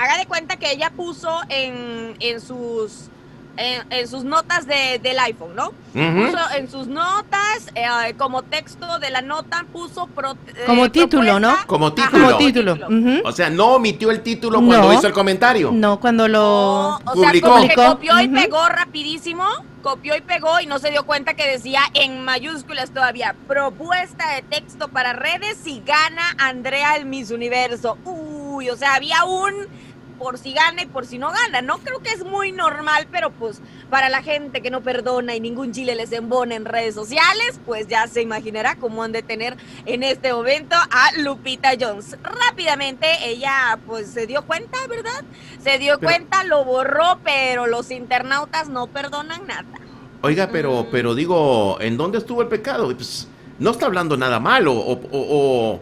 haga 0.00 0.16
de 0.18 0.26
cuenta 0.26 0.56
que 0.56 0.72
ella 0.72 0.90
puso 0.90 1.40
en, 1.48 2.16
en 2.20 2.40
sus 2.40 3.08
en, 3.56 3.82
en 3.92 4.08
sus 4.08 4.24
notas 4.24 4.66
de- 4.66 4.98
del 5.02 5.18
iPhone, 5.18 5.54
¿no? 5.54 5.72
Puso 5.92 6.38
en 6.56 6.70
sus 6.70 6.86
notas, 6.86 7.66
eh, 7.74 8.14
como 8.16 8.42
texto 8.42 8.98
de 9.00 9.10
la 9.10 9.20
nota, 9.20 9.66
puso 9.70 10.06
pro- 10.06 10.32
eh, 10.46 10.62
Como 10.66 10.90
título, 10.90 11.38
¿no? 11.38 11.54
Como 11.66 11.88
Ajá, 11.88 11.94
título. 11.96 12.26
Como 12.26 12.38
título. 12.38 12.78
O 13.24 13.32
sea, 13.32 13.50
no 13.50 13.74
omitió 13.74 14.10
el 14.12 14.22
título 14.22 14.58
cuando 14.64 14.88
No. 14.88 14.92
hizo 14.94 15.06
el 15.08 15.12
comentario. 15.12 15.70
No, 15.72 16.00
cuando 16.00 16.26
No, 16.26 16.32
lo... 17.04 17.12
o 17.12 17.20
sea, 17.20 17.32
como 17.42 17.68
que 17.68 17.74
copió 17.74 18.18
y 18.20 18.28
pegó 18.28 18.66
rapidísimo, 18.68 19.44
copió 19.82 20.16
y 20.16 20.22
pegó 20.22 20.58
y 20.60 20.66
no 20.66 20.78
se 20.78 20.90
dio 20.90 21.04
cuenta 21.04 21.34
que 21.34 21.46
decía 21.46 21.82
en 21.92 22.24
mayúsculas 22.24 22.92
todavía, 22.92 23.34
propuesta 23.46 24.36
de 24.36 24.42
texto 24.42 24.88
para 24.88 25.12
redes 25.12 25.58
si 25.62 25.82
gana 25.84 26.22
Andrea 26.38 26.96
el 26.96 27.04
Miss 27.04 27.30
Universo. 27.30 27.98
Uy, 28.06 28.70
o 28.70 28.76
sea, 28.76 28.94
había 28.94 29.24
un 29.24 29.52
por 30.20 30.36
si 30.38 30.52
gana 30.52 30.82
y 30.82 30.86
por 30.86 31.06
si 31.06 31.18
no 31.18 31.30
gana. 31.32 31.62
No 31.62 31.78
creo 31.78 32.00
que 32.00 32.10
es 32.10 32.24
muy 32.24 32.52
normal, 32.52 33.08
pero 33.10 33.30
pues 33.30 33.60
para 33.88 34.10
la 34.10 34.22
gente 34.22 34.60
que 34.60 34.70
no 34.70 34.82
perdona 34.82 35.34
y 35.34 35.40
ningún 35.40 35.72
chile 35.72 35.94
les 35.96 36.12
embona 36.12 36.54
en 36.54 36.66
redes 36.66 36.94
sociales, 36.94 37.58
pues 37.64 37.88
ya 37.88 38.06
se 38.06 38.20
imaginará 38.20 38.76
cómo 38.76 39.02
han 39.02 39.12
de 39.12 39.22
tener 39.22 39.56
en 39.86 40.02
este 40.02 40.32
momento 40.34 40.76
a 40.76 41.18
Lupita 41.18 41.70
Jones. 41.80 42.16
Rápidamente 42.22 43.06
ella 43.24 43.78
pues 43.86 44.10
se 44.10 44.26
dio 44.26 44.42
cuenta, 44.42 44.76
¿verdad? 44.88 45.24
Se 45.64 45.78
dio 45.78 45.98
Pero- 45.98 46.12
cuenta, 46.12 46.44
lo 46.44 46.64
borró, 46.64 47.18
pero 47.24 47.66
los 47.66 47.90
internautas 47.90 48.68
no 48.68 48.86
perdonan 48.88 49.46
nada. 49.46 49.64
Oiga, 50.22 50.50
pero, 50.52 50.86
pero 50.92 51.14
digo, 51.14 51.80
¿en 51.80 51.96
dónde 51.96 52.18
estuvo 52.18 52.42
el 52.42 52.48
pecado? 52.48 52.94
Pues, 52.94 53.26
no 53.58 53.70
está 53.70 53.86
hablando 53.86 54.18
nada 54.18 54.38
malo, 54.38 54.74
o, 54.74 54.92
o- 54.92 55.08
o- 55.12 55.80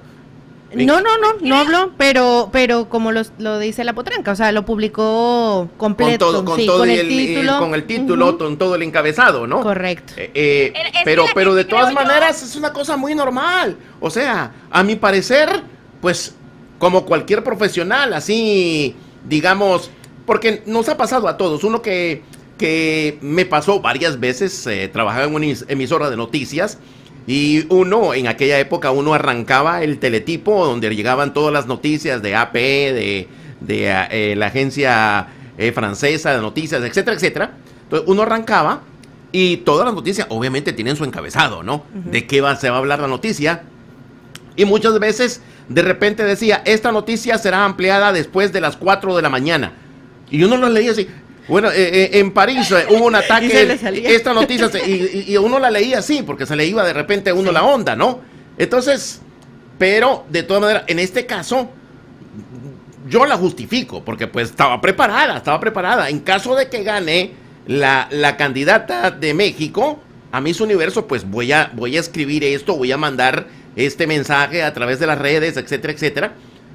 No, 0.75 1.01
no, 1.01 1.17
no, 1.19 1.29
no 1.41 1.57
habló, 1.57 1.93
pero, 1.97 2.51
pero 2.53 2.89
como 2.91 3.11
lo, 3.11 3.23
lo 3.39 3.59
dice 3.59 3.85
la 3.85 3.95
potranca, 3.95 4.33
o 4.33 4.37
sea, 4.37 4.53
lo 4.53 4.67
publicó 4.67 5.69
completo, 5.79 6.27
con 6.27 6.35
todo, 6.35 6.45
con 6.45 6.57
sí, 6.59 6.67
todo 6.67 6.79
con 6.81 6.91
el, 6.91 6.99
el, 7.01 7.09
título. 7.09 7.59
con 7.59 7.75
el 7.75 7.85
título, 7.85 8.37
con 8.39 8.59
todo 8.59 8.75
el 8.75 8.83
encabezado, 8.83 9.47
¿no? 9.47 9.63
Correcto. 9.63 10.13
Eh, 10.17 10.31
eh, 10.35 10.73
pero, 11.05 11.25
pero 11.35 11.55
de 11.55 11.65
todas 11.65 11.89
yo- 11.89 11.95
maneras 11.95 12.43
es 12.43 12.55
una 12.57 12.73
cosa 12.73 12.97
muy 12.97 13.15
normal. 13.15 13.77
O 14.01 14.11
sea, 14.11 14.53
a 14.71 14.83
mi 14.83 14.97
parecer, 14.97 15.63
pues, 16.03 16.35
como 16.79 17.07
cualquier 17.07 17.43
profesional, 17.43 18.13
así, 18.13 18.95
digamos, 19.27 19.91
porque 20.27 20.63
nos 20.67 20.89
ha 20.91 20.97
pasado 20.99 21.29
a 21.29 21.37
todos. 21.39 21.65
Uno 21.65 21.81
que, 21.81 22.23
que 22.59 23.19
me 23.23 23.47
pasó 23.47 23.81
varias 23.81 24.21
veces, 24.21 24.67
eh, 24.67 24.89
trabajaba 24.93 25.25
en 25.25 25.35
una 25.35 25.47
emis- 25.47 25.65
emisora 25.69 26.11
de 26.11 26.17
noticias. 26.19 26.79
Y 27.29 27.67
uno, 27.69 28.15
en 28.15 28.27
aquella 28.27 28.59
época, 28.59 28.91
uno 28.91 29.13
arrancaba 29.13 29.83
el 29.83 29.99
teletipo 29.99 30.65
donde 30.65 30.89
llegaban 30.97 31.35
todas 31.35 31.53
las 31.53 31.67
noticias 31.67 32.23
de 32.23 32.35
AP, 32.35 32.55
de, 32.55 33.29
de 33.61 33.93
ah, 33.93 34.09
eh, 34.11 34.35
la 34.35 34.47
agencia 34.47 35.29
eh, 35.59 35.71
francesa 35.73 36.33
de 36.35 36.41
noticias, 36.41 36.83
etcétera, 36.83 37.15
etcétera. 37.15 37.53
Entonces 37.83 38.09
uno 38.09 38.23
arrancaba 38.23 38.81
y 39.31 39.59
todas 39.59 39.85
las 39.85 39.95
noticias 39.95 40.27
obviamente 40.31 40.73
tienen 40.73 40.97
su 40.97 41.05
encabezado, 41.05 41.63
¿no? 41.63 41.85
De 41.93 42.27
qué 42.27 42.41
va, 42.41 42.57
se 42.57 42.71
va 42.71 42.77
a 42.77 42.79
hablar 42.79 43.01
la 43.01 43.09
noticia. 43.09 43.63
Y 44.57 44.65
muchas 44.65 44.99
veces 44.99 45.43
de 45.69 45.83
repente 45.83 46.25
decía, 46.25 46.63
esta 46.65 46.93
noticia 46.93 47.37
será 47.37 47.67
ampliada 47.67 48.11
después 48.15 48.55
de 48.55 48.63
las 48.63 48.79
4 48.79 49.15
de 49.15 49.21
la 49.21 49.29
mañana. 49.29 49.75
Y 50.31 50.45
uno 50.45 50.57
lo 50.57 50.71
leía 50.71 50.93
así. 50.93 51.07
Bueno, 51.49 51.71
eh, 51.71 51.75
eh, 51.77 52.11
en 52.15 52.31
París 52.33 52.71
eh, 52.71 52.87
hubo 52.91 53.07
un 53.07 53.15
ataque. 53.25 53.47
Esta 54.15 54.33
noticia, 54.35 54.69
se- 54.69 54.89
y, 54.89 55.25
y- 55.29 55.33
y 55.33 55.37
uno 55.39 55.59
la 55.59 55.71
leía 55.71 55.99
así, 55.99 56.23
porque 56.23 56.47
se 56.47 56.55
le 56.57 56.67
iba 56.67 56.85
de 56.85 56.93
repente 56.93 57.31
a 57.31 57.35
uno 57.35 57.51
la 57.53 57.63
onda, 57.65 57.97
¿no? 57.97 58.21
Entonces, 58.59 59.21
pero 59.79 60.25
de 60.29 60.43
todas 60.43 60.61
maneras, 60.63 60.85
en 60.89 60.99
este 60.99 61.25
caso, 61.27 61.71
yo 63.09 63.25
la 63.25 63.37
justifico, 63.37 64.05
porque 64.05 64.27
pues 64.27 64.51
estaba 64.51 64.81
preparada, 64.81 65.39
estaba 65.39 65.59
preparada. 65.61 66.09
En 66.11 66.21
caso 66.21 66.55
de 66.55 66.69
que 66.69 66.83
gane 66.83 67.33
la, 67.67 68.09
la 68.11 68.37
candidata 68.37 69.11
de 69.11 69.33
México 69.35 70.01
a 70.33 70.41
Miss 70.41 70.61
Universo, 70.61 71.07
pues 71.07 71.25
voy 71.29 71.53
a, 71.53 71.71
voy 71.75 71.97
a 71.97 72.01
escribir 72.01 72.45
esto, 72.45 72.77
voy 72.77 72.93
a 72.93 72.99
mandar 72.99 73.47
este 73.77 74.07
mensaje 74.07 74.63
a 74.63 74.75
través 74.75 74.99
de 75.01 75.07
las 75.07 75.19
redes, 75.19 75.57
etcétera, 75.57 75.93
etcétera. 75.95 76.33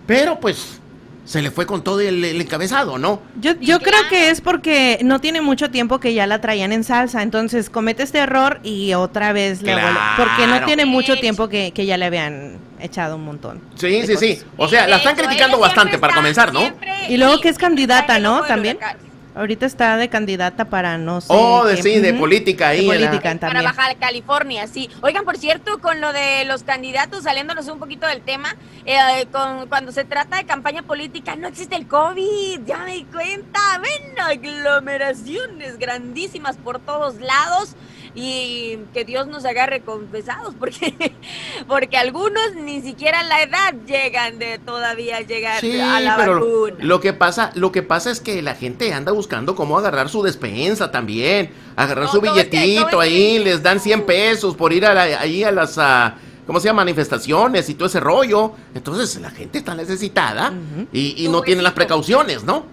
Pero 0.08 0.40
pues 0.40 0.80
se 1.26 1.42
le 1.42 1.52
fue 1.52 1.66
con 1.66 1.84
todo 1.84 2.00
el, 2.02 2.24
el 2.24 2.42
encabezado, 2.42 2.98
¿no? 2.98 3.22
Yo, 3.40 3.54
yo 3.60 3.80
creo 3.80 4.02
que 4.10 4.30
es 4.30 4.42
porque 4.42 5.00
no 5.04 5.20
tiene 5.22 5.42
mucho 5.42 5.72
tiempo 5.72 6.00
que 6.00 6.14
ya 6.14 6.28
la 6.28 6.42
traían 6.42 6.72
en 6.74 6.84
salsa, 6.84 7.22
entonces 7.22 7.70
comete 7.70 8.04
este 8.04 8.20
error 8.20 8.60
y 8.64 8.94
otra 8.94 9.32
vez 9.34 9.62
la 9.62 9.74
vuelve- 9.76 10.00
Porque 10.18 10.48
no 10.48 10.66
tiene 10.66 10.86
mucho 10.86 11.18
tiempo 11.18 11.48
que, 11.50 11.72
que 11.72 11.86
ya 11.86 11.98
le 11.98 12.06
habían 12.06 12.58
echado 12.80 13.16
un 13.16 13.24
montón. 13.24 13.62
Sí, 13.76 14.06
sí, 14.06 14.18
sí. 14.18 14.42
O 14.58 14.68
sea, 14.68 14.88
la 14.88 14.98
están 14.98 15.16
criticando 15.16 15.58
bastante 15.60 15.98
para 15.98 16.14
comenzar, 16.16 16.54
¿no? 16.54 16.60
siempre- 16.60 16.92
Y 17.08 17.18
luego 17.18 17.40
que 17.40 17.50
es 17.50 17.58
candidata, 17.58 18.20
¿no? 18.20 18.42
También. 18.44 18.78
huracán. 18.78 18.98
Ahorita 19.36 19.66
está 19.66 19.98
de 19.98 20.10
candidata 20.10 20.66
para 20.66 20.98
no 20.98 21.22
sé. 21.22 21.28
Oh, 21.30 21.66
de, 21.66 21.76
qué. 21.76 21.84
sí, 21.84 22.00
de 22.00 22.14
política 22.14 22.70
ahí. 22.70 22.82
De 22.88 23.00
la- 23.00 23.08
política 23.10 23.30
Para 23.30 23.40
también. 23.40 23.64
Baja 23.66 23.96
California, 23.96 24.68
sí. 24.68 24.90
Oigan, 25.02 25.26
por 25.26 25.38
cierto, 25.38 25.80
con 25.80 26.02
lo 26.02 26.14
de 26.14 26.46
los 26.46 26.64
candidatos, 26.64 27.24
saliéndonos 27.24 27.68
un 27.68 27.80
poquito 27.80 28.06
del 28.06 28.22
tema, 28.22 28.56
eh, 28.86 29.26
con, 29.32 29.68
cuando 29.68 29.92
se 29.92 30.04
trata 30.06 30.38
de 30.38 30.46
campaña 30.46 30.84
política, 30.84 31.36
no 31.36 31.48
existe 31.48 31.76
el 31.76 31.88
COVID, 31.88 32.62
ya 32.66 32.80
me 32.80 32.94
di 32.94 33.04
cuenta. 33.06 33.60
Ven, 33.82 34.20
aglomeraciones 34.20 35.78
grandísimas 35.80 36.58
por 36.58 36.80
todos 36.80 37.20
lados 37.20 37.76
y 38.16 38.78
que 38.94 39.06
Dios 39.06 39.26
nos 39.28 39.44
agarre 39.46 39.82
confesados, 39.82 40.54
porque, 40.60 41.14
porque 41.68 41.98
algunos 41.98 42.56
ni 42.56 42.82
siquiera 42.82 43.22
a 43.22 43.24
la 43.24 43.42
edad 43.42 43.74
llegan 43.88 44.38
de 44.40 44.60
todavía 44.60 45.22
llegar 45.22 45.60
Sí, 45.62 45.80
a 45.80 46.00
la 46.00 46.16
pero 46.16 46.36
vacuna. 46.36 46.76
lo 46.84 47.00
que 47.00 47.14
pasa, 47.14 47.52
lo 47.56 47.72
que 47.72 47.82
pasa 47.82 48.12
es 48.12 48.20
que 48.20 48.42
la 48.42 48.54
gente 48.56 48.94
anda 48.94 49.12
buscando 49.12 49.56
cómo 49.56 49.78
agarrar 49.78 50.10
su 50.10 50.22
despensa 50.22 50.92
también, 50.92 51.52
agarrar 51.76 52.06
No, 52.06 52.12
su 52.12 52.20
todo 52.22 52.36
es 52.38 52.48
que- 52.48 52.58
billetito 52.60 52.88
todo 52.90 53.02
es 53.04 53.10
que- 53.10 53.16
ahí, 53.16 53.40
les 53.40 53.64
dan 53.64 53.80
100 53.80 54.06
pesos 54.06 54.56
por 54.56 54.74
ir 54.74 54.86
a 54.86 54.94
la- 54.94 55.20
ahí 55.20 55.44
a 55.44 55.52
las 55.52 55.78
ah, 55.80 56.16
¿cómo 56.46 56.60
se 56.60 56.68
llama? 56.68 56.82
manifestaciones 56.84 57.70
y 57.70 57.74
todo 57.74 57.88
ese 57.88 58.00
rollo. 58.00 58.52
Entonces, 58.76 59.20
la 59.22 59.32
gente 59.32 59.58
está 59.60 59.74
necesitada 59.76 60.54
y, 60.92 61.16
y 61.26 61.30
no 61.30 61.42
tiene 61.42 61.62
las 61.62 61.72
huesito. 61.72 61.76
precauciones, 61.76 62.44
¿no? 62.44 62.66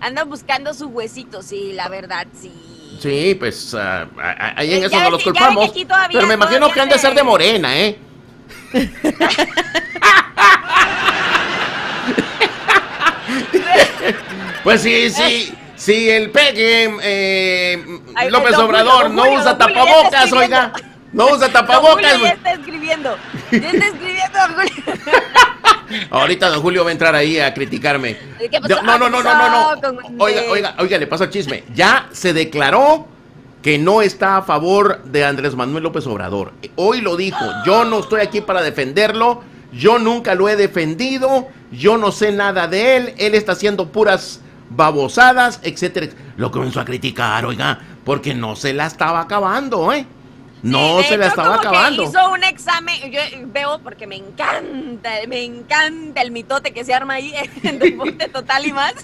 Andan 0.00 0.28
buscando 0.28 0.74
su 0.74 0.88
huesito, 0.88 1.40
sí, 1.40 1.72
la 1.72 1.88
verdad, 1.88 2.26
sí. 2.38 2.50
Sí, 3.04 3.34
pues 3.38 3.74
ah, 3.74 4.06
ahí 4.56 4.72
en 4.72 4.80
Ya 4.80 4.86
eso 4.86 4.98
no 4.98 5.10
los 5.10 5.22
culpamos. 5.22 5.70
Pero 6.10 6.26
me 6.26 6.32
imagino 6.34 6.70
que 6.70 6.80
han 6.80 6.88
de 6.88 6.98
ser 6.98 7.10
se- 7.10 7.16
de 7.16 7.22
morena, 7.22 7.76
¿eh? 7.78 7.98
Pues 14.62 14.80
sí, 14.82 15.10
sí, 15.10 15.54
sí, 15.76 16.08
el 16.10 16.30
pegue 16.30 16.96
eh, 17.02 17.84
López 18.30 18.56
Obrador 18.56 19.10
no 19.10 19.32
usa 19.32 19.58
tapabocas, 19.58 20.32
oiga. 20.32 20.72
No 21.12 21.26
usa 21.28 21.48
tapabocas. 21.50 22.12
Julio 22.12 22.26
ya 22.26 22.32
está 22.32 22.52
escribiendo. 22.54 23.16
Ya 23.52 23.58
está 23.58 23.86
escribiendo. 23.86 24.38
Ahorita 26.10 26.48
don 26.48 26.60
Julio 26.60 26.82
va 26.84 26.90
a 26.90 26.92
entrar 26.92 27.14
ahí 27.14 27.38
a 27.38 27.52
criticarme. 27.54 28.16
¿Qué 28.38 28.60
pasó? 28.60 28.68
Yo- 28.76 28.82
no, 28.82 28.98
no, 28.98 29.08
no, 29.10 29.22
no, 29.22 29.34
no, 29.34 29.48
no. 29.48 29.74
¿Qué 29.74 29.80
pasó 29.80 29.96
con 29.96 30.20
Oiga, 30.20 30.42
oiga, 30.50 30.74
oiga, 30.78 30.98
le 30.98 31.06
paso 31.06 31.24
el 31.24 31.30
chisme. 31.30 31.64
Ya 31.74 32.08
se 32.12 32.32
declaró 32.32 33.06
que 33.62 33.78
no 33.78 34.02
está 34.02 34.36
a 34.38 34.42
favor 34.42 35.02
de 35.04 35.24
Andrés 35.24 35.54
Manuel 35.56 35.84
López 35.84 36.06
Obrador. 36.06 36.52
Hoy 36.76 37.00
lo 37.00 37.16
dijo. 37.16 37.44
Yo 37.64 37.84
no 37.84 38.00
estoy 38.00 38.20
aquí 38.20 38.40
para 38.40 38.60
defenderlo. 38.62 39.42
Yo 39.72 39.98
nunca 39.98 40.34
lo 40.34 40.48
he 40.48 40.56
defendido. 40.56 41.48
Yo 41.72 41.96
no 41.96 42.12
sé 42.12 42.30
nada 42.32 42.68
de 42.68 42.96
él. 42.96 43.14
Él 43.18 43.34
está 43.34 43.52
haciendo 43.52 43.88
puras 43.90 44.40
babosadas, 44.70 45.60
etcétera. 45.62 46.08
Lo 46.36 46.50
comenzó 46.50 46.80
a 46.80 46.84
criticar, 46.84 47.44
oiga, 47.46 47.78
porque 48.04 48.34
no 48.34 48.54
se 48.56 48.72
la 48.74 48.86
estaba 48.86 49.20
acabando, 49.20 49.92
¿eh? 49.92 50.06
No 50.64 51.00
Sí, 51.00 51.08
se 51.08 51.18
la 51.18 51.26
hecho, 51.26 51.30
estaba 51.32 51.48
como 51.58 51.60
que 51.60 51.68
acabando. 51.68 52.02
hizo 52.04 52.30
un 52.30 52.42
examen, 52.42 53.12
yo 53.12 53.20
veo 53.48 53.78
porque 53.80 54.06
me 54.06 54.16
encanta, 54.16 55.10
me 55.28 55.44
encanta 55.44 56.22
el 56.22 56.30
mitote 56.30 56.72
que 56.72 56.84
se 56.84 56.94
arma 56.94 57.14
ahí 57.14 57.34
en 57.62 57.78
Deporte 57.78 58.28
Total 58.28 58.64
y 58.64 58.72
más. 58.72 58.94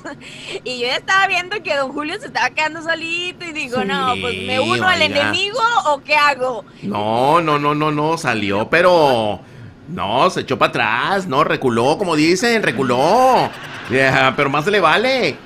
Y 0.64 0.80
yo 0.80 0.86
ya 0.86 0.96
estaba 0.96 1.26
viendo 1.26 1.62
que 1.62 1.76
don 1.76 1.92
Julio 1.92 2.18
se 2.18 2.28
estaba 2.28 2.48
quedando 2.48 2.80
solito 2.82 3.44
y 3.44 3.52
digo, 3.52 3.84
no, 3.84 4.14
pues 4.22 4.36
me 4.38 4.58
uno 4.58 4.88
al 4.88 5.02
enemigo 5.02 5.60
o 5.84 6.00
qué 6.02 6.16
hago. 6.16 6.64
No, 6.82 7.42
no, 7.42 7.58
no, 7.58 7.74
no, 7.74 7.90
no, 7.90 8.16
salió, 8.16 8.70
pero 8.70 9.40
no, 9.88 10.30
se 10.30 10.40
echó 10.40 10.58
para 10.58 10.70
atrás, 10.70 11.26
no, 11.26 11.44
reculó, 11.44 11.98
como 11.98 12.16
dicen, 12.16 12.62
reculó. 12.62 13.50
Pero 13.90 14.48
más 14.48 14.66
le 14.66 14.80
vale. 14.80 15.36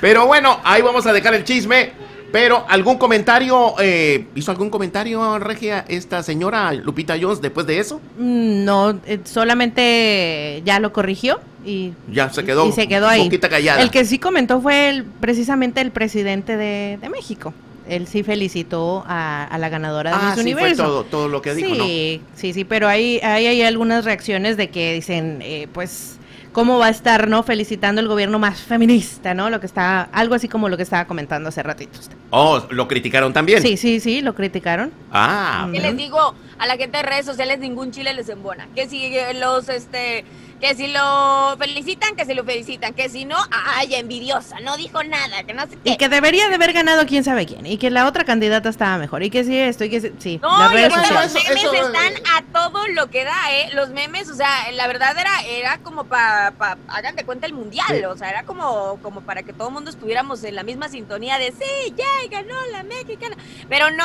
Pero 0.00 0.26
bueno, 0.26 0.60
ahí 0.64 0.80
vamos 0.80 1.06
a 1.06 1.12
dejar 1.12 1.34
el 1.34 1.44
chisme. 1.44 1.92
Pero, 2.32 2.64
¿algún 2.68 2.96
comentario? 2.98 3.74
eh, 3.80 4.26
¿Hizo 4.34 4.50
algún 4.50 4.70
comentario, 4.70 5.38
Regia, 5.38 5.84
esta 5.88 6.22
señora 6.22 6.72
Lupita 6.72 7.16
Jones 7.20 7.40
después 7.40 7.66
de 7.66 7.78
eso? 7.78 8.00
Mm, 8.18 8.64
No, 8.64 8.90
eh, 9.06 9.18
solamente 9.24 10.62
ya 10.64 10.80
lo 10.80 10.92
corrigió 10.92 11.40
y, 11.64 11.92
Ya 12.10 12.30
se 12.30 12.44
quedó, 12.44 12.66
y 12.68 12.72
se 12.72 12.86
quedó 12.88 13.08
ahí. 13.08 13.24
boquita 13.24 13.48
callada. 13.48 13.82
El 13.82 13.90
que 13.90 14.04
sí 14.04 14.18
comentó 14.18 14.60
fue 14.60 14.88
el, 14.90 15.04
precisamente 15.04 15.80
el 15.80 15.90
presidente 15.90 16.56
de, 16.56 16.98
de 17.00 17.08
México. 17.08 17.52
Él 17.88 18.06
sí 18.06 18.22
felicitó 18.22 19.02
a, 19.08 19.44
a 19.44 19.58
la 19.58 19.68
ganadora 19.68 20.10
de 20.10 20.16
ah, 20.16 20.20
Miss 20.36 20.44
sí, 20.44 20.52
fue 20.52 20.62
Universo. 20.62 20.82
todo, 20.84 21.04
todo 21.04 21.28
lo 21.28 21.42
que 21.42 21.54
dijo, 21.56 21.74
¿no? 21.74 21.84
sí, 21.84 22.20
sí, 22.36 22.52
sí, 22.52 22.64
pero 22.64 22.86
hay, 22.86 23.18
hay, 23.18 23.46
hay 23.48 23.62
algunas 23.62 24.04
reacciones 24.04 24.56
de 24.56 24.70
que 24.70 24.94
dicen, 24.94 25.40
eh, 25.42 25.66
pues, 25.72 26.18
¿cómo 26.52 26.78
va 26.78 26.86
a 26.86 26.90
estar, 26.90 27.28
no? 27.28 27.42
Felicitando 27.42 28.00
el 28.00 28.08
gobierno 28.08 28.38
más 28.38 28.60
feminista, 28.60 29.34
¿no? 29.34 29.50
Lo 29.50 29.60
que 29.60 29.66
está, 29.66 30.02
algo 30.12 30.34
así 30.34 30.48
como 30.48 30.68
lo 30.68 30.76
que 30.76 30.82
estaba 30.82 31.04
comentando 31.06 31.48
hace 31.48 31.62
ratito 31.62 31.98
usted. 31.98 32.16
Oh, 32.30 32.62
lo 32.70 32.88
criticaron 32.88 33.32
también. 33.32 33.62
Sí, 33.62 33.76
sí, 33.76 34.00
sí, 34.00 34.20
lo 34.20 34.34
criticaron. 34.34 34.92
Ah, 35.12 35.68
Que 35.72 35.80
les 35.80 35.96
digo 35.96 36.34
a 36.58 36.66
la 36.66 36.76
gente 36.76 36.98
de 36.98 37.02
redes 37.02 37.26
sociales, 37.26 37.58
ningún 37.58 37.90
chile 37.90 38.14
les 38.14 38.28
embona. 38.28 38.68
Que 38.74 38.88
si 38.88 39.10
los, 39.38 39.68
este, 39.68 40.24
que 40.60 40.74
si 40.74 40.88
lo 40.88 41.56
felicitan, 41.58 42.14
que 42.16 42.24
si 42.26 42.34
lo 42.34 42.44
felicitan. 42.44 42.92
Que 42.94 43.08
si 43.08 43.24
no, 43.24 43.36
ay, 43.50 43.94
envidiosa, 43.94 44.60
no 44.60 44.76
dijo 44.76 45.02
nada, 45.02 45.42
que 45.44 45.54
no 45.54 45.62
sé 45.62 45.78
qué. 45.82 45.90
Y 45.92 45.96
que 45.96 46.08
debería 46.08 46.48
de 46.48 46.56
haber 46.56 46.72
ganado 46.72 47.06
quién 47.06 47.24
sabe 47.24 47.46
quién. 47.46 47.66
Y 47.66 47.78
que 47.78 47.90
la 47.90 48.06
otra 48.06 48.24
candidata 48.24 48.68
estaba 48.68 48.98
mejor. 48.98 49.22
Y 49.22 49.30
que 49.30 49.44
sí 49.44 49.56
esto, 49.58 49.84
y 49.84 49.90
que 49.90 50.00
sí. 50.00 50.12
sí, 50.18 50.38
No, 50.42 50.58
las 50.58 50.72
redes 50.72 50.92
sociales. 50.92 51.34
los 51.34 51.44
memes 51.44 51.64
eso- 51.64 51.74
están 51.74 52.12
a 52.36 52.42
todo 52.52 52.86
lo 52.88 53.08
que 53.10 53.24
da, 53.24 53.52
¿eh? 53.52 53.70
Los 53.72 53.90
memes, 53.90 54.28
o 54.28 54.34
sea, 54.34 54.70
la 54.72 54.86
verdad 54.86 55.16
era, 55.18 55.30
era 55.48 55.78
como 55.78 56.04
para, 56.04 56.50
pa, 56.52 56.76
hagan 56.88 57.16
de 57.16 57.24
cuenta 57.24 57.46
el 57.46 57.52
mundial, 57.54 58.04
o 58.06 58.16
sea, 58.16 58.28
era 58.30 58.42
como, 58.44 58.98
como 59.02 59.22
para 59.22 59.42
que 59.42 59.52
todo 59.52 59.68
el 59.68 59.74
mundo 59.74 59.90
estuviéramos 59.90 60.44
en 60.44 60.54
la 60.54 60.62
misma 60.62 60.88
sintonía 60.88 61.38
de 61.38 61.52
sí, 61.52 61.94
ya 61.96 62.04
ganó 62.30 62.54
la 62.72 62.82
mexicana. 62.82 63.36
Pero 63.68 63.90
no, 63.90 64.04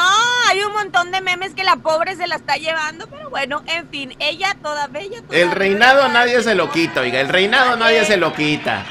hay 0.50 0.62
un 0.63 0.74
montón 0.74 1.12
de 1.12 1.22
memes 1.22 1.54
que 1.54 1.63
la 1.63 1.76
pobre 1.78 2.15
se 2.15 2.28
la 2.28 2.36
está 2.36 2.56
llevando, 2.56 3.08
pero 3.08 3.30
bueno, 3.30 3.63
en 3.68 3.89
fin, 3.89 4.15
ella 4.20 4.56
toda 4.62 4.88
bella. 4.88 5.22
toda 5.22 5.38
el 5.39 5.52
reinado 5.52 6.04
bella. 6.04 6.13
nadie 6.13 6.41
se 6.46 6.56
lo 6.56 6.72
quita, 6.72 7.02
oiga, 7.02 7.20
el 7.20 7.28
reinado 7.28 7.76
nadie 7.76 8.06
se 8.06 8.18
lo 8.18 8.34
quita. 8.34 8.86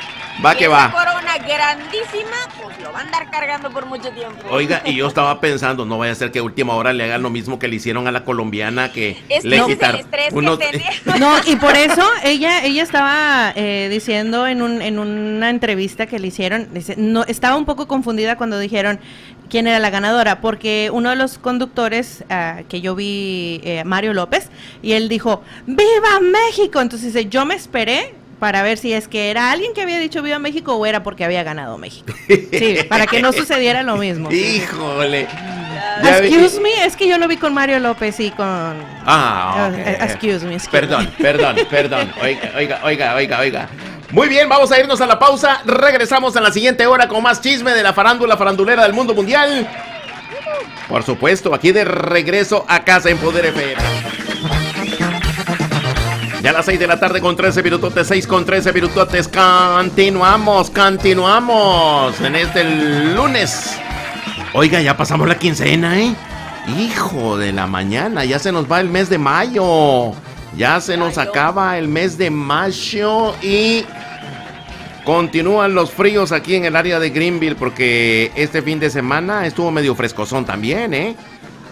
Va 0.45 0.57
que 0.57 0.67
va. 0.67 0.91
corona 0.91 1.21
una 1.21 1.39
grandísima, 1.39 2.37
pues 2.61 2.79
lo 2.81 2.93
va 2.93 2.99
a 2.99 3.03
andar 3.03 3.31
cargando 3.31 3.71
por 3.71 3.87
mucho 3.87 4.11
tiempo. 4.11 4.47
Oiga, 4.51 4.83
y 4.85 4.95
yo 4.97 5.07
estaba 5.09 5.41
pensando, 5.41 5.85
no 5.85 5.97
vaya 5.97 6.13
a 6.13 6.15
ser 6.17 6.33
que 6.33 6.41
a 6.41 6.43
última 6.43 6.75
hora 6.75 6.93
le 6.93 7.05
hagan 7.05 7.23
lo 7.23 7.31
mismo 7.31 7.59
que 7.59 7.69
le 7.69 7.77
hicieron 7.77 8.09
a 8.09 8.13
la 8.13 8.25
colombiana 8.25 8.91
que 8.91 9.11
Es 9.29 9.43
que 9.43 9.49
le 9.49 9.57
es 9.57 9.63
el 9.63 9.69
que 9.69 9.77
tenía. 9.77 10.91
No, 11.19 11.37
y 11.47 11.57
por 11.57 11.77
eso 11.77 12.03
ella 12.25 12.65
ella 12.65 12.83
estaba 12.83 13.53
eh, 13.55 13.89
diciendo 13.91 14.49
en, 14.49 14.61
un, 14.61 14.83
en 14.83 14.99
una 14.99 15.51
entrevista 15.51 16.07
que 16.07 16.19
le 16.19 16.27
hicieron, 16.27 16.69
dice, 16.75 16.97
no, 16.99 17.23
estaba 17.25 17.57
un 17.57 17.65
poco 17.65 17.87
confundida 17.87 18.37
cuando 18.37 18.59
dijeron 18.59 18.99
quién 19.49 19.67
era 19.67 19.79
la 19.79 19.91
ganadora, 19.91 20.41
porque 20.41 20.91
uno 20.93 21.11
de 21.11 21.17
los 21.17 21.39
conductores 21.39 22.25
ah, 22.31 22.63
que 22.69 22.81
yo 22.81 22.95
vi, 22.95 23.61
eh, 23.65 23.83
Mario 23.85 24.15
López, 24.15 24.49
y 24.83 24.93
él 24.93 25.09
dijo, 25.09 25.43
¡Viva 25.67 26.21
México! 26.21 26.81
Entonces 26.81 27.13
dice, 27.13 27.29
yo 27.29 27.45
me 27.45 27.55
esperé 27.55 28.15
para 28.39 28.63
ver 28.63 28.79
si 28.79 28.93
es 28.93 29.09
que 29.09 29.31
era 29.31 29.51
alguien 29.53 29.73
que 29.73 29.83
había 29.83 29.99
dicho 29.99 30.23
Viva 30.23 30.39
México 30.39 30.75
o 30.75 30.85
era 30.85 31.03
porque 31.03 31.25
había 31.25 31.43
ganado 31.43 31.79
México. 31.79 32.13
Sí, 32.29 32.79
para 32.89 33.07
que 33.07 33.23
no 33.23 33.33
sucediera 33.35 33.83
lo 33.83 33.97
mismo. 33.97 34.31
Híjole. 34.31 35.29
Excuse 36.03 36.61
me, 36.61 36.85
es 36.85 36.97
que 36.97 37.09
yo 37.09 37.19
lo 37.19 37.29
vi 37.29 37.37
con 37.37 37.55
Mario 37.55 37.79
López 37.79 38.19
y 38.21 38.31
con... 38.31 38.47
Ah. 39.07 39.71
Eh, 39.75 39.99
excuse 40.01 40.45
me, 40.45 40.55
excuse 40.55 40.71
Perdón, 40.71 41.05
me. 41.17 41.25
perdón, 41.25 41.57
perdón. 41.71 42.13
Oiga, 42.21 42.53
oiga, 42.57 42.81
oiga, 42.85 43.15
oiga, 43.15 43.39
oiga. 43.39 43.69
Muy 44.15 44.29
bien, 44.29 44.49
vamos 44.49 44.71
a 44.71 44.79
irnos 44.79 45.01
a 45.01 45.09
la 45.09 45.19
pausa. 45.19 45.61
Regresamos 45.65 46.37
en 46.37 46.45
la 46.45 46.53
siguiente 46.53 46.87
hora 46.87 47.09
con 47.09 47.21
más 47.21 47.41
chisme 47.41 47.73
de 47.73 47.83
la 47.83 47.93
farándula 47.93 48.37
farandulera 48.37 48.85
del 48.85 48.93
mundo 48.93 49.13
mundial. 49.13 49.69
Por 50.89 51.03
supuesto, 51.03 51.53
aquí 51.53 51.73
de 51.73 51.85
regreso 51.85 52.65
a 52.69 52.85
casa 52.85 53.11
en 53.11 53.19
Poder 53.19 53.47
FM. 53.47 53.75
Ya 56.43 56.51
a 56.51 56.53
las 56.53 56.65
6 56.67 56.79
de 56.79 56.87
la 56.87 57.01
tarde 57.01 57.21
con 57.21 57.35
13 57.35 57.61
minutotes, 57.65 58.07
6 58.07 58.29
con 58.29 58.45
13 58.45 58.73
minutotes. 58.73 59.27
Continuamos, 59.27 60.71
continuamos 60.71 62.21
en 62.21 62.37
este 62.37 62.63
lunes. 63.17 63.77
Oiga, 64.53 64.81
ya 64.81 64.97
pasamos 64.97 65.27
la 65.27 65.39
quincena, 65.39 65.99
¿eh? 65.99 66.15
Hijo 66.79 67.37
de 67.37 67.53
la 67.53 67.67
mañana, 67.67 68.25
ya 68.25 68.39
se 68.39 68.53
nos 68.53 68.71
va 68.71 68.79
el 68.79 68.91
mes 68.91 69.11
de 69.11 69.19
mayo. 69.19 70.13
Ya 70.57 70.81
se 70.81 70.97
nos 70.97 71.19
acaba 71.19 71.79
el 71.79 71.89
mes 71.89 72.17
de 72.17 72.31
mayo 72.31 73.35
y 73.43 73.85
continúan 75.05 75.75
los 75.75 75.91
fríos 75.91 76.33
aquí 76.33 76.57
en 76.57 76.65
el 76.65 76.77
área 76.77 76.99
de 76.99 77.11
Greenville 77.11 77.57
porque 77.57 78.33
este 78.35 78.63
fin 78.63 78.81
de 78.81 78.91
semana 78.91 79.47
estuvo 79.47 79.71
medio 79.71 79.95
frescosón 79.95 80.45
también, 80.45 80.95
¿eh? 80.95 81.17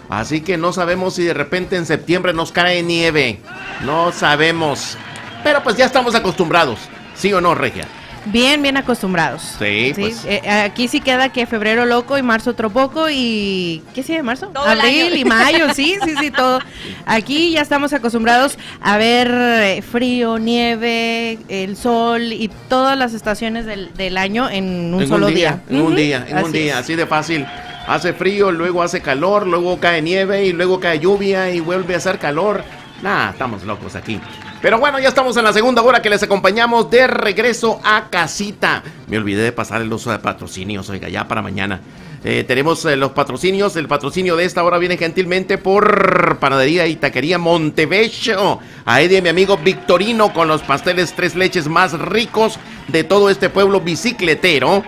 Así 0.09 0.41
que 0.41 0.57
no 0.57 0.73
sabemos 0.73 1.15
si 1.15 1.23
de 1.23 1.33
repente 1.33 1.75
en 1.75 1.85
septiembre 1.85 2.33
nos 2.33 2.51
cae 2.51 2.83
nieve. 2.83 3.39
No 3.83 4.11
sabemos. 4.11 4.97
Pero 5.43 5.63
pues 5.63 5.75
ya 5.75 5.85
estamos 5.85 6.13
acostumbrados. 6.13 6.79
¿Sí 7.15 7.33
o 7.33 7.41
no, 7.41 7.55
Regia? 7.55 7.87
Bien, 8.25 8.61
bien 8.61 8.77
acostumbrados. 8.77 9.41
Sí, 9.59 9.93
pues. 9.95 10.25
eh, 10.25 10.41
aquí 10.49 10.87
sí 10.87 11.01
queda 11.01 11.29
que 11.29 11.45
febrero 11.45 11.85
loco 11.85 12.17
y 12.17 12.21
marzo 12.23 12.51
otro 12.51 12.69
poco 12.69 13.09
y... 13.09 13.83
¿Qué 13.93 14.03
sigue 14.03 14.23
marzo? 14.23 14.47
Todo 14.47 14.71
el 14.71 14.79
Abril 14.79 15.17
y 15.17 15.25
mayo, 15.25 15.73
sí, 15.75 15.97
sí, 16.03 16.15
sí, 16.19 16.31
todo. 16.31 16.59
Aquí 17.05 17.51
ya 17.51 17.61
estamos 17.61 17.91
acostumbrados 17.93 18.57
a 18.81 18.97
ver 18.97 19.29
eh, 19.33 19.81
frío, 19.81 20.39
nieve, 20.39 21.39
el 21.49 21.75
sol 21.75 22.31
y 22.33 22.49
todas 22.69 22.97
las 22.97 23.13
estaciones 23.13 23.65
del, 23.65 23.93
del 23.93 24.17
año 24.17 24.49
en 24.49 24.93
un 24.93 25.01
en 25.01 25.07
solo 25.07 25.27
un 25.27 25.33
día, 25.33 25.61
En 25.69 25.81
un 25.81 25.95
día, 25.95 26.25
en 26.27 26.43
un 26.43 26.51
día, 26.51 26.73
es. 26.73 26.79
así 26.79 26.95
de 26.95 27.05
fácil. 27.05 27.45
Hace 27.85 28.13
frío, 28.13 28.51
luego 28.51 28.81
hace 28.81 29.01
calor, 29.01 29.45
luego 29.45 29.77
cae 29.79 30.01
nieve 30.01 30.45
y 30.45 30.53
luego 30.53 30.79
cae 30.79 30.99
lluvia 30.99 31.51
y 31.51 31.59
vuelve 31.59 31.95
a 31.95 31.97
hacer 31.97 32.17
calor. 32.17 32.63
Nah, 33.03 33.31
estamos 33.31 33.65
locos 33.65 33.95
aquí. 33.95 34.17
Pero 34.61 34.79
bueno, 34.79 34.97
ya 34.97 35.09
estamos 35.09 35.35
en 35.35 35.43
la 35.43 35.51
segunda 35.51 35.81
hora 35.81 36.01
que 36.01 36.09
les 36.09 36.23
acompañamos 36.23 36.89
de 36.89 37.05
regreso 37.05 37.81
a 37.83 38.09
casita. 38.09 38.81
Me 39.07 39.17
olvidé 39.17 39.43
de 39.43 39.51
pasar 39.51 39.81
el 39.81 39.91
uso 39.91 40.09
de 40.09 40.19
patrocinios, 40.19 40.89
oiga, 40.89 41.09
ya 41.09 41.27
para 41.27 41.41
mañana. 41.41 41.81
Eh, 42.23 42.45
tenemos 42.47 42.85
eh, 42.85 42.95
los 42.95 43.11
patrocinios. 43.11 43.75
El 43.75 43.89
patrocinio 43.89 44.37
de 44.37 44.45
esta 44.45 44.63
hora 44.63 44.77
viene 44.77 44.95
gentilmente 44.95 45.57
por 45.57 46.37
Panadería 46.39 46.87
y 46.87 46.95
Taquería 46.95 47.37
Montevecchio. 47.37 48.59
A 48.85 49.01
Eddie, 49.01 49.21
mi 49.21 49.27
amigo 49.27 49.57
Victorino, 49.57 50.31
con 50.31 50.47
los 50.47 50.61
pasteles 50.61 51.11
tres 51.13 51.35
leches 51.35 51.67
más 51.67 51.99
ricos 51.99 52.57
de 52.87 53.03
todo 53.03 53.29
este 53.29 53.49
pueblo 53.49 53.81
bicicletero. 53.81 54.81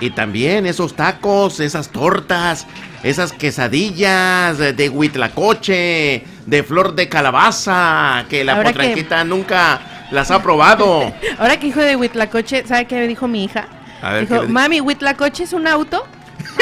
Y 0.00 0.10
también 0.10 0.66
esos 0.66 0.94
tacos, 0.96 1.60
esas 1.60 1.88
tortas, 1.90 2.66
esas 3.02 3.32
quesadillas 3.32 4.58
de, 4.58 4.88
huitlacoche, 4.88 6.24
de 6.46 6.62
flor 6.62 6.94
de 6.94 7.08
calabaza, 7.08 8.24
que 8.28 8.44
la 8.44 8.54
Ahora 8.56 8.72
que- 8.72 8.78
potranquita 8.78 9.24
nunca 9.24 9.80
las 10.10 10.30
ha 10.30 10.42
probado. 10.42 11.12
Ahora 11.38 11.58
que 11.58 11.68
hijo 11.68 11.80
de 11.80 11.96
Huitlacoche, 11.96 12.66
¿sabe 12.66 12.86
qué 12.86 13.06
dijo 13.06 13.28
mi 13.28 13.44
hija? 13.44 13.66
A 14.02 14.12
ver, 14.12 14.26
¿qué 14.26 14.34
dijo, 14.34 14.48
mami, 14.48 14.80
¿Huitlacoche 14.80 15.44
es 15.44 15.52
un 15.52 15.66
auto? 15.66 16.06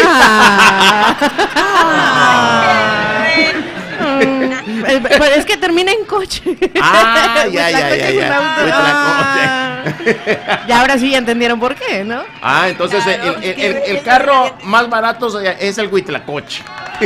Ah. 0.05 1.17
Mm, 4.03 4.85
eh, 4.87 5.01
pero 5.03 5.25
es 5.27 5.45
que 5.45 5.57
termina 5.57 5.93
en 5.93 6.05
coche. 6.05 6.43
Ah, 6.81 7.45
ya, 7.51 7.71
ya, 7.71 7.71
ya, 7.71 7.87
Huitlacoche 7.91 8.09
es 8.09 8.15
un 8.15 8.21
ya. 8.21 9.72
Ya 10.69 10.81
ahora 10.81 10.99
sí 10.99 11.11
ya 11.11 11.19
entendieron 11.19 11.59
por 11.59 11.75
qué, 11.75 12.05
¿no? 12.05 12.23
Ah, 12.41 12.69
entonces 12.69 13.03
Claro, 13.05 13.37
el, 13.43 13.77
el- 13.97 14.03
carro 14.03 14.57
más 14.65 14.89
barato 14.89 15.41
es 15.41 15.79
el 15.79 15.89
huitlacoche. 15.89 16.63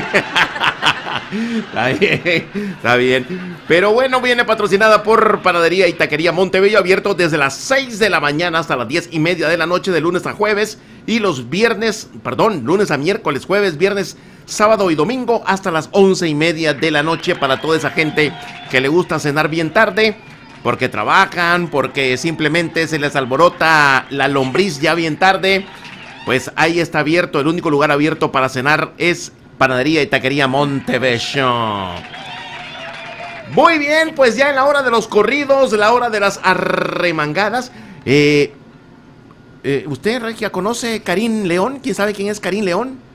está 1.58 1.88
bien, 1.88 2.48
está 2.76 2.96
bien. 2.96 3.56
Pero 3.66 3.92
bueno, 3.92 4.20
viene 4.20 4.44
patrocinada 4.44 5.02
por 5.02 5.40
Panadería 5.42 5.86
y 5.88 5.92
Taquería 5.94 6.32
Montebello, 6.32 6.78
abierto 6.78 7.14
desde 7.14 7.38
las 7.38 7.54
6 7.56 7.98
de 7.98 8.10
la 8.10 8.20
mañana 8.20 8.58
hasta 8.58 8.76
las 8.76 8.88
10 8.88 9.08
y 9.12 9.18
media 9.18 9.48
de 9.48 9.56
la 9.56 9.66
noche, 9.66 9.90
de 9.90 10.00
lunes 10.00 10.26
a 10.26 10.32
jueves. 10.32 10.78
Y 11.06 11.18
los 11.20 11.48
viernes, 11.50 12.08
perdón, 12.22 12.62
lunes 12.64 12.90
a 12.90 12.96
miércoles, 12.96 13.44
jueves, 13.46 13.78
viernes, 13.78 14.16
sábado 14.44 14.90
y 14.90 14.94
domingo 14.94 15.42
hasta 15.46 15.70
las 15.70 15.88
11 15.92 16.28
y 16.28 16.34
media 16.34 16.74
de 16.74 16.90
la 16.90 17.02
noche 17.02 17.34
para 17.36 17.60
toda 17.60 17.76
esa 17.76 17.90
gente 17.90 18.32
que 18.70 18.80
le 18.80 18.88
gusta 18.88 19.18
cenar 19.18 19.48
bien 19.48 19.70
tarde. 19.72 20.16
Porque 20.62 20.88
trabajan, 20.88 21.68
porque 21.68 22.16
simplemente 22.16 22.88
se 22.88 22.98
les 22.98 23.14
alborota 23.14 24.06
la 24.10 24.28
lombriz 24.28 24.80
ya 24.80 24.94
bien 24.94 25.16
tarde. 25.16 25.66
Pues 26.24 26.50
ahí 26.56 26.80
está 26.80 27.00
abierto, 27.00 27.40
el 27.40 27.46
único 27.46 27.70
lugar 27.70 27.92
abierto 27.92 28.32
para 28.32 28.48
cenar 28.48 28.92
es 28.98 29.32
Panadería 29.58 30.02
y 30.02 30.06
Taquería 30.06 30.48
Montevecchio. 30.48 31.46
Muy 33.52 33.78
bien, 33.78 34.12
pues 34.14 34.36
ya 34.36 34.50
en 34.50 34.56
la 34.56 34.64
hora 34.64 34.82
de 34.82 34.90
los 34.90 35.06
corridos, 35.06 35.72
la 35.72 35.92
hora 35.92 36.10
de 36.10 36.18
las 36.18 36.40
arremangadas. 36.42 37.70
Eh, 38.04 38.52
eh, 39.62 39.84
¿Usted, 39.86 40.20
Regia, 40.20 40.50
conoce 40.50 41.02
Karim 41.02 41.44
León? 41.44 41.78
¿Quién 41.82 41.94
sabe 41.94 42.12
quién 42.12 42.28
es 42.28 42.40
Karim 42.40 42.64
León? 42.64 43.05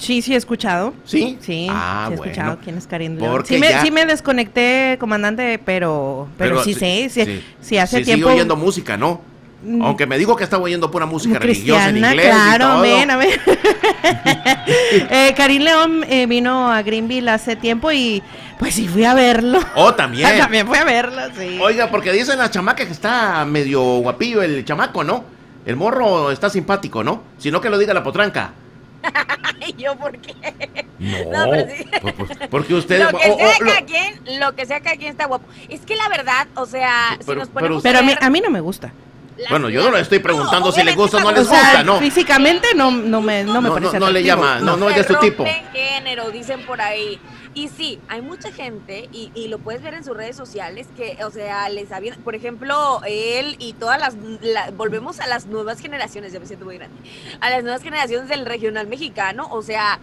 Sí, 0.00 0.22
sí 0.22 0.32
he 0.34 0.36
escuchado. 0.36 0.94
¿Sí? 1.04 1.36
Sí, 1.40 1.66
Ah, 1.70 2.06
sí 2.08 2.14
he 2.14 2.16
bueno. 2.16 2.32
escuchado 2.32 2.58
quién 2.64 2.78
es 2.78 2.86
Karim 2.86 3.16
León. 3.18 3.44
Sí 3.46 3.58
me, 3.58 3.80
sí 3.82 3.90
me 3.90 4.06
desconecté, 4.06 4.96
comandante, 4.98 5.60
pero, 5.64 6.26
pero, 6.38 6.64
sí 6.64 6.74
sé, 6.74 7.08
sí, 7.10 7.42
sí, 7.60 7.76
hace 7.78 7.98
sí, 7.98 8.04
tiempo. 8.04 8.28
oyendo 8.30 8.56
música, 8.56 8.96
¿no? 8.96 9.20
Mm. 9.62 9.82
Aunque 9.82 10.06
me 10.06 10.16
digo 10.16 10.36
que 10.36 10.44
estaba 10.44 10.62
oyendo 10.62 10.90
pura 10.90 11.04
música 11.04 11.38
religiosa 11.38 11.90
en 11.90 11.96
cristiana, 11.96 12.12
inglés 12.12 12.26
y 12.26 12.30
claro, 12.30 12.64
todo. 12.66 12.78
amén, 12.78 13.10
amén. 13.10 13.30
eh, 15.10 15.34
Karim 15.36 15.62
León 15.62 16.04
eh, 16.08 16.26
vino 16.26 16.72
a 16.72 16.80
Greenville 16.82 17.30
hace 17.30 17.56
tiempo 17.56 17.92
y 17.92 18.22
pues 18.58 18.74
sí 18.74 18.88
fui 18.88 19.04
a 19.04 19.12
verlo. 19.14 19.60
Oh, 19.74 19.94
también. 19.94 20.30
También 20.38 20.66
fui 20.66 20.78
a 20.78 20.84
verlo, 20.84 21.20
sí. 21.38 21.58
Oiga, 21.60 21.90
porque 21.90 22.12
dicen 22.12 22.38
la 22.38 22.50
chamaca 22.50 22.86
que 22.86 22.92
está 22.92 23.44
medio 23.44 23.80
guapillo 23.98 24.42
el 24.42 24.64
chamaco, 24.64 25.04
¿no? 25.04 25.24
El 25.66 25.76
morro 25.76 26.30
está 26.30 26.48
simpático, 26.48 27.04
¿no? 27.04 27.22
Si 27.38 27.50
no 27.50 27.60
que 27.60 27.68
lo 27.68 27.76
diga 27.78 27.92
la 27.92 28.02
potranca. 28.02 28.52
Ay, 29.62 29.74
¿yo 29.78 29.96
por 29.96 30.18
qué? 30.18 30.34
No, 30.98 31.44
No, 31.44 31.50
pero 31.50 31.70
sí. 31.76 31.84
por- 32.02 32.14
por- 32.14 32.48
porque 32.48 32.74
usted... 32.74 33.02
Lo 33.02 33.18
que 33.18 33.30
oh, 33.30 33.36
sea 33.38 33.56
oh, 33.60 33.64
lo- 33.64 33.86
quien, 33.86 34.40
lo 34.40 34.54
que 34.54 34.66
sea 34.66 34.80
cada 34.80 34.96
quien 34.96 35.10
está 35.10 35.26
guapo. 35.26 35.46
Es 35.68 35.80
que 35.82 35.96
la 35.96 36.08
verdad, 36.08 36.46
o 36.54 36.66
sea, 36.66 37.16
si 37.20 37.26
Pero- 37.26 37.40
nos 37.40 37.48
ponemos 37.48 37.82
pero 37.82 37.98
a 37.98 38.02
mí, 38.02 38.08
ver 38.08 38.18
a 38.22 38.30
mí 38.30 38.40
no 38.40 38.50
me 38.50 38.60
gusta. 38.60 38.92
las- 39.38 39.50
Bueno, 39.50 39.68
yo 39.70 39.82
no 39.82 39.90
le 39.96 40.00
estoy 40.02 40.18
preguntando 40.18 40.70
si 40.72 40.82
le 40.82 40.94
gusta 40.94 41.16
o 41.16 41.20
no 41.20 41.30
les 41.32 41.40
O 41.40 41.44
sea, 41.50 41.60
gusta, 41.62 41.84
¿no? 41.84 41.98
físicamente 41.98 42.68
no, 42.74 42.90
no 42.90 43.20
me, 43.22 43.42
no 43.44 43.60
me 43.62 43.68
No, 43.68 43.74
parece 43.74 43.98
no, 43.98 44.06
no 44.06 44.12
le 44.12 44.22
llama, 44.22 44.58
no, 44.60 44.76
no 44.76 44.90
es 44.90 44.96
de 44.96 45.04
su 45.04 45.14
tipo. 45.16 45.44
rompen 45.44 45.64
género, 45.72 46.30
dicen 46.30 46.60
por 46.66 46.80
ahí. 46.80 47.18
Y 47.52 47.68
sí, 47.68 48.04
hay 48.06 48.22
mucha 48.22 48.52
gente, 48.52 49.08
y, 49.10 49.32
y 49.34 49.48
lo 49.48 49.58
puedes 49.58 49.82
ver 49.82 49.94
en 49.94 50.04
sus 50.04 50.16
redes 50.16 50.36
sociales, 50.36 50.92
que, 50.94 51.18
o 51.24 51.32
sea, 51.32 51.68
les 51.68 51.90
habían, 51.90 52.22
por 52.22 52.36
ejemplo, 52.36 53.00
él 53.04 53.56
y 53.58 53.74
todas 53.74 53.98
las, 53.98 54.14
la- 54.40 54.70
volvemos 54.70 55.18
a 55.18 55.26
las 55.26 55.46
nuevas 55.46 55.80
generaciones, 55.80 56.32
ya 56.32 56.38
me 56.38 56.46
siento 56.46 56.64
muy 56.64 56.76
grande, 56.78 57.00
a 57.40 57.50
las 57.50 57.64
nuevas 57.64 57.82
generaciones 57.82 58.28
del 58.28 58.46
regional 58.46 58.86
mexicano, 58.86 59.48
o 59.50 59.62
sea, 59.62 60.00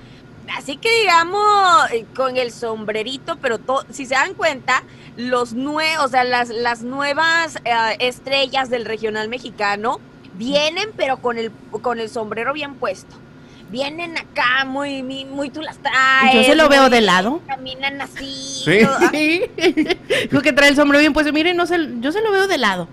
así 0.57 0.77
que 0.77 0.89
digamos, 1.01 1.89
eh, 1.91 2.05
con 2.13 2.35
el 2.35 2.51
sombrerito, 2.51 3.37
pero 3.39 3.59
si 3.91 4.05
se 4.05 4.15
dan 4.15 4.33
cuenta, 4.35 4.85
los 5.15 5.53
nuevos, 5.53 6.05
o 6.05 6.09
sea, 6.09 6.25
las, 6.25 6.49
las 6.49 6.83
nuevas 6.83 7.55
eh, 7.63 7.95
estrellas 7.99 8.69
del 8.69 8.83
regional 8.85 9.29
mexicano 9.29 10.01
vienen, 10.33 10.89
pero 10.97 11.21
con 11.21 11.37
el, 11.37 11.51
con 11.81 11.99
el 12.01 12.09
sombrero 12.09 12.51
bien 12.53 12.77
puesto. 12.77 13.23
Vienen 13.69 14.17
acá 14.17 14.63
muy, 14.65 15.03
muy, 15.03 15.25
muy 15.25 15.49
tú 15.49 15.61
las 15.61 15.77
traes. 15.79 16.33
Yo 16.35 16.43
se 16.43 16.55
lo 16.55 16.69
veo 16.69 16.83
muy- 16.83 16.91
de 16.91 17.01
lado. 17.01 17.41
Caminan 17.47 17.99
así. 18.01 18.61
Sí. 18.63 18.79
todo- 18.85 18.97
ah, 18.97 19.09
que 20.41 20.53
trae 20.53 20.69
el 20.69 20.75
sombrero 20.75 20.99
bien 21.01 21.13
puesto. 21.13 21.33
Miren, 21.33 21.57
no 21.57 21.65
se, 21.65 21.77
yo 21.99 22.11
se 22.13 22.21
lo 22.21 22.31
veo 22.31 22.47
de 22.47 22.57
lado. 22.57 22.87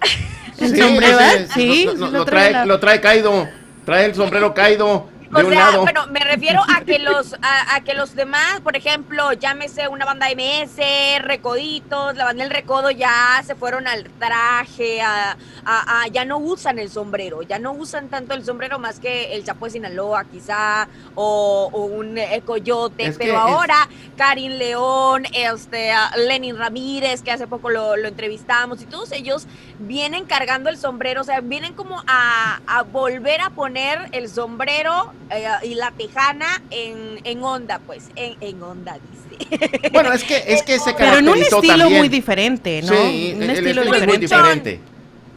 El 0.59 0.75
Sí, 0.75 0.81
sombrero. 0.81 1.19
Sí, 1.55 1.85
lo, 1.85 1.93
sí 1.93 1.99
lo- 1.99 2.07
lo 2.07 2.11
lo 2.19 2.25
trae 2.25 2.67
lo 2.67 2.81
trae 2.81 3.01
caído. 3.01 3.49
Trae 3.85 4.07
el 4.07 4.15
sombrero 4.15 4.55
caído 4.55 5.09
O 5.33 5.41
sea, 5.41 5.71
lado. 5.71 5.83
bueno, 5.83 6.07
me 6.09 6.21
refiero 6.21 6.61
a 6.77 6.83
que 6.83 6.99
los 7.01 7.35
a, 7.43 7.77
a 7.77 7.81
que 7.83 7.95
los 7.95 8.15
demás, 8.15 8.61
por 8.63 8.77
ejemplo, 8.77 9.33
llámese 9.33 9.89
una 9.89 10.05
banda 10.05 10.27
MS, 10.35 10.79
Recoditos, 11.23 12.17
la 12.17 12.25
banda 12.27 12.45
del 12.45 12.53
Recodo 12.53 12.91
ya 12.91 13.43
se 13.45 13.55
fueron 13.55 13.87
al 13.89 14.05
traje, 14.19 15.01
a, 15.03 15.37
a- 15.65 16.03
a- 16.03 16.09
ya 16.09 16.25
no 16.25 16.39
usan 16.39 16.79
el 16.79 16.91
sombrero, 16.91 17.43
ya 17.43 17.59
no 17.59 17.73
usan 17.73 18.09
tanto 18.09 18.35
el 18.35 18.45
sombrero 18.45 18.79
más 18.79 19.01
que 19.01 19.35
el 19.35 19.45
chapo 19.45 19.65
de 19.65 19.73
Sinaloa 19.73 20.25
quizá, 20.25 20.89
o, 21.15 21.71
o 21.73 21.81
un 21.87 22.19
eh, 22.19 22.43
coyote, 22.45 23.07
Es 23.07 23.19
pero 23.19 23.33
es- 23.35 23.39
ahora 23.41 23.89
Karin 24.17 24.59
León, 24.59 25.25
este, 25.33 25.93
Lenin 26.29 26.57
Ramírez, 26.59 27.23
que 27.23 27.33
hace 27.33 27.47
poco 27.47 27.71
lo, 27.71 27.97
lo 27.97 28.09
entrevistamos, 28.09 28.83
y 28.83 28.87
todos 28.87 29.11
ellos 29.13 29.47
vienen 29.79 30.27
cargando 30.27 30.69
el 30.71 30.77
sombrero, 30.79 31.23
o 31.23 31.25
sea, 31.25 31.41
vienen 31.41 31.73
como 31.75 32.03
a 32.07 32.61
volver 32.93 33.41
a 33.41 33.51
poner 33.51 34.09
el 34.13 34.29
sombrero 34.29 35.13
eh, 35.31 35.47
y 35.65 35.75
la 35.75 35.91
tejana 35.93 36.63
en, 36.71 37.21
en 37.25 37.43
onda, 37.43 37.81
pues, 37.87 38.05
en, 38.17 38.35
en 38.41 38.63
onda, 38.63 38.99
dice. 39.11 39.91
Bueno, 39.93 40.13
es 40.13 40.25
que, 40.25 40.43
es 40.47 40.63
que 40.63 40.79
se 40.79 40.95
Pero 40.95 41.19
en 41.19 41.25
un 41.29 41.35
caracterizó 41.35 41.57
estilo 41.57 41.79
también. 41.79 41.99
muy 42.01 42.09
diferente, 42.09 42.83
¿no? 42.83 42.89
Sí, 42.89 43.33
un 43.37 43.43
el 43.43 43.51
estilo, 43.51 43.83
estilo 43.83 43.97
es 43.97 44.07
muy 44.07 44.17
diferente. 44.19 44.81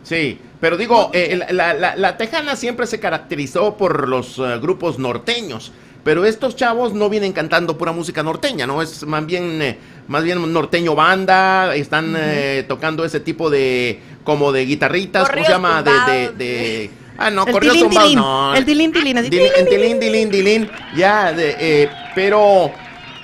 Sí, 0.04 0.40
pero 0.62 0.78
digo, 0.78 1.10
eh, 1.14 1.40
la, 1.52 1.74
la- 1.74 1.96
la 1.96 2.18
Tejana 2.18 2.56
siempre 2.56 2.88
se 2.88 3.00
caracterizó 3.00 3.76
por 3.78 4.08
los 4.08 4.38
eh, 4.40 4.58
grupos 4.62 5.00
norteños. 5.00 5.72
Pero 6.04 6.24
estos 6.24 6.56
chavos 6.56 6.94
no 6.94 7.10
vienen 7.10 7.34
cantando 7.34 7.78
pura 7.78 7.92
música 7.92 8.24
norteña, 8.24 8.66
¿no? 8.66 8.82
Es 8.82 9.04
más 9.06 9.26
bien, 9.26 9.62
eh, 9.62 9.78
más 10.08 10.24
bien 10.24 10.54
norteño 10.54 10.96
banda, 10.96 11.76
están 11.76 12.16
eh, 12.18 12.64
tocando 12.66 13.04
ese 13.04 13.20
tipo 13.20 13.50
de, 13.50 14.00
como 14.24 14.54
de 14.54 14.66
guitarritas, 14.66 15.30
¿cómo 15.30 15.44
se 15.44 15.52
llama? 15.52 15.84
De, 15.84 15.92
de, 15.92 15.98
tumbados. 15.98 16.38
de- 16.38 16.90
ah, 17.18 17.30
no, 17.30 17.46
El 17.46 17.52
corridos 17.54 17.76
tilín, 17.76 17.90
tumbados, 17.90 18.10
tilín, 18.10 18.20
no. 18.24 18.56
el 18.56 18.66
tilín, 18.66 18.92
tilín, 18.92 19.18
así, 19.18 19.30
Dilín, 19.30 19.52
tilín, 19.70 19.70
dilín, 19.70 20.00
dilín, 20.00 20.32
dilín, 20.32 20.72
ya, 20.96 21.34
de, 21.34 21.56
eh, 21.60 21.90
pero, 22.16 22.72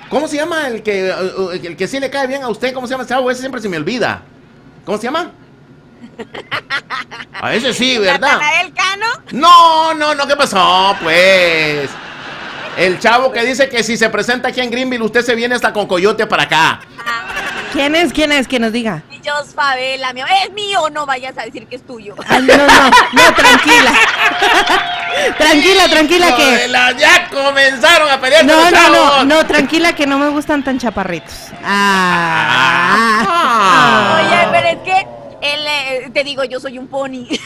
¿cómo 0.08 0.28
se 0.28 0.36
llama 0.36 0.68
el 0.68 0.82
que, 0.82 1.12
el 1.62 1.76
que 1.76 1.86
sí 1.88 2.00
le 2.00 2.10
cae 2.10 2.26
bien 2.26 2.42
a 2.42 2.48
usted? 2.48 2.72
¿Cómo 2.72 2.86
se 2.86 2.92
llama 2.92 3.04
ese 3.04 3.14
chavo? 3.14 3.30
Ese 3.30 3.40
siempre 3.40 3.60
se 3.60 3.68
me 3.68 3.76
olvida. 3.76 4.22
¿Cómo 4.84 4.98
se 4.98 5.04
llama? 5.04 5.32
A 7.40 7.54
ese 7.54 7.72
sí, 7.72 7.98
¿verdad? 7.98 8.20
Natanael 8.20 8.72
Cano, 8.72 9.06
No, 9.32 9.94
no, 9.94 10.14
no, 10.14 10.26
¿qué 10.26 10.36
pasó? 10.36 10.96
Pues. 11.02 11.90
El 12.76 12.98
chavo 12.98 13.30
que 13.30 13.44
dice 13.44 13.68
que 13.68 13.82
si 13.84 13.96
se 13.96 14.08
presenta 14.10 14.48
aquí 14.48 14.60
en 14.60 14.70
Greenville, 14.70 15.04
usted 15.04 15.22
se 15.22 15.34
viene 15.34 15.54
hasta 15.54 15.72
con 15.72 15.86
coyote 15.86 16.26
para 16.26 16.42
acá. 16.44 16.80
¿Quién 17.74 17.96
es? 17.96 18.12
¿Quién 18.12 18.30
es? 18.30 18.46
Que 18.46 18.60
nos 18.60 18.72
diga. 18.72 19.02
Jos 19.24 19.52
Favela, 19.52 20.12
mi 20.12 20.20
amor, 20.20 20.32
es 20.46 20.52
mío, 20.52 20.88
no 20.90 21.06
vayas 21.06 21.36
a 21.36 21.42
decir 21.42 21.66
que 21.66 21.74
es 21.74 21.84
tuyo. 21.84 22.14
No, 22.16 22.38
no, 22.38 22.66
no, 23.12 23.34
tranquila. 23.34 23.92
tranquila, 25.38 25.88
tranquila 25.88 26.36
que. 26.36 26.70
Ya 26.98 27.28
comenzaron 27.30 28.08
a 28.08 28.20
pelear 28.20 28.44
No, 28.44 28.54
con 28.54 28.62
los 28.62 28.72
no, 28.72 28.90
no, 28.90 29.24
no, 29.24 29.46
tranquila 29.46 29.92
que 29.92 30.06
no 30.06 30.18
me 30.18 30.28
gustan 30.28 30.62
tan 30.62 30.78
chaparritos. 30.78 31.34
Ah. 31.64 32.73
Digo, 36.24 36.42
yo 36.44 36.58
soy 36.60 36.78
un 36.78 36.88
pony. 36.88 37.26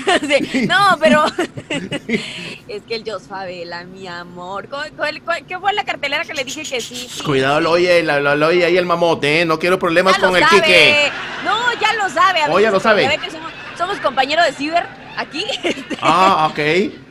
Sí, 0.51 0.67
no, 0.67 0.97
pero 1.01 1.25
es 1.69 2.83
que 2.89 2.95
el 2.95 3.05
Jos 3.11 3.25
Favela, 3.25 3.85
mi 3.85 4.07
amor. 4.07 4.69
¿Cuál- 4.69 4.93
cuál- 4.93 5.23
cuál- 5.23 5.45
¿Qué 5.47 5.59
fue 5.59 5.73
la 5.73 5.85
cartelera 5.85 6.25
que 6.25 6.35
le 6.35 6.45
dije 6.45 6.63
que 6.63 6.81
sí? 6.81 7.09
sí? 7.11 7.23
Cuidado, 7.23 7.61
lo 7.61 7.73
oye, 7.73 8.03
lo, 8.03 8.21
lo- 8.21 8.37
lo 8.37 8.47
oye 8.49 8.65
ahí 8.65 8.77
el 8.77 8.87
mamote, 8.87 9.41
¿eh? 9.43 9.45
No 9.45 9.59
quiero 9.59 9.79
problemas 9.79 10.17
Ya 10.17 10.21
con 10.27 10.37
el 10.37 10.45
sabe. 10.45 10.57
Quique. 10.63 11.13
No, 11.45 11.57
ya 11.81 11.93
lo 11.95 12.09
sabe. 12.09 12.41
Oh, 12.49 12.61
ya 12.61 12.71
lo 12.71 12.81
sabe. 12.81 13.19
Somos, 13.31 13.53
somos 13.77 13.99
compañeros 14.01 14.45
de 14.47 14.53
Ciber 14.53 14.87
aquí. 15.17 15.45
Ah, 16.01 16.49
ok. 16.51 16.59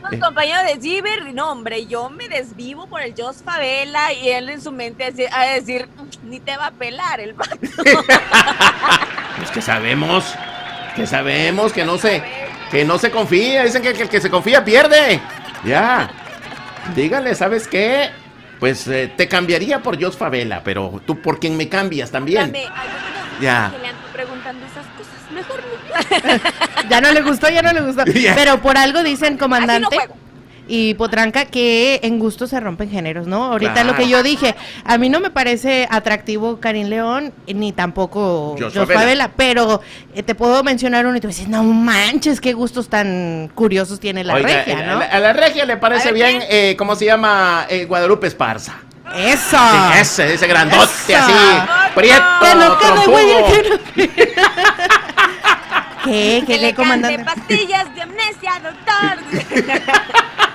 Somos 0.01 0.26
compañeros 0.26 0.63
de 0.65 0.82
Ciber. 0.82 1.34
No, 1.34 1.51
hombre, 1.51 1.86
yo 1.88 2.09
me 2.09 2.28
desvivo 2.30 2.88
por 2.88 3.01
el 3.01 3.13
Jos 3.18 3.38
Favela 3.43 4.13
y 4.13 4.30
él 4.30 4.49
en 4.49 4.61
su 4.61 4.72
mente 4.72 5.03
a 5.32 5.43
decir, 5.45 5.88
ni 6.24 6.39
te 6.39 6.55
va 6.57 6.68
a 6.68 6.72
pelar 6.72 7.20
el 7.20 7.34
vato. 7.34 7.57
Pues 9.38 9.51
que 9.51 9.61
sabemos, 9.61 10.34
que 10.98 11.08
sabemos 11.08 11.72
que 11.72 11.86
no 11.86 11.98
se, 11.98 12.22
que 12.72 12.84
no 12.84 12.98
se 12.98 13.12
confía. 13.12 13.64
Dicen 13.64 13.82
que, 13.82 13.93
que 13.93 14.04
el 14.04 14.10
que 14.10 14.20
se 14.20 14.30
confía 14.30 14.66
pierde. 14.66 15.22
Ya. 15.64 16.10
Dígale, 16.95 17.36
¿sabes 17.36 17.68
qué? 17.68 18.10
Pues 18.60 18.88
eh, 18.88 19.14
te 19.16 19.28
cambiaría 19.28 19.80
por 19.84 20.02
Jos 20.02 20.18
Favela, 20.18 20.62
pero 20.64 21.00
tú 21.06 21.22
por 21.22 21.39
quién 21.39 21.56
me 21.56 21.70
cambias 21.70 22.10
también. 22.12 22.52
Dame, 22.52 22.66
Ya. 23.39 23.72
Que 23.74 23.80
le 23.80 23.88
ando 23.89 24.08
preguntando 24.12 24.66
esas 24.66 24.86
cosas. 24.98 25.14
Mejor 25.32 25.62
no. 25.62 26.89
Ya 26.89 27.02
no 27.02 27.12
le 27.12 27.22
gustó, 27.22 27.50
ya 27.50 27.62
no 27.62 27.72
le 27.74 27.82
gustó. 27.82 28.04
Pero 28.36 28.62
por 28.62 28.78
algo 28.78 29.04
dicen, 29.04 29.26
Así 29.28 29.34
no 29.34 29.39
comandante. 29.39 29.95
juego. 29.95 30.16
Y 30.68 30.93
Potranca 30.95 31.45
que 31.45 31.99
en 32.03 32.20
gusto 32.20 32.45
se 32.47 32.59
rompen 32.59 32.89
géneros, 32.89 33.26
¿no? 33.28 33.45
Ahorita 33.45 33.74
Claro. 33.74 33.89
lo 33.91 33.95
que 33.95 34.07
yo 34.09 34.22
dije, 34.24 34.55
a 34.84 34.97
mí 34.97 35.09
no 35.09 35.20
me 35.20 35.30
parece 35.30 35.88
atractivo 35.89 36.59
Karim 36.59 36.88
León 36.88 37.34
ni 37.47 37.72
tampoco 37.72 38.55
Jos 38.59 38.74
Jos 38.74 38.86
Favela. 38.86 38.99
Favela, 38.99 39.32
pero 39.36 39.82
eh, 40.13 40.24
te 40.24 40.36
puedo 40.36 40.63
mencionar 40.63 41.05
uno 41.05 41.15
y 41.18 41.20
te 41.22 41.28
dices, 41.28 41.47
no 41.47 41.63
manches, 41.63 42.41
qué 42.41 42.53
gustos 42.53 42.89
tan 42.89 43.49
curiosos 43.55 43.99
tiene 43.99 44.24
la 44.24 44.34
Oiga, 44.34 44.47
regia, 44.47 44.78
a 44.80 44.86
¿no? 44.86 44.99
la- 44.99 45.05
a 45.05 45.20
la 45.20 45.34
regia 45.34 45.65
le 45.65 45.78
parece 45.78 46.11
bien, 46.11 46.41
eh, 46.49 46.76
¿cómo 46.78 46.95
se 46.95 47.05
llama? 47.05 47.65
Eh, 47.70 47.86
Guadalupe 47.86 48.28
Esparza. 48.28 48.74
Eso. 49.15 49.57
Sí, 49.57 49.99
ese, 50.01 50.34
ese 50.34 50.47
grandote 50.47 50.84
Eso. 51.07 51.15
así, 51.18 51.34
prieto, 51.95 52.24
Que 52.41 52.55
no 52.55 52.78
quede 52.78 52.89
trompudo. 52.91 53.11
güey, 53.11 53.28
que 53.28 53.70
no 53.70 53.78
quede. 53.95 54.36
¿Qué? 56.03 57.24
Pastillas 57.26 57.95
de 57.95 58.01
amnesia, 58.01 58.61
doctor. 58.63 59.18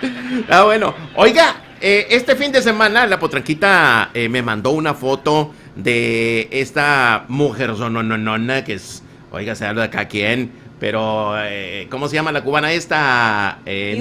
Ah, 0.48 0.64
bueno. 0.64 0.94
Oiga, 1.14 1.56
eh, 1.80 2.06
este 2.10 2.36
fin 2.36 2.52
de 2.52 2.62
semana 2.62 3.06
la 3.06 3.18
potranquita 3.18 4.10
eh, 4.14 4.28
me 4.28 4.42
mandó 4.42 4.70
una 4.70 4.94
foto 4.94 5.54
de 5.76 6.48
esta 6.50 7.24
mujer 7.28 7.74
zonononona 7.76 8.64
que 8.64 8.74
es, 8.74 9.02
oiga, 9.30 9.54
se 9.54 9.66
habla 9.66 9.82
de 9.82 9.88
acá 9.88 10.08
quién, 10.08 10.52
pero 10.78 11.34
eh, 11.38 11.86
¿cómo 11.90 12.08
se 12.08 12.16
llama 12.16 12.32
la 12.32 12.42
cubana 12.42 12.72
esta? 12.72 13.58
Eh. 13.66 14.00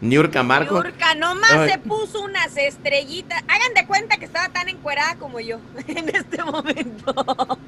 Niurka 0.00 0.42
Marco. 0.42 0.76
Yurka, 0.82 1.14
nomás 1.14 1.50
Ay. 1.52 1.70
se 1.70 1.78
puso 1.78 2.20
unas 2.22 2.56
estrellitas. 2.56 3.42
Hagan 3.48 3.74
de 3.74 3.86
cuenta 3.86 4.16
que 4.18 4.24
estaba 4.24 4.48
tan 4.50 4.68
encuerada 4.68 5.16
como 5.16 5.40
yo 5.40 5.58
en 5.88 6.08
este 6.14 6.42
momento. 6.42 7.58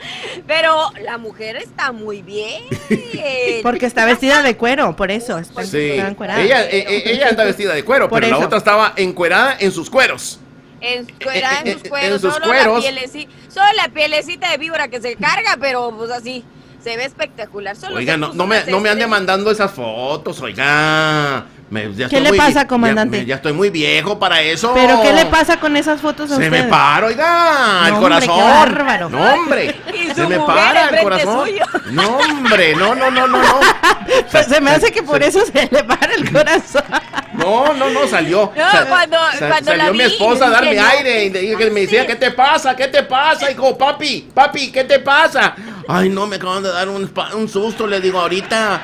Pero 0.46 0.90
la 1.02 1.18
mujer 1.18 1.56
está 1.56 1.92
muy 1.92 2.22
bien. 2.22 2.62
Porque 3.62 3.86
está 3.86 4.04
vestida 4.04 4.42
de 4.42 4.56
cuero, 4.56 4.94
por 4.96 5.10
eso. 5.10 5.38
Está, 5.38 5.64
Sí, 5.64 5.90
está 5.90 6.08
encuerada. 6.08 6.42
ella, 6.42 6.64
eh, 6.64 6.84
eh, 6.88 7.02
ella 7.06 7.28
anda 7.30 7.44
vestida 7.46 7.74
de 7.74 7.84
cuero, 7.84 8.08
Por 8.08 8.20
pero 8.22 8.38
la 8.38 8.44
otra 8.46 8.58
estaba 8.58 8.92
encuerada 8.96 9.56
en 9.58 9.72
sus 9.72 9.88
cueros. 9.90 10.40
Encuerada 10.80 11.60
Eh, 11.60 11.62
eh, 11.64 11.70
en 11.72 11.78
sus 11.80 11.88
cueros. 11.88 12.10
en 12.12 12.20
sus 12.20 12.32
solo 12.34 12.46
cueros. 12.46 12.84
La 12.84 12.90
pieleci- 12.90 13.28
solo 13.48 13.66
la 13.76 13.88
pielecita 13.88 14.50
de 14.50 14.58
víbora 14.58 14.88
que 14.88 15.00
se 15.00 15.16
carga, 15.16 15.56
pero 15.60 15.90
pues 15.96 16.10
así. 16.10 16.44
Se 16.84 16.96
ve 16.96 17.04
espectacular. 17.04 17.74
Solo 17.74 17.96
Oiga, 17.96 18.16
no, 18.16 18.32
me, 18.46 18.62
no 18.66 18.78
me 18.78 18.88
ande 18.90 19.08
mandando 19.08 19.50
esas 19.50 19.72
fotos, 19.72 20.40
oiga. 20.40 21.44
Me- 21.68 21.92
ya 21.94 22.08
¿Qué 22.08 22.20
le 22.20 22.28
muy- 22.28 22.38
pasa, 22.38 22.60
ya- 22.62 22.66
comandante? 22.68 23.18
me- 23.18 23.26
Ya, 23.26 23.34
estoy 23.36 23.52
muy 23.52 23.70
viejo 23.70 24.18
para 24.20 24.40
eso. 24.40 24.72
¿Pero 24.72 25.02
qué 25.02 25.12
le 25.12 25.26
pasa 25.26 25.58
con 25.58 25.76
esas 25.76 26.00
fotos 26.00 26.30
a 26.30 26.36
Se 26.36 26.48
me 26.48 26.62
para, 26.64 27.06
oiga, 27.08 27.82
el 27.86 27.92
No, 27.94 27.98
hombre, 27.98 28.20
qué 28.20 28.26
corazón. 28.28 28.50
bárbaro. 28.50 29.08
No, 29.10 29.18
hombre. 29.34 29.74
Y 29.94 30.14
Se 30.14 30.26
me 30.28 30.38
para 30.38 30.90
el 30.90 31.02
corazón. 31.02 31.46
suyo. 31.46 31.64
No, 31.90 32.18
hombre, 32.18 32.76
no, 32.76 32.94
no, 32.94 33.10
no, 33.10 33.26
no, 33.26 33.38
no. 33.42 33.60
Pues 34.30 34.46
se 34.46 34.60
me 34.60 34.70
hace 34.70 34.92
que 34.92 35.02
por 35.02 35.20
eso 35.22 35.44
se 35.44 35.68
le 35.70 35.82
para 35.84 36.14
el 36.14 36.30
corazón. 36.32 36.84
No, 37.36 37.74
no, 37.74 37.90
no, 37.90 38.06
salió. 38.06 38.50
No, 38.56 38.88
cuando- 38.88 39.18
cuando 39.38 39.70
salió 39.72 39.84
la 39.84 39.92
mi 39.92 40.00
esposa 40.04 40.46
a 40.46 40.50
darme 40.50 40.74
no. 40.74 40.86
aire 40.86 41.24
y 41.26 41.30
le- 41.30 41.70
me 41.70 41.80
decía, 41.82 42.00
Sí. 42.02 42.06
¿qué 42.06 42.16
te 42.16 42.30
pasa? 42.30 42.74
¿Qué 42.74 42.88
te 42.88 43.02
pasa? 43.02 43.50
Hijo, 43.50 43.76
papi, 43.76 44.30
papi, 44.32 44.72
¿qué 44.72 44.84
te 44.84 45.00
pasa? 45.00 45.54
Ay, 45.86 46.08
no, 46.08 46.26
me 46.26 46.36
acaban 46.36 46.62
de 46.62 46.70
dar 46.72 46.88
un 46.88 47.48
susto, 47.48 47.86
le 47.86 48.00
digo, 48.00 48.18
ahorita 48.20 48.80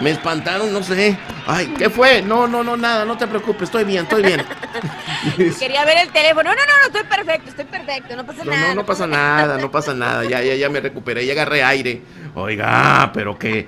me 0.00 0.10
espantaron, 0.10 0.72
no 0.72 0.82
sé. 0.82 1.18
Ay, 1.46 1.72
¿qué 1.78 1.90
fue? 1.90 2.22
No, 2.22 2.46
no, 2.46 2.62
no, 2.62 2.76
nada, 2.76 3.04
no 3.04 3.16
te 3.16 3.26
preocupes, 3.26 3.64
estoy 3.64 3.84
bien, 3.84 4.04
estoy 4.04 4.22
bien. 4.22 4.44
Quería 5.58 5.84
ver 5.84 5.98
el 5.98 6.08
teléfono. 6.10 6.50
No, 6.50 6.56
no, 6.56 6.60
no, 6.80 6.86
estoy 6.86 7.04
perfecto, 7.04 7.50
estoy 7.50 7.64
perfecto. 7.64 8.16
No 8.16 8.24
pasa 8.26 8.44
No, 8.44 8.50
nada. 8.50 8.68
no, 8.68 8.74
no 8.76 8.86
pasa 8.86 9.06
nada, 9.06 9.58
no 9.58 9.70
pasa 9.70 9.94
nada. 9.94 10.24
Ya, 10.24 10.42
ya, 10.42 10.54
ya 10.54 10.68
me 10.68 10.80
recuperé, 10.80 11.26
ya 11.26 11.32
agarré 11.32 11.62
aire. 11.64 12.02
Oiga, 12.34 13.10
pero 13.12 13.38
qué, 13.38 13.66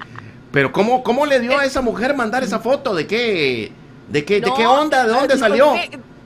pero 0.52 0.72
cómo, 0.72 1.02
cómo 1.02 1.26
le 1.26 1.40
dio 1.40 1.58
a 1.58 1.64
esa 1.64 1.80
mujer 1.80 2.14
mandar 2.14 2.42
esa 2.42 2.60
foto? 2.60 2.94
¿De 2.94 3.06
qué, 3.06 3.72
de 4.08 4.24
qué, 4.24 4.40
de 4.40 4.48
No, 4.48 4.54
qué 4.56 4.66
onda? 4.66 5.04
¿De 5.04 5.10
dónde 5.12 5.34
no, 5.34 5.40
salió? 5.40 5.74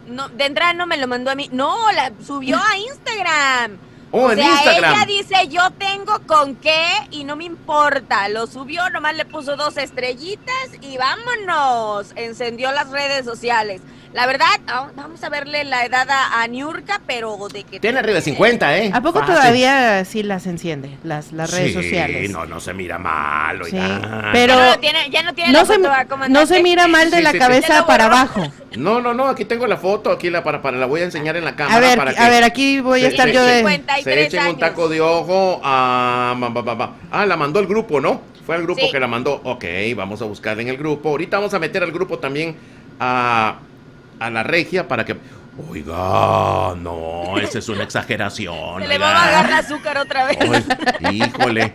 No, 0.06 0.28
de 0.28 0.44
entrada 0.44 0.74
no 0.74 0.86
me 0.86 0.96
lo 0.98 1.06
mandó 1.08 1.30
a 1.30 1.34
mí. 1.34 1.48
No, 1.52 1.90
la 1.92 2.12
subió 2.24 2.56
a 2.58 2.76
Instagram. 2.76 3.78
Oh, 4.16 4.26
o 4.26 4.30
en 4.30 4.38
sea, 4.38 4.48
Instagram. 4.48 4.94
ella 4.94 5.06
dice, 5.06 5.48
yo 5.48 5.70
tengo 5.72 6.20
con 6.24 6.54
qué 6.54 6.86
y 7.10 7.24
no 7.24 7.34
me 7.34 7.44
importa. 7.44 8.28
Lo 8.28 8.46
subió, 8.46 8.88
nomás 8.90 9.16
le 9.16 9.24
puso 9.24 9.56
dos 9.56 9.76
estrellitas 9.76 10.70
y 10.80 10.96
vámonos. 10.96 12.12
Encendió 12.14 12.70
las 12.70 12.90
redes 12.90 13.24
sociales. 13.24 13.80
La 14.14 14.26
verdad, 14.26 14.46
vamos 14.94 15.24
a 15.24 15.28
verle 15.28 15.64
la 15.64 15.84
edad 15.84 16.08
a, 16.08 16.40
a 16.40 16.46
Niurka, 16.46 17.00
pero 17.04 17.36
de 17.52 17.64
que... 17.64 17.80
Tiene 17.80 17.98
arriba 17.98 18.14
de 18.14 18.22
50, 18.22 18.78
¿eh? 18.78 18.90
¿A 18.94 19.00
poco 19.00 19.18
Fácil. 19.18 19.34
todavía 19.34 20.04
sí 20.04 20.22
las 20.22 20.46
enciende, 20.46 20.96
las, 21.02 21.32
las 21.32 21.50
redes 21.50 21.72
Sí, 21.72 21.82
sociales? 21.82 22.30
no, 22.30 22.46
no 22.46 22.60
se 22.60 22.72
mira 22.74 22.96
mal, 22.96 23.56
Sí, 23.64 23.76
oiga. 23.76 24.30
pero 24.32 24.54
Ya 24.54 24.70
no 24.70 24.78
tiene, 24.78 25.10
ya 25.10 25.22
no 25.24 25.34
tiene 25.34 25.52
no 25.52 25.58
la 25.58 25.64
se, 25.66 25.74
foto, 25.80 26.28
no 26.28 26.46
se 26.46 26.62
mira 26.62 26.86
mal 26.86 27.10
de 27.10 27.16
Sí, 27.16 27.22
la 27.24 27.30
sí, 27.32 27.36
sí. 27.36 27.40
¿Ya 27.40 27.46
cabeza 27.48 27.86
para 27.86 28.04
abajo. 28.04 28.52
No, 28.76 29.00
no, 29.00 29.14
no, 29.14 29.26
aquí 29.26 29.44
tengo 29.46 29.66
la 29.66 29.78
foto, 29.78 30.12
aquí 30.12 30.30
la 30.30 30.44
para, 30.44 30.62
para 30.62 30.76
la 30.76 30.86
voy 30.86 31.00
a 31.00 31.04
enseñar 31.04 31.36
en 31.36 31.44
la 31.44 31.56
cámara 31.56 31.76
A 31.76 31.80
ver, 31.80 31.98
para 31.98 32.14
que 32.14 32.20
a 32.20 32.28
ver, 32.28 32.44
aquí 32.44 32.78
voy 32.80 33.00
a 33.04 33.08
Sí, 33.08 33.16
estar 33.16 33.26
sí, 33.28 33.34
yo 33.34 33.40
sí. 33.44 33.50
de... 33.50 33.58
53 33.58 34.04
se 34.04 34.22
echen 34.26 34.46
un 34.46 34.58
taco 34.60 34.88
de 34.88 35.00
ojo 35.00 35.60
a 35.64 36.36
Ah, 37.10 37.26
la 37.26 37.36
mandó 37.36 37.58
el 37.58 37.66
grupo, 37.66 38.00
¿no? 38.00 38.20
Fue 38.46 38.54
el 38.54 38.62
grupo 38.62 38.80
Sí. 38.80 38.90
que 38.92 39.00
la 39.00 39.08
mandó. 39.08 39.40
Ok, 39.42 39.64
vamos 39.96 40.22
a 40.22 40.26
buscar 40.26 40.60
en 40.60 40.68
el 40.68 40.76
grupo. 40.76 41.08
Ahorita 41.08 41.38
vamos 41.38 41.52
a 41.54 41.58
meter 41.58 41.82
al 41.82 41.90
grupo 41.90 42.20
también 42.20 42.56
a, 43.00 43.56
a 44.26 44.30
la 44.30 44.42
regia 44.42 44.88
para 44.88 45.04
que. 45.04 45.16
Oiga, 45.70 46.74
no, 46.76 47.38
esa 47.38 47.60
es 47.60 47.68
una 47.68 47.84
exageración. 47.84 48.82
Se 48.82 48.88
le 48.88 48.98
va 48.98 49.10
a 49.10 49.12
bajar 49.12 49.46
el 49.46 49.52
azúcar 49.52 49.98
otra 49.98 50.26
vez. 50.26 50.38
Híjole. 51.12 51.74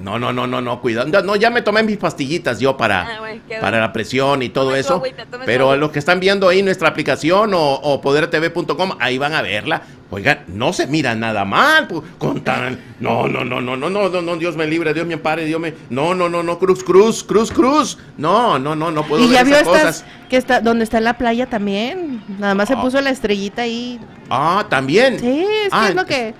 No, 0.00 0.18
no, 0.18 0.32
no, 0.32 0.46
no, 0.46 0.60
no, 0.60 0.80
cuidado. 0.80 1.08
No, 1.08 1.22
no, 1.22 1.36
ya 1.36 1.50
me 1.50 1.62
tomé 1.62 1.82
mis 1.82 1.96
pastillitas 1.96 2.58
yo 2.60 2.76
para, 2.76 3.02
Ah, 3.02 3.18
bueno, 3.20 3.40
para 3.60 3.80
la 3.80 3.92
presión 3.92 4.42
y 4.42 4.48
todo 4.48 4.66
Tome 4.70 4.78
eso. 4.80 4.94
agüita, 4.94 5.24
Pero 5.44 5.76
los 5.76 5.90
que 5.90 5.98
están 5.98 6.20
viendo 6.20 6.48
ahí 6.48 6.62
nuestra 6.62 6.88
aplicación 6.88 7.54
o, 7.54 7.74
o 7.74 8.00
podertv.com, 8.00 8.92
ahí 9.00 9.18
van 9.18 9.34
a 9.34 9.42
verla. 9.42 9.82
Oigan, 10.08 10.44
no 10.46 10.72
se 10.72 10.86
mira 10.86 11.14
nada 11.16 11.44
mal. 11.44 11.88
Con 12.18 12.42
tan. 12.42 12.78
No, 13.00 13.26
no, 13.26 13.44
no, 13.44 13.60
no, 13.60 13.76
no, 13.76 13.90
no, 13.90 14.08
no, 14.08 14.22
no, 14.22 14.36
Dios 14.36 14.56
me 14.56 14.66
libre, 14.66 14.94
Dios 14.94 15.04
me 15.06 15.14
ampare, 15.14 15.44
Dios 15.44 15.60
me. 15.60 15.74
No, 15.90 16.14
no, 16.14 16.28
no, 16.28 16.42
no, 16.44 16.58
cruz, 16.60 16.84
cruz, 16.84 17.24
cruz, 17.24 17.50
cruz. 17.50 17.98
No, 18.16 18.58
no, 18.58 18.76
no, 18.76 18.90
no 18.92 19.02
puedo 19.04 19.24
Y 19.24 19.26
ver 19.26 19.34
ya 19.38 19.42
vio 19.44 19.54
esas 19.56 19.66
estas, 19.66 19.82
cosas. 19.82 20.04
que 20.28 20.36
está, 20.36 20.60
donde 20.60 20.84
está 20.84 21.00
la 21.00 21.14
playa 21.18 21.46
también. 21.46 22.22
Nada 22.38 22.54
más 22.54 22.68
se 22.68 22.74
Ah. 22.74 22.80
puso 22.82 23.00
la 23.00 23.10
estrellita 23.10 23.62
ahí. 23.62 23.98
Ah, 24.30 24.64
también. 24.68 25.18
Sí, 25.18 25.40
es 25.64 25.70
que 25.70 25.76
Ah, 25.76 25.88
es 25.88 25.94
lo 25.96 26.06
que... 26.06 26.34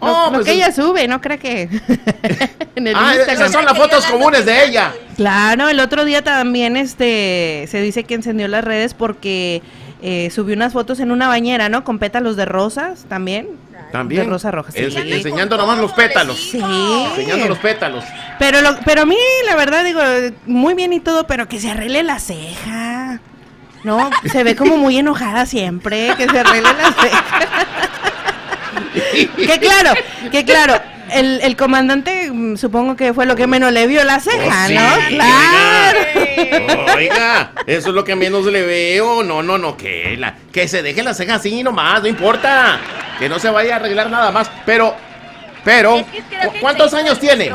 Oh, 0.00 0.26
lo 0.26 0.32
pues 0.34 0.44
que 0.46 0.50
es- 0.52 0.56
ella 0.58 0.72
sube, 0.72 1.08
¿no 1.08 1.20
cree 1.20 1.38
que? 1.38 1.62
en 2.76 2.86
el 2.86 2.94
Ah, 2.96 3.14
Instagram. 3.14 3.28
esas 3.36 3.52
son 3.52 3.64
las 3.64 3.76
fotos 3.76 4.06
comunes 4.06 4.44
de 4.46 4.64
ella. 4.64 4.92
Claro, 5.16 5.68
el 5.68 5.80
otro 5.80 6.04
día 6.04 6.22
también 6.22 6.76
este 6.76 7.66
se 7.70 7.80
dice 7.80 8.04
que 8.04 8.14
encendió 8.14 8.46
las 8.48 8.64
redes 8.64 8.94
porque 8.94 9.62
eh, 10.02 10.30
subió 10.32 10.54
unas 10.54 10.72
fotos 10.72 11.00
en 11.00 11.10
una 11.10 11.26
bañera, 11.28 11.68
¿no? 11.68 11.82
Con 11.84 11.98
pétalos 11.98 12.36
de 12.36 12.44
rosas 12.44 13.06
también. 13.08 13.48
También. 13.90 14.22
De 14.24 14.28
rosa 14.28 14.50
roja, 14.50 14.70
sí. 14.70 14.80
Ense- 14.80 15.10
enseñando 15.12 15.56
nomás 15.56 15.78
los 15.78 15.92
pétalos. 15.92 16.36
Sí. 16.50 16.60
Enseñando 17.10 17.48
los 17.48 17.58
pétalos. 17.58 18.04
Pero 18.38 18.60
lo, 18.60 18.76
pero 18.84 19.02
a 19.02 19.06
mí 19.06 19.16
la 19.46 19.56
verdad 19.56 19.82
digo 19.82 20.00
muy 20.46 20.74
bien 20.74 20.92
y 20.92 21.00
todo, 21.00 21.26
pero 21.26 21.48
que 21.48 21.58
se 21.58 21.70
arregle 21.70 22.02
la 22.02 22.18
ceja. 22.20 23.20
No, 23.84 24.10
se 24.30 24.42
ve 24.44 24.56
como 24.56 24.76
muy 24.76 24.98
enojada 24.98 25.46
siempre, 25.46 26.10
que 26.18 26.28
se 26.28 26.38
arregle 26.38 26.62
la 26.74 26.92
ceja. 26.92 27.47
Que 29.36 29.58
claro, 29.60 29.92
que 30.30 30.44
claro, 30.44 30.80
el, 31.12 31.40
el 31.42 31.56
comandante 31.56 32.30
mm, 32.30 32.56
supongo 32.56 32.96
que 32.96 33.14
fue 33.14 33.26
lo 33.26 33.34
que 33.36 33.46
menos 33.46 33.72
le 33.72 33.86
vio 33.86 34.04
la 34.04 34.20
ceja, 34.20 34.64
Oh, 34.64 34.68
sí, 34.68 34.74
¿no? 34.74 35.08
Claro. 35.08 35.98
oiga. 36.16 36.94
Oiga, 36.96 37.52
eso 37.66 37.88
es 37.88 37.94
lo 37.94 38.04
que 38.04 38.14
menos 38.16 38.44
le 38.46 38.62
veo. 38.62 39.22
No, 39.22 39.42
no, 39.42 39.58
no, 39.58 39.76
que 39.76 40.16
la, 40.18 40.34
que 40.52 40.68
se 40.68 40.82
deje 40.82 41.02
la 41.02 41.14
ceja 41.14 41.36
así 41.36 41.62
nomás, 41.62 42.02
no 42.02 42.08
importa. 42.08 42.78
Que 43.18 43.28
no 43.28 43.38
se 43.38 43.50
vaya 43.50 43.74
a 43.74 43.76
arreglar 43.76 44.10
nada 44.10 44.30
más. 44.30 44.50
Pero, 44.66 44.94
pero, 45.64 45.96
Es 45.98 46.06
que 46.06 46.22
creo 46.22 46.42
¿cu- 46.48 46.52
que 46.52 46.60
¿cuántos 46.60 46.94
años 46.94 47.18
tiene? 47.18 47.50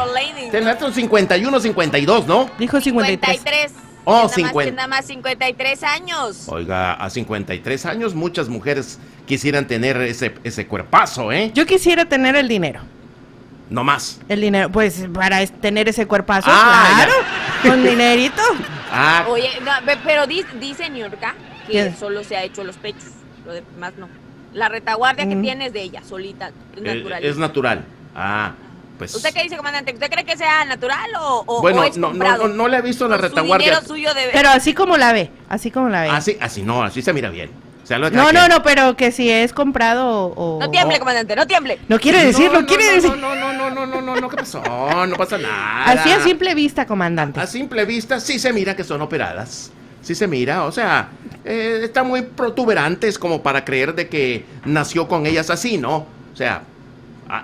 Tiene 0.51 0.75
51, 0.93 1.59
52, 1.59 2.27
¿no? 2.27 2.49
Dijo 2.57 2.79
53. 2.81 3.37
53. 3.37 3.82
Oh, 4.05 4.11
Nada 4.13 4.23
más, 4.23 4.33
50. 4.35 4.71
Nada 4.75 4.87
más 4.87 5.05
53 5.05 5.83
años. 5.83 6.43
Oiga, 6.47 6.93
a 6.93 7.09
53 7.09 7.85
años 7.85 8.13
muchas 8.15 8.49
mujeres 8.49 8.99
quisieran 9.25 9.65
tener 9.67 9.97
ese, 10.01 10.33
ese 10.43 10.67
cuerpazo, 10.67 11.31
¿eh? 11.31 11.51
Yo 11.53 11.65
quisiera 11.65 12.05
tener 12.05 12.35
el 12.35 12.47
dinero. 12.47 12.81
No 13.69 13.83
más. 13.83 14.19
El 14.27 14.41
dinero, 14.41 14.69
pues 14.69 15.07
para 15.13 15.45
tener 15.47 15.87
ese 15.87 16.05
cuerpazo, 16.05 16.49
Ah, 16.51 16.91
claro, 16.95 17.13
con 17.63 17.83
dinerito. 17.89 18.41
Ah, 18.91 19.25
Oye, 19.29 19.49
no, 19.63 19.71
pero 20.03 20.27
di- 20.27 20.45
dice 20.59 20.89
Niurka 20.89 21.33
que 21.65 21.71
¿Qué? 21.71 21.93
solo 21.97 22.23
se 22.23 22.35
ha 22.35 22.43
hecho 22.43 22.63
los 22.63 22.75
pechos. 22.75 23.05
Lo 23.45 23.53
demás 23.53 23.93
no. 23.97 24.07
La 24.53 24.69
retaguardia 24.69 25.27
que 25.27 25.35
Mm. 25.35 25.41
tiene 25.41 25.65
es 25.67 25.73
de 25.73 25.81
ella, 25.81 26.03
solita. 26.03 26.49
Es 26.75 26.83
eh, 26.83 26.95
natural. 26.95 27.23
es 27.23 27.37
natural. 27.37 27.85
Ah, 28.13 28.51
pues. 28.97 29.13
¿Usted 29.15 29.33
qué 29.33 29.43
dice, 29.43 29.57
comandante? 29.57 29.93
¿Usted 29.93 30.09
cree 30.09 30.23
que 30.25 30.37
sea 30.37 30.65
natural 30.65 31.09
o, 31.21 31.43
o- 31.45 31.61
Bueno, 31.61 31.81
o 31.81 31.83
es 31.83 31.97
no, 31.97 32.07
no, 32.07 32.11
comprado? 32.13 32.47
no, 32.47 32.53
no 32.53 32.67
le 32.67 32.77
he 32.77 32.81
visto 32.81 33.07
la 33.07 33.17
su 33.17 33.21
retaguardia. 33.23 33.67
dinero 33.69 33.87
suyo 33.87 34.13
de... 34.13 34.29
Pero 34.33 34.49
así 34.49 34.73
como 34.73 34.97
la 34.97 35.13
ve, 35.13 35.29
así 35.49 35.71
como 35.71 35.89
la 35.89 36.01
ve. 36.03 36.09
Así, 36.09 36.37
así 36.39 36.61
no, 36.63 36.83
así 36.83 37.01
se 37.01 37.13
mira 37.13 37.29
bien. 37.29 37.49
O 37.83 37.85
sea, 37.85 37.97
no, 37.97 38.09
no, 38.31 38.47
no, 38.47 38.63
pero 38.63 38.95
que 38.95 39.11
si 39.11 39.29
es 39.29 39.51
comprado 39.51 40.33
o... 40.37 40.57
No 40.61 40.71
tiemble, 40.71 40.99
comandante, 40.99 41.35
no 41.35 41.45
tiemble. 41.45 41.79
No 41.89 41.99
quiere 41.99 42.23
decir, 42.23 42.49
no, 42.49 42.61
no, 42.61 42.65
quiere 42.65 42.85
no, 42.85 42.91
decir. 42.93 43.17
No, 43.17 43.35
no, 43.35 43.51
no, 43.53 43.69
no, 43.69 43.85
no, 43.85 44.01
no, 44.01 44.15
no, 44.15 44.29
¿qué 44.29 44.37
pasó? 44.37 44.63
No 45.05 45.15
pasa 45.17 45.37
nada. 45.37 45.83
Así 45.85 46.09
a 46.09 46.21
simple 46.21 46.55
vista, 46.55 46.85
comandante. 46.85 47.41
A 47.41 47.45
simple 47.45 47.83
vista 47.83 48.21
sí 48.21 48.39
se 48.39 48.53
mira 48.53 48.73
que 48.73 48.85
son 48.85 49.01
operadas. 49.01 49.69
Sí 50.01 50.15
se 50.15 50.27
mira, 50.27 50.63
o 50.65 50.71
sea, 50.71 51.09
eh, 51.45 51.81
están 51.83 52.07
muy 52.07 52.21
protuberantes 52.23 53.17
como 53.19 53.41
para 53.41 53.63
creer 53.65 53.95
de 53.95 54.07
que 54.07 54.45
nació 54.65 55.07
con 55.07 55.25
ellas 55.25 55.49
así, 55.49 55.77
¿no? 55.77 56.05
O 56.33 56.35
sea, 56.35 56.63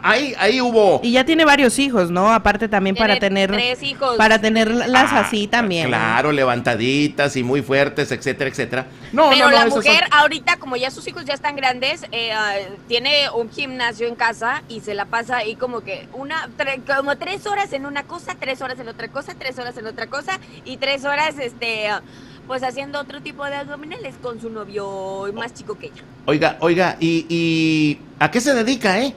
ahí, 0.04 0.36
ahí 0.38 0.62
hubo... 0.62 1.00
Y 1.04 1.12
ya 1.14 1.24
tiene 1.26 1.46
varios 1.46 1.80
hijos, 1.80 2.12
¿no? 2.12 2.32
Aparte 2.32 2.68
también 2.68 2.96
para 2.96 3.18
tener... 3.20 3.52
tres 3.52 3.82
hijos. 3.84 4.18
Para 4.18 4.40
tenerlas 4.40 5.10
Ah, 5.12 5.22
así 5.22 5.48
también. 5.48 5.88
Claro, 5.88 6.32
levantaditas 6.32 7.36
y 7.36 7.44
muy 7.44 7.62
fuertes, 7.62 8.12
etcétera, 8.12 8.50
etcétera. 8.50 8.86
No, 9.12 9.30
Pero 9.32 9.46
no, 9.46 9.52
no, 9.52 9.58
la 9.58 9.62
son- 9.70 9.80
mujer 9.80 10.04
ahorita, 10.12 10.58
como 10.58 10.76
ya 10.76 10.92
sus 10.92 11.08
hijos 11.08 11.26
ya 11.26 11.34
están 11.34 11.56
grandes, 11.56 12.04
eh, 12.12 12.32
ah, 12.32 12.54
tiene 12.88 13.30
un 13.36 13.50
gimnasio 13.50 14.08
en 14.08 14.16
casa 14.16 14.62
y 14.70 14.82
se 14.82 14.94
la 14.94 15.06
pasa 15.06 15.38
ahí 15.38 15.56
como 15.56 15.82
que 15.82 16.08
una, 16.14 16.48
tre- 16.58 16.82
como 16.86 17.18
tres 17.18 17.46
horas 17.48 17.74
en 17.74 17.86
una 17.86 18.04
cosa, 18.04 18.36
tres 18.40 18.62
horas 18.62 18.80
en 18.80 18.88
otra 18.88 19.08
cosa, 19.08 19.34
tres 19.38 19.58
horas 19.58 19.78
en 19.78 19.88
otra 19.88 20.08
cosa 20.08 20.40
y 20.66 20.78
tres 20.78 21.06
horas, 21.06 21.40
este, 21.40 21.88
ah, 21.88 22.02
pues 22.48 22.64
haciendo 22.64 23.00
otro 23.00 23.22
tipo 23.22 23.46
de 23.46 23.56
abdominales 23.56 24.16
con 24.22 24.42
su 24.42 24.50
novio 24.50 25.32
más 25.34 25.54
chico 25.54 25.78
que 25.78 25.88
ella. 25.88 26.04
Oiga, 26.26 26.58
oiga, 26.60 26.98
¿y, 27.00 27.26
y 27.30 28.00
a 28.20 28.30
qué 28.32 28.42
se 28.42 28.54
dedica, 28.54 29.00
eh? 29.00 29.14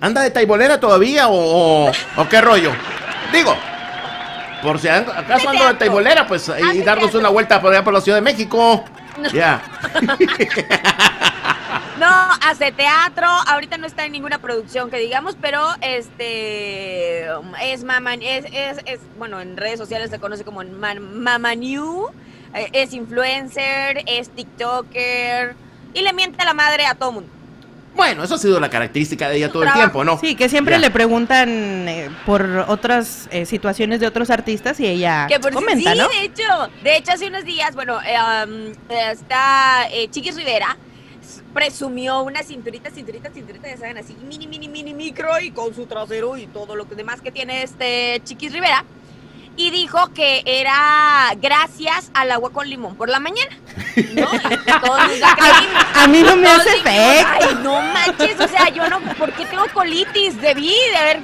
¿Anda 0.00 0.22
de 0.22 0.30
taibolera 0.30 0.78
todavía 0.80 1.28
o, 1.28 1.86
o, 1.88 1.92
o 2.16 2.28
qué 2.28 2.40
rollo? 2.40 2.72
Digo, 3.32 3.56
por 4.62 4.78
si 4.78 4.88
acaso 4.88 5.48
ando 5.48 5.66
de 5.66 5.74
taibolera, 5.74 6.26
pues 6.26 6.48
ahí 6.48 6.62
Hace 6.62 6.82
darnos 6.82 7.14
una 7.14 7.28
vuelta 7.30 7.60
por 7.60 7.72
allá 7.72 7.82
por 7.84 7.92
la 7.94 8.00
Ciudad 8.00 8.18
de 8.18 8.22
México. 8.22 8.84
Ya. 9.32 9.60
No, 11.98 12.06
hace 12.46 12.70
teatro, 12.70 13.26
ahorita 13.48 13.76
no 13.76 13.84
está 13.84 14.04
en 14.04 14.12
ninguna 14.12 14.38
producción 14.38 14.88
que 14.88 14.98
digamos, 14.98 15.36
pero 15.40 15.66
este 15.80 17.24
es 17.60 17.82
Mama, 17.82 18.14
es, 18.14 18.44
es, 18.52 18.78
es 18.86 19.00
bueno, 19.18 19.40
en 19.40 19.56
redes 19.56 19.78
sociales 19.80 20.08
se 20.10 20.20
conoce 20.20 20.44
como 20.44 20.62
Man- 20.62 21.20
Mama 21.20 21.56
New, 21.56 22.06
eh, 22.54 22.68
es 22.72 22.92
influencer, 22.92 24.04
es 24.06 24.30
TikToker 24.30 25.56
y 25.92 26.02
le 26.02 26.12
miente 26.12 26.40
a 26.40 26.44
la 26.44 26.54
madre 26.54 26.86
a 26.86 26.94
todo 26.94 27.10
mundo. 27.10 27.30
Bueno, 27.98 28.22
eso 28.22 28.36
ha 28.36 28.38
sido 28.38 28.60
la 28.60 28.70
característica 28.70 29.28
de 29.28 29.38
ella 29.38 29.50
todo 29.50 29.64
el 29.64 29.72
tiempo, 29.72 30.04
¿no? 30.04 30.20
Sí, 30.20 30.36
que 30.36 30.48
siempre 30.48 30.76
Ya. 30.76 30.78
le 30.78 30.92
preguntan 30.92 31.48
eh, 31.88 32.08
por 32.24 32.64
otras 32.68 33.28
eh, 33.32 33.44
situaciones 33.44 33.98
de 33.98 34.06
otros 34.06 34.30
artistas 34.30 34.78
y 34.78 34.86
ella 34.86 35.26
Que 35.28 35.40
por 35.40 35.52
comenta, 35.52 35.92
sí, 35.94 35.98
¿no? 35.98 36.08
de 36.08 36.22
hecho, 36.22 36.44
de 36.84 36.96
hecho 36.96 37.10
hace 37.10 37.26
unos 37.26 37.44
días, 37.44 37.74
bueno, 37.74 37.98
eh, 38.02 38.14
um, 38.46 38.72
está 38.88 39.88
eh, 39.90 40.08
Chiquis 40.12 40.36
Rivera 40.36 40.76
presumió 41.52 42.22
una 42.22 42.44
cinturita, 42.44 42.88
cinturita, 42.88 43.30
cinturita, 43.30 43.66
ya 43.68 43.76
saben, 43.76 43.98
así 43.98 44.16
mini, 44.28 44.46
mini, 44.46 44.68
mini 44.68 44.94
micro 44.94 45.40
y 45.40 45.50
con 45.50 45.74
su 45.74 45.86
trasero 45.86 46.36
y 46.36 46.46
todo 46.46 46.76
lo 46.76 46.88
que 46.88 46.94
demás 46.94 47.20
que 47.20 47.32
tiene 47.32 47.64
este 47.64 48.20
Chiquis 48.24 48.52
Rivera. 48.52 48.84
Y 49.58 49.70
dijo 49.70 50.12
que 50.14 50.42
era 50.46 51.32
gracias 51.36 52.10
al 52.14 52.30
agua 52.30 52.50
con 52.50 52.70
limón 52.70 52.94
por 52.94 53.08
la 53.08 53.18
mañana. 53.18 53.58
¿no? 54.14 54.28
Creímos. 54.30 55.84
A 55.94 56.06
mí 56.06 56.22
no 56.22 56.36
me 56.36 56.46
hace 56.46 56.70
dijimos, 56.70 56.94
efecto. 56.94 57.48
Ay, 57.48 57.58
no 57.64 57.82
manches, 57.82 58.40
o 58.40 58.48
sea, 58.48 58.68
yo 58.68 58.88
no, 58.88 59.00
¿por 59.14 59.32
qué 59.32 59.44
tengo 59.46 59.64
colitis? 59.74 60.40
Debí 60.40 60.72
de 60.92 60.96
haber, 60.96 61.22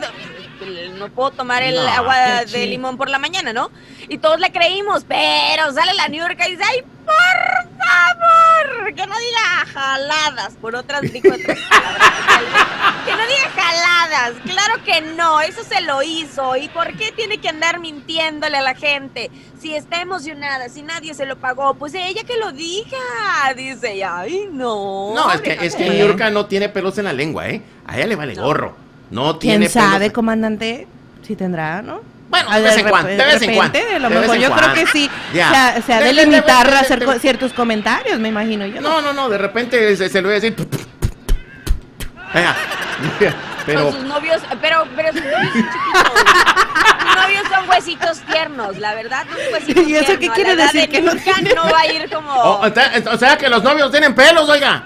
no 0.95 1.09
puedo 1.09 1.31
tomar 1.31 1.63
el 1.63 1.75
No, 1.75 1.89
agua 1.89 2.45
de 2.45 2.67
limón 2.67 2.97
por 2.97 3.09
la 3.11 3.19
mañana, 3.19 3.53
¿no? 3.53 3.71
Y 4.09 4.19
todos 4.19 4.39
le 4.41 4.51
creímos, 4.53 5.05
pero 5.07 5.73
sale 5.73 5.95
la 5.95 6.09
New 6.09 6.21
York 6.21 6.39
y 6.47 6.51
dice, 6.53 6.63
ay, 6.65 6.83
por 7.05 7.69
favor, 7.79 8.95
que 8.95 9.07
no 9.07 9.15
diga 9.19 9.67
jaladas, 9.73 10.55
por 10.61 10.75
otras, 10.75 11.03
dijo 11.03 11.29
otras 11.29 11.59
palabras, 11.69 12.13
que 13.05 13.13
no 13.13 13.27
diga 13.27 13.51
jaladas, 13.55 14.33
claro 14.45 14.85
que 14.85 15.01
no, 15.03 15.41
eso 15.41 15.65
se 15.65 15.81
lo 15.83 16.03
hizo, 16.03 16.57
¿y 16.57 16.69
por 16.69 16.97
qué 16.97 17.13
tiene 17.13 17.39
que 17.39 17.49
andar 17.49 17.79
mintiéndole 17.79 18.57
a 18.59 18.63
la 18.63 18.75
gente? 18.75 19.31
Si 19.61 19.75
está 19.75 20.01
emocionada, 20.01 20.69
si 20.69 20.83
nadie 20.83 21.15
se 21.15 21.27
lo 21.27 21.37
pagó, 21.37 21.75
pues 21.75 21.95
ella 21.95 22.23
que 22.25 22.37
lo 22.37 22.53
diga, 22.53 22.99
dice 23.57 24.03
ay, 24.05 24.49
no. 24.51 25.15
No, 25.15 25.33
es 25.33 25.41
que, 25.41 25.59
es 25.61 25.75
que 25.75 25.89
ver". 25.89 25.95
Niurka 25.95 26.31
no 26.31 26.47
tiene 26.47 26.69
pelos 26.69 26.97
en 26.99 27.05
la 27.05 27.13
lengua, 27.13 27.49
¿eh? 27.49 27.63
A 27.87 27.97
ella 27.97 28.07
le 28.07 28.17
vale 28.17 28.35
gorro. 28.35 28.84
No 29.15 29.37
tiene 29.37 29.67
¿Quién 29.67 29.71
sabe, 29.71 29.99
pelos. 29.99 30.13
comandante? 30.13 30.87
Si 31.23 31.37
tendrá, 31.37 31.81
¿no? 31.83 32.01
Bueno, 32.29 32.51
de 32.51 32.61
vez 32.63 32.77
en 32.79 32.85
de 32.85 32.91
cuando, 32.91 33.09
de 33.11 33.17
vez 33.17 33.43
en 33.43 33.55
cuando. 33.55 33.79
a 33.79 33.99
lo 34.01 34.11
mejor 34.11 34.37
yo 34.39 34.51
creo 34.51 34.75
que 34.75 34.87
sí 34.89 35.09
Ya. 35.33 35.51
se 35.51 35.57
ha, 35.57 35.83
se 35.83 35.93
ha 35.95 35.99
de, 36.01 36.05
De- 36.07 36.13
de- 36.15 36.21
de- 36.21 36.27
limitar 36.27 36.69
a 36.75 36.81
hacer 36.81 37.07
de- 37.07 37.19
ciertos 37.21 37.53
comentarios, 37.53 38.19
me 38.19 38.29
imagino 38.29 38.67
yo. 38.67 38.81
No, 38.81 39.01
no, 39.01 39.13
no, 39.13 39.29
de 39.29 39.39
repente 39.39 39.97
se, 39.97 40.09
se 40.09 40.21
lo 40.21 40.29
voy 40.29 40.39
a 40.39 40.41
decir. 40.41 40.57
Venga. 42.35 42.57
Pero 43.67 43.85
Con 43.85 43.93
sus 43.95 44.03
novios, 44.05 44.43
pero, 44.61 44.85
pero 44.97 45.13
sus 45.13 45.23
novios 45.23 45.53
son 45.53 45.63
chiquitos. 45.63 46.13
Sus 46.99 47.23
novios 47.23 47.43
son 47.49 47.69
huesitos 47.71 48.21
tiernos, 48.33 48.79
la 48.79 48.95
verdad, 48.95 49.25
un 49.31 49.55
huesito 49.55 49.81
¿Y 49.89 49.95
eso 49.95 50.19
qué 50.19 50.29
quiere 50.31 50.57
decir? 50.57 50.81
de 50.83 50.89
Que 50.89 51.01
no 51.01 51.15
nunca 51.15 51.33
tiene- 51.35 51.55
no 51.55 51.63
va 51.71 51.81
a 51.81 51.87
ir 51.87 52.11
como... 52.11 52.31
o, 52.33 52.67
o 52.67 52.75
sea- 52.75 52.93
o 53.13 53.17
sea 53.17 53.39
que 53.39 53.49
los 53.49 53.63
novios 53.63 53.91
tienen 53.91 54.15
pelos, 54.15 54.49
oiga. 54.49 54.83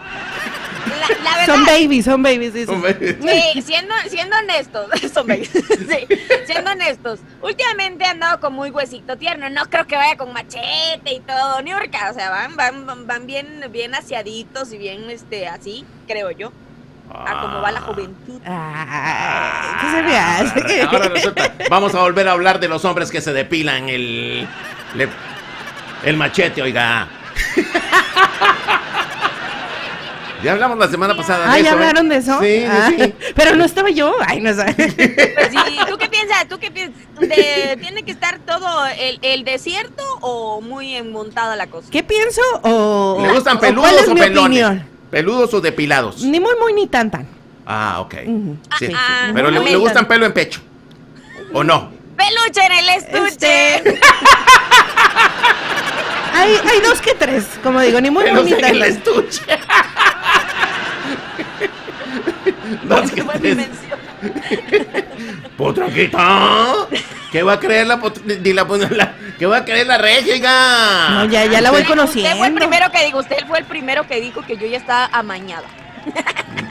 La, 0.86 1.08
la 1.22 1.36
verdad, 1.38 1.46
Son 1.54 1.64
babies, 1.64 2.04
son 2.04 2.22
babies. 2.22 2.52
sí, 2.52 2.66
sí. 2.66 3.16
Sí, 3.54 3.62
siendo, 3.62 3.94
siendo 4.08 4.36
honestos, 4.38 4.86
son 5.14 5.26
babies. 5.26 5.50
Sí, 5.52 6.06
siendo 6.46 6.70
honestos, 6.70 7.20
últimamente 7.42 8.04
he 8.04 8.08
andado 8.08 8.40
con 8.40 8.52
muy 8.52 8.70
huesito 8.70 9.16
tierno, 9.16 9.48
no 9.50 9.64
creo 9.70 9.86
que 9.86 9.96
vaya 9.96 10.16
con 10.16 10.32
machete 10.32 11.12
y 11.14 11.20
todo, 11.20 11.60
ni 11.62 11.74
urca, 11.74 12.10
o 12.10 12.14
sea, 12.14 12.30
van, 12.30 12.56
van, 12.56 13.06
van- 13.06 13.26
bien, 13.26 13.64
bien 13.70 13.94
aseaditos 13.94 14.72
y 14.72 14.78
bien, 14.78 15.08
este, 15.10 15.48
así, 15.48 15.84
creo 16.06 16.30
yo, 16.30 16.52
a 17.10 17.40
cómo 17.40 17.60
va 17.62 17.70
la 17.72 17.80
juventud. 17.80 18.40
Ay, 18.44 19.76
¿Qué 19.80 19.96
se 19.96 20.02
me 20.02 20.18
hace? 20.18 20.82
Ahora 20.82 21.08
resulta, 21.08 21.54
vamos 21.70 21.94
a 21.94 22.00
volver 22.00 22.28
a 22.28 22.32
hablar 22.32 22.60
de 22.60 22.68
los 22.68 22.84
hombres 22.84 23.10
que 23.10 23.20
se 23.22 23.32
depilan 23.32 23.88
el. 23.88 24.46
el 26.04 26.16
machete, 26.16 26.60
oiga. 26.62 27.08
Ya 30.42 30.52
hablamos 30.52 30.78
la 30.78 30.88
semana 30.88 31.16
pasada 31.16 31.44
de 31.46 31.50
Ah, 31.50 31.54
eso. 31.58 31.64
¿ya 31.64 31.70
¿eh? 31.70 31.72
hablaron 31.74 32.08
de 32.08 32.16
eso? 32.16 32.38
Sí, 32.40 32.64
Ah, 32.68 32.90
sí. 32.96 33.14
Pero 33.34 33.56
no 33.56 33.64
estaba 33.64 33.90
yo. 33.90 34.12
Ay, 34.26 34.40
no 34.40 34.52
sé. 34.54 34.64
Pues 34.76 35.50
sí, 35.50 35.78
¿tú 35.88 35.96
qué 35.98 36.08
piensas? 36.08 36.48
¿Tú 36.48 36.58
qué 36.58 36.70
piensas? 36.70 37.02
¿Tiene 37.80 38.02
que 38.04 38.10
estar 38.12 38.38
todo 38.40 38.86
el, 38.86 39.18
el 39.22 39.44
desierto 39.44 40.02
o 40.20 40.60
muy 40.60 40.94
enmontada 40.94 41.56
la 41.56 41.66
cosa? 41.66 41.88
¿Qué 41.90 42.02
pienso? 42.02 42.40
O, 42.62 43.18
¿Le 43.20 43.32
gustan 43.32 43.56
o 43.56 43.60
peludos 43.60 43.90
¿Cuál 43.90 44.02
es 44.04 44.08
o 44.08 44.14
mi 44.14 44.20
pelones? 44.20 44.64
opinión? 44.64 44.86
¿Peludos 45.10 45.54
o 45.54 45.60
depilados? 45.60 46.22
Ni 46.22 46.38
muy, 46.38 46.52
muy, 46.60 46.72
ni 46.72 46.86
tan, 46.86 47.10
tan. 47.10 47.26
Ah, 47.66 48.00
ok. 48.00 48.14
Sí. 48.78 48.88
Ah, 48.94 49.30
Pero 49.34 49.50
le, 49.50 49.60
le 49.60 49.76
gustan 49.76 50.06
pelo 50.06 50.24
en 50.26 50.32
pecho. 50.32 50.60
¿O 51.52 51.64
no? 51.64 51.90
Peluche 52.16 52.60
en 52.66 52.72
el 52.72 52.88
estuche. 52.90 53.74
Este- 53.76 54.00
Hay, 56.34 56.52
hay 56.70 56.80
dos 56.80 57.00
que 57.00 57.14
tres, 57.14 57.44
como 57.64 57.80
digo, 57.80 58.00
ni 58.00 58.10
muy, 58.10 58.30
muy, 58.30 58.42
ni 58.44 58.52
en 58.52 58.60
tan, 58.60 58.70
el 58.70 58.78
tan. 58.80 58.88
estuche. 58.90 59.42
Dos 63.00 63.10
que 63.10 63.20
Esa 63.20 63.24
fue 63.30 63.34
mi 63.34 63.40
tres. 63.40 63.56
mención. 63.56 63.98
Potranquita. 65.56 66.86
¿Qué 67.32 67.42
va 67.42 67.54
a 67.54 67.60
creer 67.60 67.86
la, 67.86 67.96
la, 67.96 68.88
la- 68.90 69.14
¿Qué 69.38 69.46
va 69.46 69.58
a 69.58 69.64
creer 69.64 69.86
la 69.86 69.98
regia? 69.98 70.34
No, 71.10 71.24
ya, 71.26 71.44
ya 71.46 71.60
la 71.60 71.70
voy 71.70 71.84
conociendo. 71.84 72.28
Usted 72.30 72.38
fue 72.38 72.48
el 72.48 72.54
primero 72.54 72.90
que 72.90 73.04
dijo, 73.04 73.18
usted 73.18 73.36
fue 73.46 73.58
el 73.58 73.64
primero 73.64 74.06
que 74.06 74.20
dijo 74.20 74.42
que 74.42 74.56
yo 74.56 74.66
ya 74.66 74.78
estaba 74.78 75.06
amañada. 75.12 75.64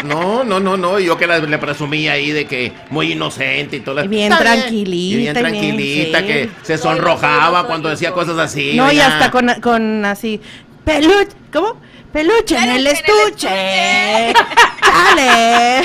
No, 0.04 0.44
no, 0.44 0.60
no, 0.60 0.78
no. 0.78 1.00
Yo 1.00 1.18
que 1.18 1.28
la- 1.28 1.40
le 1.40 1.58
presumí 1.58 2.08
ahí 2.08 2.32
de 2.32 2.46
que 2.46 2.74
muy 2.90 3.12
inocente 3.14 3.78
y 3.78 3.80
todo. 3.82 4.04
Y 4.04 4.08
bien 4.08 4.36
tranquilita, 4.36 5.16
Y 5.16 5.18
bien 5.18 5.34
tranquilita, 5.34 6.20
sí. 6.20 6.26
que 6.26 6.50
se 6.64 6.78
Soy 6.78 6.92
sonrojaba 6.92 7.66
cuando 7.68 7.90
decía 7.90 8.12
cosas 8.12 8.38
así. 8.38 8.74
No, 8.76 8.92
y 8.92 9.00
hasta 9.00 9.30
con, 9.32 9.48
con 9.62 10.06
así. 10.06 10.42
Peluche. 10.84 11.36
¿Cómo? 11.54 11.80
Peluche 12.12 12.58
en 12.58 12.70
el 12.70 12.84
Peluche 12.84 13.48
en 13.48 13.56
el 13.58 14.34
estuche. 14.34 14.34
Dale. 14.82 15.82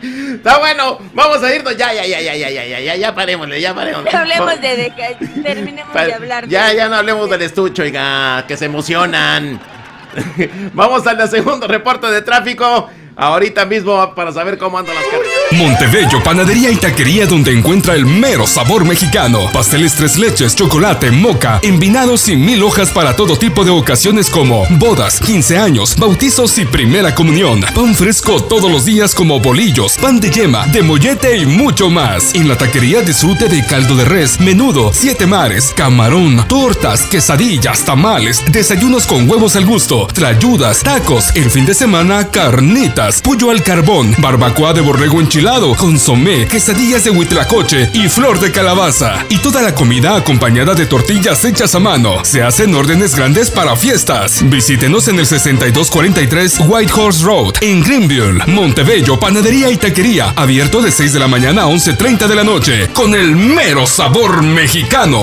Está 0.34 0.58
bueno. 0.58 0.98
Vamos 1.12 1.42
a 1.42 1.54
irnos. 1.54 1.76
Ya, 1.76 1.92
ya, 1.92 2.06
ya, 2.06 2.20
ya, 2.20 2.34
ya, 2.34 2.48
ya, 2.50 2.64
ya, 2.64 2.80
ya, 2.80 2.96
ya, 2.96 3.14
parémosle, 3.14 3.60
ya 3.60 3.74
parémosle. 3.74 4.10
Hablemos 4.10 4.60
de, 4.60 4.76
de 4.76 4.90
que 4.94 5.16
terminemos 5.42 5.92
de 5.94 6.14
hablar. 6.14 6.48
Ya, 6.48 6.72
ya 6.72 6.88
no 6.88 6.96
hablemos 6.96 7.28
del 7.30 7.42
estuche, 7.42 7.82
oiga, 7.82 8.44
que 8.46 8.56
se 8.56 8.66
emocionan. 8.66 9.60
Vamos 10.72 11.06
al 11.06 11.28
segundo 11.28 11.66
reporte 11.66 12.06
de 12.08 12.22
tráfico. 12.22 12.88
Ahorita 13.16 13.66
mismo 13.66 14.14
para 14.14 14.32
saber 14.32 14.56
cómo 14.56 14.78
andan 14.78 14.94
las 14.94 15.04
carreras. 15.04 15.29
Montebello, 15.52 16.22
panadería 16.22 16.70
y 16.70 16.76
taquería 16.76 17.26
donde 17.26 17.52
encuentra 17.52 17.94
el 17.94 18.06
mero 18.06 18.46
sabor 18.46 18.84
mexicano. 18.84 19.50
Pasteles 19.52 19.94
tres 19.94 20.16
leches, 20.16 20.54
chocolate, 20.54 21.10
moca, 21.10 21.58
envinados 21.62 22.28
y 22.28 22.36
mil 22.36 22.62
hojas 22.62 22.90
para 22.90 23.16
todo 23.16 23.36
tipo 23.36 23.64
de 23.64 23.70
ocasiones 23.70 24.30
como 24.30 24.64
bodas, 24.70 25.20
15 25.20 25.58
años, 25.58 25.96
bautizos 25.96 26.56
y 26.58 26.64
primera 26.64 27.14
comunión. 27.14 27.62
Pan 27.74 27.94
fresco 27.96 28.40
todos 28.42 28.70
los 28.70 28.84
días 28.84 29.12
como 29.12 29.40
bolillos, 29.40 29.96
pan 29.96 30.20
de 30.20 30.30
yema, 30.30 30.66
de 30.68 30.82
mollete 30.82 31.36
y 31.38 31.46
mucho 31.46 31.90
más. 31.90 32.32
En 32.34 32.48
la 32.48 32.56
taquería 32.56 33.02
disfrute 33.02 33.48
de 33.48 33.66
caldo 33.66 33.96
de 33.96 34.04
res, 34.04 34.38
menudo, 34.40 34.92
siete 34.94 35.26
mares, 35.26 35.72
camarón, 35.76 36.44
tortas, 36.46 37.02
quesadillas, 37.02 37.84
tamales, 37.84 38.44
desayunos 38.52 39.04
con 39.06 39.28
huevos 39.28 39.56
al 39.56 39.66
gusto, 39.66 40.06
trayudas, 40.06 40.84
tacos, 40.84 41.34
el 41.34 41.50
fin 41.50 41.66
de 41.66 41.74
semana, 41.74 42.28
carnitas, 42.28 43.20
pollo 43.20 43.50
al 43.50 43.64
carbón, 43.64 44.14
barbacoa 44.18 44.72
de 44.74 44.80
borrego 44.80 45.20
enchilado, 45.40 45.74
consomé, 45.74 46.46
quesadillas 46.46 47.04
de 47.04 47.10
huitlacoche 47.10 47.88
y 47.94 48.10
flor 48.10 48.40
de 48.40 48.52
calabaza. 48.52 49.24
Y 49.30 49.38
toda 49.38 49.62
la 49.62 49.74
comida 49.74 50.14
acompañada 50.14 50.74
de 50.74 50.84
tortillas 50.84 51.42
hechas 51.46 51.74
a 51.74 51.78
mano. 51.78 52.22
Se 52.26 52.42
hacen 52.42 52.74
órdenes 52.74 53.14
grandes 53.14 53.50
para 53.50 53.74
fiestas. 53.74 54.42
Visítenos 54.50 55.08
en 55.08 55.18
el 55.18 55.24
6243 55.24 56.60
White 56.66 56.92
Horse 56.94 57.24
Road, 57.24 57.54
en 57.62 57.82
Greenville, 57.82 58.44
Montebello, 58.48 59.18
Panadería 59.18 59.70
y 59.70 59.78
Taquería. 59.78 60.34
Abierto 60.36 60.82
de 60.82 60.92
6 60.92 61.14
de 61.14 61.20
la 61.20 61.28
mañana 61.28 61.62
a 61.62 61.68
11.30 61.68 62.26
de 62.26 62.34
la 62.34 62.44
noche. 62.44 62.90
Con 62.92 63.14
el 63.14 63.34
mero 63.34 63.86
sabor 63.86 64.42
mexicano. 64.42 65.22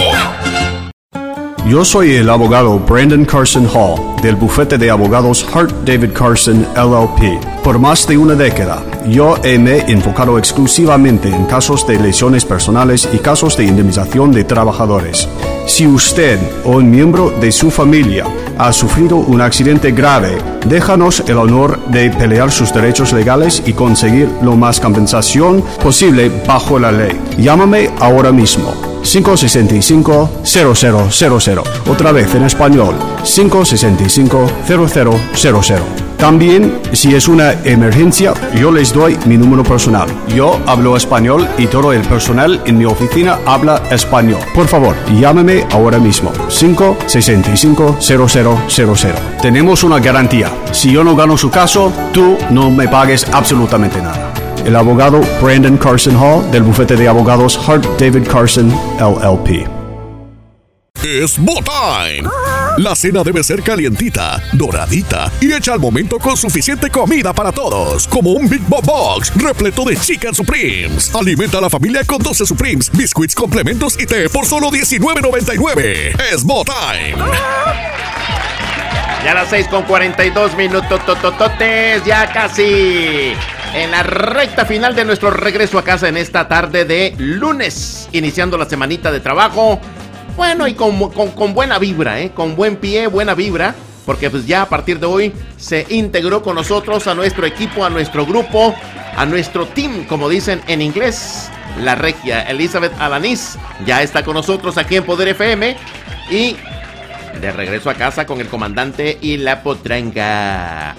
Yo 1.69 1.83
soy 1.83 2.15
el 2.15 2.29
abogado 2.29 2.79
Brandon 2.79 3.25
Carson 3.25 3.67
Hall 3.67 3.99
del 4.21 4.37
bufete 4.37 4.77
de 4.77 4.89
abogados 4.89 5.45
Hart 5.53 5.69
David 5.83 6.13
Carson 6.13 6.65
LLP. 6.77 7.61
Por 7.61 7.77
más 7.77 8.07
de 8.07 8.17
una 8.17 8.35
década, 8.35 8.81
yo 9.05 9.35
he 9.43 9.59
me 9.59 9.79
enfocado 9.91 10.39
exclusivamente 10.39 11.27
en 11.27 11.43
casos 11.45 11.85
de 11.85 11.99
lesiones 11.99 12.45
personales 12.45 13.09
y 13.11 13.17
casos 13.17 13.57
de 13.57 13.65
indemnización 13.65 14.31
de 14.31 14.45
trabajadores. 14.45 15.27
Si 15.65 15.85
usted 15.85 16.39
o 16.63 16.77
un 16.77 16.89
miembro 16.89 17.31
de 17.31 17.51
su 17.51 17.69
familia 17.69 18.23
ha 18.57 18.71
sufrido 18.71 19.17
un 19.17 19.41
accidente 19.41 19.91
grave, 19.91 20.37
déjanos 20.67 21.21
el 21.27 21.37
honor 21.37 21.79
de 21.87 22.09
pelear 22.11 22.49
sus 22.49 22.73
derechos 22.73 23.11
legales 23.11 23.61
y 23.65 23.73
conseguir 23.73 24.29
lo 24.41 24.55
más 24.55 24.79
compensación 24.79 25.61
posible 25.83 26.31
bajo 26.47 26.79
la 26.79 26.93
ley. 26.93 27.19
Llámame 27.37 27.89
ahora 27.99 28.31
mismo. 28.31 28.86
565-0000. 29.07 31.63
Otra 31.89 32.11
vez 32.11 32.35
en 32.35 32.43
español. 32.43 32.93
565-0000. 33.23 36.07
También, 36.17 36.81
si 36.93 37.13
es 37.13 37.27
una 37.27 37.51
emergencia, 37.63 38.33
yo 38.59 38.71
les 38.71 38.91
doy 38.91 39.15
mi 39.25 39.37
número 39.37 39.63
personal. 39.63 40.09
Yo 40.35 40.59
hablo 40.65 40.97
español 40.97 41.47
y 41.59 41.67
todo 41.67 41.93
el 41.93 42.01
personal 42.01 42.59
en 42.65 42.79
mi 42.79 42.85
oficina 42.85 43.37
habla 43.45 43.83
español. 43.91 44.39
Por 44.55 44.67
favor, 44.67 44.95
llámeme 45.13 45.67
ahora 45.71 45.99
mismo. 45.99 46.33
565-0000. 46.49 49.13
Tenemos 49.41 49.83
una 49.83 49.99
garantía. 49.99 50.51
Si 50.71 50.91
yo 50.91 51.03
no 51.03 51.15
gano 51.15 51.37
su 51.37 51.51
caso, 51.51 51.93
tú 52.11 52.35
no 52.49 52.71
me 52.71 52.87
pagues 52.87 53.27
absolutamente 53.31 54.01
nada. 54.01 54.26
El 54.67 54.75
abogado 54.75 55.21
Brandon 55.41 55.77
Carson 55.77 56.17
Hall 56.17 56.51
del 56.51 56.61
bufete 56.61 56.97
de 56.97 57.07
abogados 57.07 57.57
Hart 57.65 57.85
David 57.97 58.27
Carson 58.27 58.69
LLP. 58.99 59.65
Es 61.01 61.35
Time. 61.35 62.29
La 62.75 62.93
cena 62.93 63.23
debe 63.23 63.45
ser 63.45 63.63
calientita, 63.63 64.43
doradita 64.51 65.31
y 65.39 65.53
hecha 65.53 65.71
al 65.71 65.79
momento 65.79 66.19
con 66.19 66.35
suficiente 66.35 66.89
comida 66.89 67.31
para 67.31 67.53
todos, 67.53 68.09
como 68.09 68.31
un 68.31 68.49
Big 68.49 68.61
Bob 68.67 68.83
Box 68.83 69.31
repleto 69.35 69.85
de 69.85 69.95
Chicken 69.95 70.35
Supremes. 70.35 71.15
Alimenta 71.15 71.59
a 71.59 71.61
la 71.61 71.69
familia 71.69 72.03
con 72.03 72.21
12 72.21 72.45
Supremes, 72.45 72.91
biscuits, 72.91 73.35
complementos 73.35 73.97
y 73.97 74.05
té 74.05 74.27
por 74.27 74.45
solo 74.45 74.69
$19.99. 74.69 76.21
Es 76.33 76.45
Time. 76.45 77.23
Ya 79.23 79.31
a 79.31 79.33
las 79.33 79.49
6 79.49 79.69
con 79.69 79.83
42 79.83 80.57
minutos, 80.57 81.05
totototes, 81.05 82.03
ya 82.03 82.29
casi 82.33 83.33
en 83.73 83.91
la 83.91 84.03
recta 84.03 84.65
final 84.65 84.95
de 84.95 85.05
nuestro 85.05 85.29
regreso 85.29 85.77
a 85.77 85.83
casa 85.83 86.07
en 86.07 86.17
esta 86.17 86.47
tarde 86.47 86.85
de 86.85 87.13
lunes, 87.17 88.09
iniciando 88.11 88.57
la 88.57 88.65
semanita 88.65 89.11
de 89.11 89.19
trabajo. 89.19 89.79
Bueno, 90.35 90.67
y 90.67 90.73
con, 90.73 90.97
buena 91.53 91.79
vibra, 91.79 92.19
¿eh? 92.19 92.31
Con 92.31 92.55
buen 92.55 92.77
pie, 92.77 93.07
buena 93.07 93.33
vibra. 93.33 93.75
Porque 94.05 94.29
pues 94.29 94.47
ya 94.47 94.61
a 94.61 94.69
partir 94.69 94.99
de 94.99 95.05
hoy 95.05 95.33
se 95.57 95.85
integró 95.89 96.41
con 96.41 96.55
nosotros 96.55 97.07
a 97.07 97.13
nuestro 97.13 97.45
equipo, 97.45 97.83
a 97.83 97.89
nuestro 97.89 98.25
grupo, 98.25 98.73
a 99.17 99.25
nuestro 99.25 99.65
team, 99.65 100.05
como 100.05 100.29
dicen 100.29 100.61
en 100.67 100.81
inglés. 100.81 101.49
La 101.81 101.95
regia 101.95 102.43
Elizabeth 102.43 102.93
Alanis 102.99 103.57
ya 103.85 104.01
está 104.01 104.23
con 104.23 104.35
nosotros 104.35 104.77
aquí 104.77 104.95
en 104.95 105.03
Poder 105.03 105.27
FM. 105.29 105.75
Y 106.31 106.55
de 107.41 107.51
regreso 107.51 107.89
a 107.89 107.95
casa 107.95 108.25
con 108.25 108.39
el 108.39 108.47
comandante 108.47 109.17
y 109.21 109.37
la 109.37 109.61
potranga. 109.61 110.95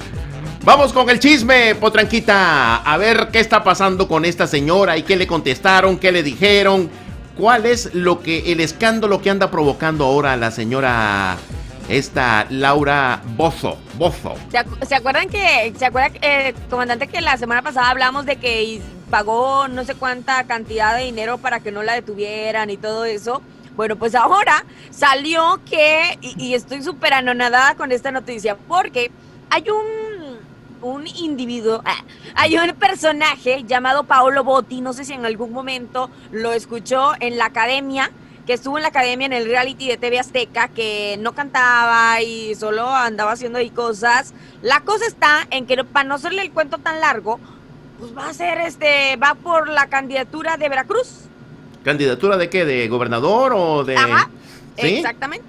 Vamos 0.69 0.93
con 0.93 1.09
el 1.09 1.19
chisme, 1.19 1.75
potranquita. 1.77 2.77
A 2.77 2.99
ver 2.99 3.31
qué 3.33 3.41
está 3.41 3.65
pasando 3.65 4.07
con 4.07 4.27
esta 4.27 4.47
señora 4.47 4.99
y 4.99 5.03
qué 5.03 5.17
le 5.17 5.27
contestaron, 5.27 5.99
qué 5.99 6.13
le 6.13 6.23
dijeron. 6.23 6.91
¿Cuál 7.39 7.65
es 7.65 7.95
lo 7.95 8.21
que 8.21 8.53
el 8.53 8.61
escándalo 8.61 9.23
que 9.23 9.31
anda 9.31 9.51
provocando 9.51 10.05
ahora 10.05 10.37
la 10.37 10.51
señora 10.51 11.39
esta 11.89 12.47
Laura 12.51 13.23
Bozo? 13.35 13.79
Bozo. 13.95 14.35
¿Se, 14.51 14.59
acu- 14.59 14.85
se 14.87 14.95
acuerdan 14.95 15.31
que, 15.31 15.73
se 15.75 15.87
acuerda, 15.87 16.11
eh, 16.21 16.55
comandante, 16.69 17.09
que 17.09 17.23
la 17.23 17.39
semana 17.39 17.63
pasada 17.63 17.89
hablamos 17.89 18.27
de 18.27 18.37
que 18.37 18.83
pagó 19.09 19.69
no 19.69 19.87
sé 19.87 19.95
cuánta 19.95 20.45
cantidad 20.45 20.95
de 20.99 21.05
dinero 21.05 21.39
para 21.39 21.61
que 21.61 21.73
no 21.73 21.83
la 21.83 21.95
detuvieran 21.95 22.69
y 22.69 22.77
todo 22.77 23.07
eso? 23.07 23.41
Bueno, 23.75 23.97
pues 23.97 24.15
ahora 24.15 24.67
salió 24.91 25.61
que, 25.65 26.19
y, 26.21 26.35
y 26.45 26.53
estoy 26.53 26.83
súper 26.83 27.15
anonadada 27.15 27.75
con 27.75 27.91
esta 27.91 28.11
noticia, 28.11 28.55
porque 28.69 29.11
hay 29.49 29.65
un, 29.71 30.08
un 30.83 31.07
individuo, 31.07 31.83
ah, 31.85 32.05
hay 32.35 32.57
un 32.57 32.73
personaje 32.75 33.65
llamado 33.65 34.05
Paolo 34.05 34.45
Botti, 34.45 34.81
no 34.81 34.93
sé 34.93 35.05
si 35.05 35.13
en 35.13 35.25
algún 35.25 35.53
momento 35.53 36.11
lo 36.33 36.53
escuchó 36.53 37.13
en 37.21 37.39
la 37.39 37.47
academia, 37.47 38.11
que 38.47 38.55
estuvo 38.55 38.79
en 38.79 38.83
la 38.83 38.89
academia 38.89 39.27
en 39.27 39.33
el 39.33 39.45
reality 39.45 39.89
de 39.89 39.99
TV 39.99 40.19
Azteca, 40.19 40.69
que 40.69 41.17
no 41.21 41.33
cantaba 41.33 42.23
y 42.23 42.55
solo 42.55 42.89
andaba 42.89 43.33
haciendo 43.33 43.59
ahí 43.59 43.71
cosas. 43.71 44.33
La 44.63 44.81
cosa 44.81 45.07
está 45.07 45.47
en 45.51 45.67
que 45.67 45.85
para 45.85 46.09
no 46.09 46.15
hacerle 46.15 46.43
el 46.43 46.53
cuento 46.53 46.79
tan 46.79 47.01
largo, 47.01 47.39
pues 47.99 48.17
va 48.17 48.29
a 48.29 48.33
ser 48.33 48.59
este, 48.61 49.17
va 49.17 49.35
por 49.35 49.69
la 49.69 49.89
candidatura 49.89 50.57
de 50.57 50.69
Veracruz. 50.69 51.25
¿Candidatura 51.85 52.37
de 52.37 52.49
qué? 52.49 52.65
¿De 52.65 52.89
gobernador 52.89 53.53
o 53.55 53.85
de.? 53.85 53.97
Ajá, 53.97 54.31
¿Sí? 54.79 54.97
exactamente. 54.97 55.47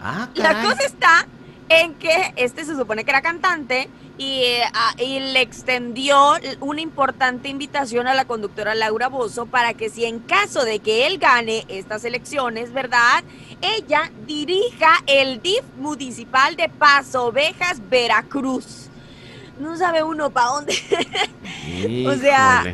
Ah, 0.00 0.28
La 0.34 0.62
cosa 0.62 0.84
está 0.84 1.26
en 1.70 1.94
que 1.94 2.34
este 2.36 2.64
se 2.64 2.76
supone 2.76 3.04
que 3.04 3.10
era 3.10 3.22
cantante 3.22 3.88
y, 4.18 4.42
eh, 4.42 4.62
a- 4.74 5.00
y 5.00 5.20
le 5.20 5.40
extendió 5.40 6.34
una 6.58 6.80
importante 6.80 7.48
invitación 7.48 8.08
a 8.08 8.14
la 8.14 8.24
conductora 8.24 8.74
Laura 8.74 9.08
Bozo 9.08 9.46
para 9.46 9.72
que 9.74 9.88
si 9.88 10.04
en 10.04 10.18
caso 10.18 10.64
de 10.64 10.80
que 10.80 11.06
él 11.06 11.18
gane 11.18 11.64
estas 11.68 12.04
elecciones, 12.04 12.72
¿verdad? 12.72 13.22
Ella 13.62 14.10
dirija 14.26 14.90
el 15.06 15.40
DIF 15.40 15.62
municipal 15.78 16.56
de 16.56 16.68
Paso 16.68 17.26
Ovejas, 17.26 17.80
Veracruz. 17.88 18.88
No 19.60 19.76
sabe 19.76 20.02
uno 20.02 20.30
para 20.30 20.46
dónde. 20.48 20.74
o 22.08 22.14
sea, 22.16 22.64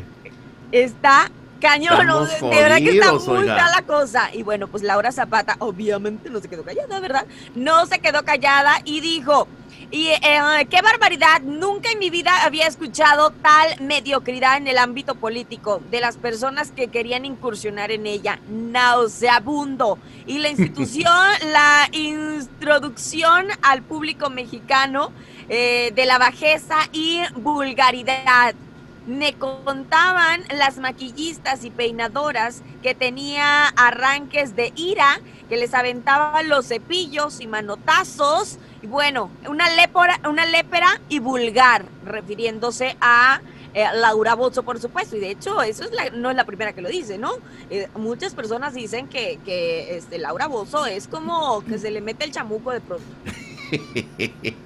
está 0.72 1.30
cañón, 1.66 2.06
¿no? 2.06 2.24
Estamos 2.24 2.54
de 2.54 2.62
verdad 2.62 2.76
que 2.78 2.90
está 2.90 3.12
muy 3.12 3.38
oiga. 3.38 3.70
la 3.70 3.82
cosa. 3.82 4.30
Y 4.32 4.42
bueno, 4.42 4.68
pues 4.68 4.82
Laura 4.82 5.10
Zapata 5.12 5.56
obviamente 5.58 6.30
no 6.30 6.40
se 6.40 6.48
quedó 6.48 6.62
callada, 6.62 7.00
¿verdad? 7.00 7.26
No 7.54 7.86
se 7.86 7.98
quedó 7.98 8.24
callada 8.24 8.80
y 8.84 9.00
dijo, 9.00 9.48
y 9.90 10.08
eh, 10.08 10.66
qué 10.68 10.82
barbaridad, 10.82 11.42
nunca 11.42 11.90
en 11.90 11.98
mi 11.98 12.10
vida 12.10 12.44
había 12.44 12.66
escuchado 12.66 13.30
tal 13.30 13.80
mediocridad 13.80 14.56
en 14.56 14.66
el 14.66 14.78
ámbito 14.78 15.14
político 15.14 15.80
de 15.90 16.00
las 16.00 16.16
personas 16.16 16.72
que 16.72 16.88
querían 16.88 17.24
incursionar 17.24 17.92
en 17.92 18.06
ella, 18.06 18.40
nauseabundo. 18.48 19.98
Y 20.26 20.38
la 20.38 20.48
institución, 20.48 21.28
la 21.52 21.88
introducción 21.92 23.46
al 23.62 23.82
público 23.82 24.28
mexicano 24.28 25.12
eh, 25.48 25.92
de 25.94 26.06
la 26.06 26.18
bajeza 26.18 26.76
y 26.92 27.20
vulgaridad. 27.36 28.54
Me 29.07 29.34
contaban 29.34 30.42
las 30.52 30.78
maquillistas 30.78 31.64
y 31.64 31.70
peinadoras 31.70 32.62
que 32.82 32.94
tenía 32.94 33.68
arranques 33.68 34.57
de 34.57 34.72
ira, 34.74 35.20
que 35.48 35.57
les 35.57 35.74
aventaban 35.74 36.48
los 36.48 36.66
cepillos 36.66 37.40
y 37.40 37.46
manotazos. 37.46 38.59
Y 38.82 38.88
bueno, 38.88 39.30
una 39.48 39.70
lépora, 39.70 40.18
una 40.28 40.44
lépera 40.44 41.00
y 41.09 41.20
vulgar, 41.20 41.84
refiriéndose 42.04 42.96
a 43.00 43.40
eh, 43.74 43.84
Laura 43.94 44.34
Bozzo, 44.34 44.62
por 44.64 44.80
supuesto. 44.80 45.16
Y 45.16 45.20
de 45.20 45.30
hecho, 45.30 45.62
eso 45.62 45.84
es 45.84 45.92
la- 45.92 46.11
no 46.11 46.30
es 46.30 46.36
la 46.36 46.44
primera 46.44 46.72
que 46.72 46.80
lo 46.82 46.88
dice, 46.88 47.16
¿no? 47.18 47.30
Eh, 47.70 47.88
muchas 47.94 48.34
personas 48.34 48.74
dicen 48.74 49.07
que, 49.07 49.38
que 49.44 49.96
este, 49.98 50.18
Laura 50.18 50.46
Bozzo 50.48 50.84
es 50.86 51.07
como 51.07 51.62
que 51.64 51.78
se 51.78 51.90
le 51.90 52.00
mete 52.00 52.24
el 52.24 52.32
chamuco 52.32 52.72
de 52.72 52.80
pronto. 52.80 53.04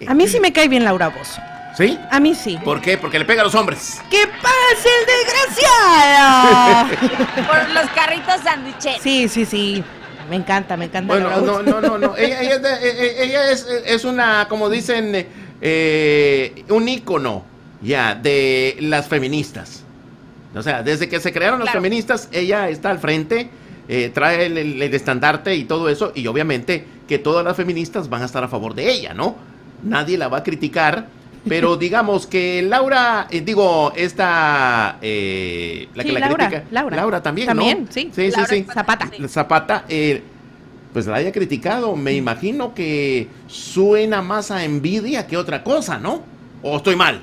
A 0.06 0.14
mí 0.14 0.28
sí 0.28 0.40
me 0.40 0.52
cae 0.52 0.68
bien 0.68 0.84
Laura 0.84 1.08
Bozo. 1.08 1.40
¿Sí? 1.76 1.98
A 2.10 2.18
mí 2.20 2.34
sí. 2.34 2.58
¿Por 2.64 2.80
qué? 2.80 2.98
Porque 2.98 3.18
le 3.18 3.24
pega 3.24 3.42
a 3.42 3.44
los 3.44 3.54
hombres. 3.54 4.00
¡Que 4.10 4.26
pase 4.26 4.88
el 5.00 5.06
desgraciado! 5.06 6.88
Por 7.48 7.70
los 7.70 7.88
carritos 7.90 8.40
sandwicheros. 8.42 9.00
Sí, 9.02 9.28
sí, 9.28 9.44
sí. 9.44 9.84
Me 10.28 10.36
encanta, 10.36 10.76
me 10.76 10.86
encanta. 10.86 11.12
Bueno, 11.12 11.30
Laura 11.30 11.46
no, 11.46 11.52
Bozo. 11.52 11.62
no, 11.62 11.80
no, 11.80 11.98
no. 11.98 12.16
Ella, 12.16 12.40
ella 12.42 12.54
es, 12.56 12.62
de- 12.62 12.88
eh, 12.90 13.24
ella 13.24 13.50
es, 13.50 13.66
es 13.86 14.04
una, 14.04 14.46
como 14.48 14.68
dicen, 14.68 15.26
eh, 15.60 16.64
un 16.68 16.88
ícono 16.88 17.44
ya 17.80 18.14
de 18.14 18.76
las 18.80 19.08
feministas. 19.08 19.82
O 20.54 20.62
sea, 20.62 20.82
desde 20.82 21.08
que 21.08 21.20
se 21.20 21.32
crearon 21.32 21.60
las 21.64 21.72
feministas, 21.72 22.28
ella 22.32 22.68
está 22.68 22.90
al 22.90 22.98
frente, 22.98 23.48
eh, 23.88 24.10
trae 24.12 24.46
el, 24.46 24.58
el- 24.58 24.82
el 24.82 24.94
estandarte 24.94 25.54
y 25.54 25.64
todo 25.64 25.88
eso, 25.88 26.12
y 26.14 26.26
obviamente 26.26 26.84
que 27.10 27.18
todas 27.18 27.44
las 27.44 27.56
feministas 27.56 28.08
van 28.08 28.22
a 28.22 28.26
estar 28.26 28.44
a 28.44 28.46
favor 28.46 28.72
de 28.72 28.88
ella, 28.88 29.14
¿no? 29.14 29.34
Nadie 29.82 30.16
la 30.16 30.28
va 30.28 30.38
a 30.38 30.42
criticar, 30.44 31.08
pero 31.48 31.76
digamos 31.84 32.24
que 32.28 32.62
Laura, 32.62 33.26
eh, 33.32 33.40
digo, 33.40 33.92
esta, 33.96 34.96
eh, 35.02 35.88
la 35.96 36.04
Sí, 36.04 36.08
que 36.08 36.12
la 36.14 36.20
Laura, 36.20 36.48
critica, 36.48 36.68
Laura. 36.70 37.20
también, 37.20 37.48
También, 37.48 37.80
¿no? 37.86 37.86
sí. 37.90 38.10
sí, 38.14 38.26
sí, 38.26 38.30
Laura 38.30 38.46
sí. 38.46 38.64
Zapata. 38.72 39.10
Zapata, 39.26 39.84
eh, 39.88 40.22
pues 40.92 41.08
la 41.08 41.16
haya 41.16 41.32
criticado, 41.32 41.96
me 41.96 42.12
imagino 42.12 42.74
que 42.74 43.26
suena 43.48 44.22
más 44.22 44.52
a 44.52 44.64
envidia 44.64 45.26
que 45.26 45.36
otra 45.36 45.64
cosa, 45.64 45.98
¿no? 45.98 46.22
¿O 46.62 46.76
estoy 46.76 46.94
mal? 46.94 47.22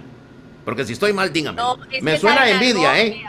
Porque 0.66 0.84
si 0.84 0.92
estoy 0.92 1.14
mal, 1.14 1.32
dígame. 1.32 1.56
No, 1.56 1.78
es 1.90 2.04
me 2.04 2.18
suena 2.18 2.42
a 2.42 2.48
¿saben 2.48 2.56
envidia? 2.56 3.00
¿eh? 3.02 3.24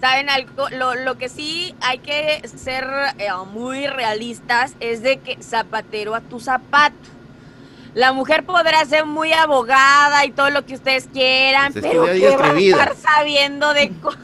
Saben 0.00 0.28
algo, 0.28 0.68
lo, 0.70 0.94
lo 0.94 1.16
que 1.16 1.28
sí 1.28 1.74
hay 1.80 1.98
que 1.98 2.42
ser 2.48 2.84
eh, 3.18 3.28
muy 3.52 3.86
realistas 3.86 4.74
es 4.80 5.02
de 5.02 5.18
que 5.18 5.42
zapatero 5.42 6.14
a 6.14 6.20
tu 6.20 6.40
zapato. 6.40 6.94
La 7.94 8.12
mujer 8.12 8.44
podrá 8.44 8.84
ser 8.84 9.06
muy 9.06 9.32
abogada 9.32 10.24
y 10.26 10.32
todo 10.32 10.50
lo 10.50 10.66
que 10.66 10.74
ustedes 10.74 11.08
quieran, 11.12 11.68
Es 11.74 11.80
pero 11.80 12.04
¿qué 12.06 12.36
va 12.36 12.50
a 12.50 12.58
estar 12.58 12.96
sabiendo 12.96 13.72
de 13.72 13.90
cosas? 14.02 14.20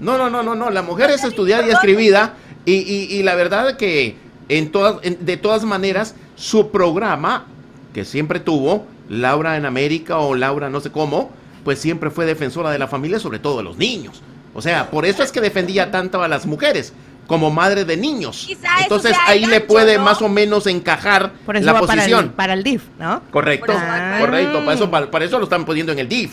No, 0.00 0.18
no, 0.18 0.28
no, 0.28 0.42
no, 0.42 0.54
no. 0.56 0.68
La 0.70 0.82
mujer 0.82 1.10
es 1.10 1.22
estudiada 1.24 1.66
y 1.66 1.70
escribida. 1.70 2.34
Y, 2.66 2.72
y- 2.74 3.14
y 3.18 3.22
la 3.22 3.34
verdad 3.36 3.76
que 3.76 4.16
en 4.48 4.72
todas, 4.72 4.96
en- 5.04 5.24
de 5.24 5.36
todas 5.36 5.64
maneras, 5.64 6.16
su 6.34 6.70
programa, 6.70 7.46
que 7.94 8.04
siempre 8.04 8.40
tuvo, 8.40 8.84
Laura 9.08 9.56
en 9.56 9.64
América 9.64 10.18
o 10.18 10.34
Laura 10.34 10.68
no 10.68 10.80
sé 10.80 10.90
cómo, 10.90 11.30
pues 11.62 11.78
siempre 11.78 12.10
fue 12.10 12.26
defensora 12.26 12.70
de 12.70 12.78
la 12.78 12.88
familia, 12.88 13.20
sobre 13.20 13.38
todo 13.38 13.58
de 13.58 13.62
los 13.62 13.76
niños. 13.78 14.20
O 14.54 14.62
sea, 14.62 14.90
por 14.90 15.04
eso 15.04 15.22
es 15.22 15.32
que 15.32 15.40
defendía 15.40 15.90
tanto 15.90 16.22
a 16.22 16.28
las 16.28 16.46
mujeres 16.46 16.92
como 17.26 17.50
madre 17.50 17.84
de 17.84 17.96
niños. 17.96 18.44
Quizá 18.46 18.68
Entonces 18.82 19.16
ahí 19.26 19.46
le 19.46 19.60
puede 19.60 19.96
¿no? 19.98 20.04
más 20.04 20.20
o 20.22 20.28
menos 20.28 20.66
encajar 20.66 21.32
Por 21.46 21.56
eso 21.56 21.64
la 21.66 21.72
va 21.72 21.80
para 21.80 21.94
posición. 21.94 22.24
el, 22.26 22.30
para 22.32 22.52
el 22.52 22.62
DIF, 22.62 22.82
¿no? 22.98 23.22
Correcto, 23.30 23.72
va- 23.72 24.18
correcto. 24.20 24.60
Para 24.64 24.72
eso, 24.74 24.90
para, 24.90 25.10
para 25.10 25.24
eso 25.24 25.38
lo 25.38 25.44
están 25.44 25.64
poniendo 25.64 25.92
en 25.92 25.98
el 25.98 26.08
DIF. 26.08 26.32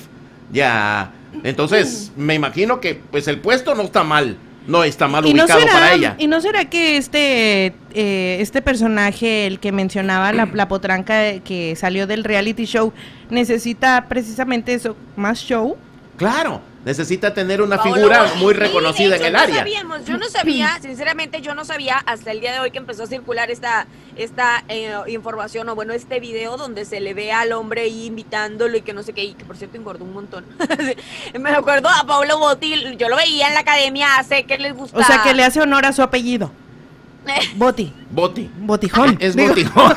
Ya. 0.51 1.11
Entonces, 1.43 2.11
me 2.17 2.36
imagino 2.36 2.82
que 2.82 2.95
pues 2.95 3.28
el 3.28 3.39
puesto 3.39 3.74
no 3.74 3.84
está 3.84 4.03
mal. 4.03 4.38
No 4.67 4.84
está 4.84 5.07
mal 5.07 5.26
¿Y 5.26 5.34
no, 5.34 5.43
ubicado 5.43 5.59
será, 5.61 5.74
para 5.74 5.93
ella. 5.93 6.15
¿Y 6.19 6.28
no 6.28 6.39
será 6.39 6.65
que 6.65 6.97
este 6.97 7.74
eh, 7.95 8.38
este 8.41 8.61
personaje, 8.61 9.47
el 9.47 9.59
que 9.59 9.72
mencionaba, 9.72 10.32
la, 10.34 10.45
la 10.53 10.67
potranca 10.67 11.39
que 11.39 11.76
salió 11.76 12.05
del 12.05 12.24
reality 12.24 12.65
show, 12.65 12.93
necesita 13.32 14.05
precisamente 14.07 14.74
eso, 14.76 14.95
más 15.15 15.39
show? 15.39 15.78
Claro, 16.17 16.61
necesita 16.86 17.34
tener 17.34 17.61
una 17.61 17.77
Paolo 17.77 17.93
figura 17.95 18.34
muy 18.38 18.53
reconocida 18.53 19.15
en 19.15 19.25
el 19.25 19.34
no 19.34 19.39
área. 19.39 19.57
sabíamos, 19.57 20.05
yo 20.05 20.17
no 20.17 20.29
sabía, 20.29 20.79
sinceramente 20.82 21.41
yo 21.41 21.53
no 21.53 21.65
sabía 21.65 21.97
hasta 21.97 22.32
el 22.32 22.39
día 22.39 22.53
de 22.53 22.59
hoy 22.59 22.71
que 22.71 22.79
empezó 22.79 23.03
a 23.03 23.07
circular 23.07 23.51
esta, 23.51 23.88
esta 24.15 24.63
eh, 24.67 24.93
información 25.07 25.69
o 25.69 25.75
bueno, 25.75 25.93
este 25.93 26.19
video 26.19 26.57
donde 26.57 26.86
se 26.86 26.99
le 26.99 27.13
ve 27.13 27.32
al 27.32 27.51
hombre 27.51 27.82
ahí 27.82 28.05
invitándolo 28.05 28.77
y 28.77 28.82
que 28.82 28.93
no 28.93 29.03
sé 29.03 29.13
qué, 29.13 29.23
y 29.23 29.34
que 29.34 29.45
por 29.45 29.57
cierto 29.57 29.77
engordó 29.77 30.05
un 30.05 30.13
montón. 30.13 30.45
Me 31.39 31.49
acuerdo 31.51 31.89
a 31.89 32.05
Pablo 32.05 32.39
Botti, 32.39 32.97
yo 32.97 33.09
lo 33.09 33.15
veía 33.15 33.47
en 33.47 33.53
la 33.53 33.59
academia 33.61 34.17
hace 34.17 34.45
que 34.45 34.57
les 34.57 34.75
gusta. 34.75 34.97
O 34.97 35.03
sea, 35.03 35.21
que 35.23 35.34
le 35.34 35.43
hace 35.43 35.61
honor 35.61 35.86
a 35.86 35.93
su 35.93 36.01
apellido. 36.01 36.51
Boti, 37.55 37.93
Boti. 38.09 38.49
Botijón. 38.57 39.17
Es 39.19 39.36
digo. 39.36 39.49
botijón. 39.49 39.95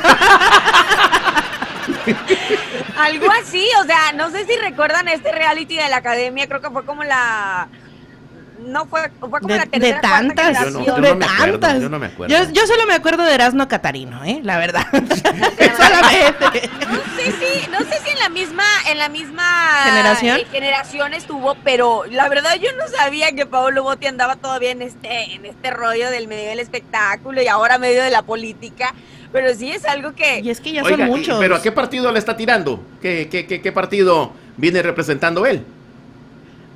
Algo 2.97 3.27
así, 3.43 3.67
o 3.81 3.85
sea, 3.85 4.13
no 4.15 4.31
sé 4.31 4.47
si 4.47 4.57
recuerdan 4.57 5.09
este 5.09 5.33
reality 5.33 5.77
de 5.77 5.89
la 5.89 5.97
academia, 5.97 6.47
creo 6.47 6.61
que 6.61 6.71
fue 6.71 6.85
como 6.85 7.03
la... 7.05 7.69
No 8.61 8.87
fue, 8.87 9.11
fue 9.21 9.29
como 9.41 9.49
De, 9.49 9.57
la 9.59 9.65
de 9.65 9.71
tercera, 9.71 10.01
cuarta 10.01 10.17
tantas, 10.35 10.47
Yo 10.65 10.71
no- 10.71 10.79
generación. 10.81 10.87
yo 10.87 10.95
de 11.03 11.09
no 11.11 11.17
me 11.17 11.25
acuerdo, 11.27 11.59
tantas. 11.61 11.83
yo 11.83 11.89
no 11.91 11.99
me 11.99 12.07
acuerdo. 12.07 12.35
Yo, 12.45 12.51
yo 12.53 12.67
solo 12.67 12.87
me 12.87 12.95
acuerdo 12.95 13.25
de 13.25 13.35
Erasmo 13.35 13.69
Catarino, 13.69 14.25
¿eh? 14.25 14.41
La 14.43 14.57
verdad. 14.59 14.87
Solamente. 14.93 16.71
No 16.95 17.23
sé 17.23 17.33
si, 17.33 17.71
no 17.71 17.79
sé 17.81 17.99
si 18.05 18.11
en 18.11 18.19
la 18.19 18.29
misma, 18.29 18.65
en 18.89 18.99
la 18.99 19.09
misma 19.09 19.45
¿Generación? 19.85 20.39
eh, 20.41 20.47
generación 20.51 21.15
estuvo, 21.15 21.55
pero 21.65 22.05
la 22.11 22.29
verdad 22.29 22.55
yo 22.61 22.71
no 22.77 22.87
sabía 22.89 23.33
que 23.33 23.47
Pablo 23.47 23.83
Botti 23.83 24.07
andaba 24.07 24.37
todavía 24.37 24.71
en 24.73 24.83
este, 24.83 25.33
en 25.35 25.45
este 25.47 25.71
rollo 25.71 26.11
del 26.11 26.29
medio 26.29 26.49
del 26.51 26.59
espectáculo 26.61 27.41
y 27.43 27.47
ahora 27.49 27.79
medio 27.79 28.03
de 28.03 28.11
la 28.11 28.23
política. 28.23 28.93
Pero 29.35 29.53
sí 29.53 29.71
es 29.73 29.85
algo 29.85 30.15
que 30.15 30.39
Y 30.41 30.49
es 30.51 30.61
que 30.61 30.71
ya 30.73 30.83
Oiga, 30.85 30.97
son 30.97 31.07
muchos. 31.09 31.39
¿pero 31.41 31.57
a 31.57 31.61
qué 31.61 31.73
partido 31.73 32.11
le 32.13 32.21
está 32.21 32.37
tirando? 32.37 32.81
¿Qué, 33.03 33.29
qué, 33.29 33.47
qué, 33.47 33.61
qué 33.61 33.73
partido 33.73 34.33
viene 34.57 34.81
representando 34.81 35.45
él? 35.45 35.65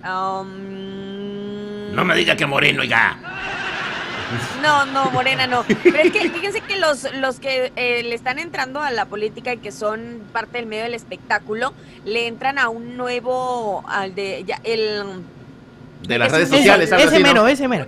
Um, 0.05 1.95
No 1.95 2.05
me 2.05 2.15
diga 2.17 2.37
que 2.37 2.47
Moreno, 2.47 2.83
oiga. 2.83 3.17
No, 4.63 4.85
no, 4.87 5.11
Morena 5.11 5.47
no. 5.47 5.65
Pero 5.83 5.99
es 5.99 6.13
que 6.13 6.29
fíjense 6.31 6.61
que 6.61 6.77
los, 6.79 7.07
los 7.15 7.41
que 7.41 7.73
eh, 7.77 8.03
le 8.03 8.15
están 8.15 8.39
entrando 8.39 8.83
a 8.83 8.91
la 8.91 9.07
política 9.07 9.55
y 9.55 9.59
que 9.59 9.73
son 9.73 10.21
parte 10.33 10.59
del 10.59 10.67
medio 10.67 10.83
del 10.83 10.95
espectáculo, 10.95 11.73
le 12.05 12.27
entran 12.27 12.59
a 12.59 12.69
un 12.69 12.97
nuevo, 12.97 13.85
al 13.89 14.15
de, 14.15 14.45
ya, 14.47 14.61
el... 14.65 15.23
De 16.03 16.19
las 16.19 16.29
Ese- 16.29 16.37
redes 16.37 16.49
sociales, 16.51 16.93
algo 16.93 17.05
ese 17.07 17.15
así, 17.15 17.23
¿no? 17.23 17.29
mero, 17.33 17.49
ese 17.49 17.69
mero. 17.69 17.87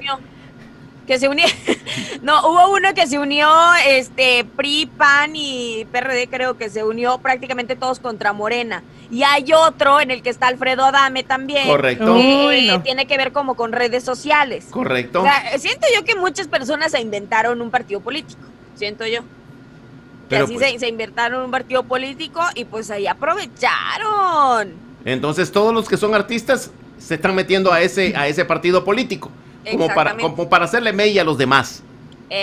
Que 1.07 1.19
se 1.19 1.29
unió, 1.29 1.47
no, 2.23 2.47
hubo 2.49 2.73
uno 2.77 2.95
que 2.95 3.07
se 3.07 3.19
unió, 3.19 3.49
este, 3.87 4.45
PRI, 4.45 4.87
PAN 4.97 5.33
y 5.35 5.85
PRD 5.91 6.29
creo 6.29 6.57
que 6.57 6.71
se 6.71 6.85
unió 6.85 7.19
prácticamente 7.19 7.75
todos 7.77 7.99
contra 7.99 8.33
Morena. 8.33 8.83
Y 9.11 9.25
hay 9.25 9.53
otro 9.53 10.01
en 10.01 10.13
el 10.13 10.23
que 10.23 10.31
está 10.31 10.47
Alfredo 10.47 10.85
Adame 10.85 11.25
también. 11.25 11.67
Correcto. 11.67 12.05
que 12.15 12.47
Uy, 12.47 12.67
no. 12.69 12.81
tiene 12.83 13.07
que 13.07 13.17
ver 13.17 13.33
como 13.33 13.57
con 13.57 13.73
redes 13.73 14.05
sociales. 14.05 14.67
Correcto. 14.71 15.23
O 15.23 15.25
sea, 15.25 15.59
siento 15.59 15.87
yo 15.93 16.05
que 16.05 16.15
muchas 16.15 16.47
personas 16.47 16.93
se 16.93 17.01
inventaron 17.01 17.61
un 17.61 17.71
partido 17.73 18.01
político. 18.01 18.41
Siento 18.77 19.05
yo. 19.07 19.23
Que 19.23 20.37
Pero 20.37 20.45
así 20.45 20.55
pues- 20.55 20.71
se, 20.75 20.79
se 20.79 20.89
inventaron 20.89 21.43
un 21.45 21.51
partido 21.51 21.83
político 21.83 22.41
y 22.55 22.65
pues 22.67 22.89
ahí 22.93 23.09
aprovecharon. 23.09 24.75
Entonces 25.05 25.51
todos 25.51 25.75
los 25.75 25.89
que 25.89 25.97
son 25.97 26.15
artistas 26.15 26.71
se 26.99 27.15
están 27.15 27.35
metiendo 27.35 27.73
a 27.73 27.81
ese, 27.81 28.15
a 28.17 28.29
ese 28.29 28.45
partido 28.45 28.85
político. 28.85 29.31
Como 29.71 29.89
para, 29.95 30.17
como 30.17 30.49
para 30.49 30.65
hacerle 30.65 30.93
mella 30.93 31.23
a 31.23 31.25
los 31.25 31.39
demás. 31.39 31.83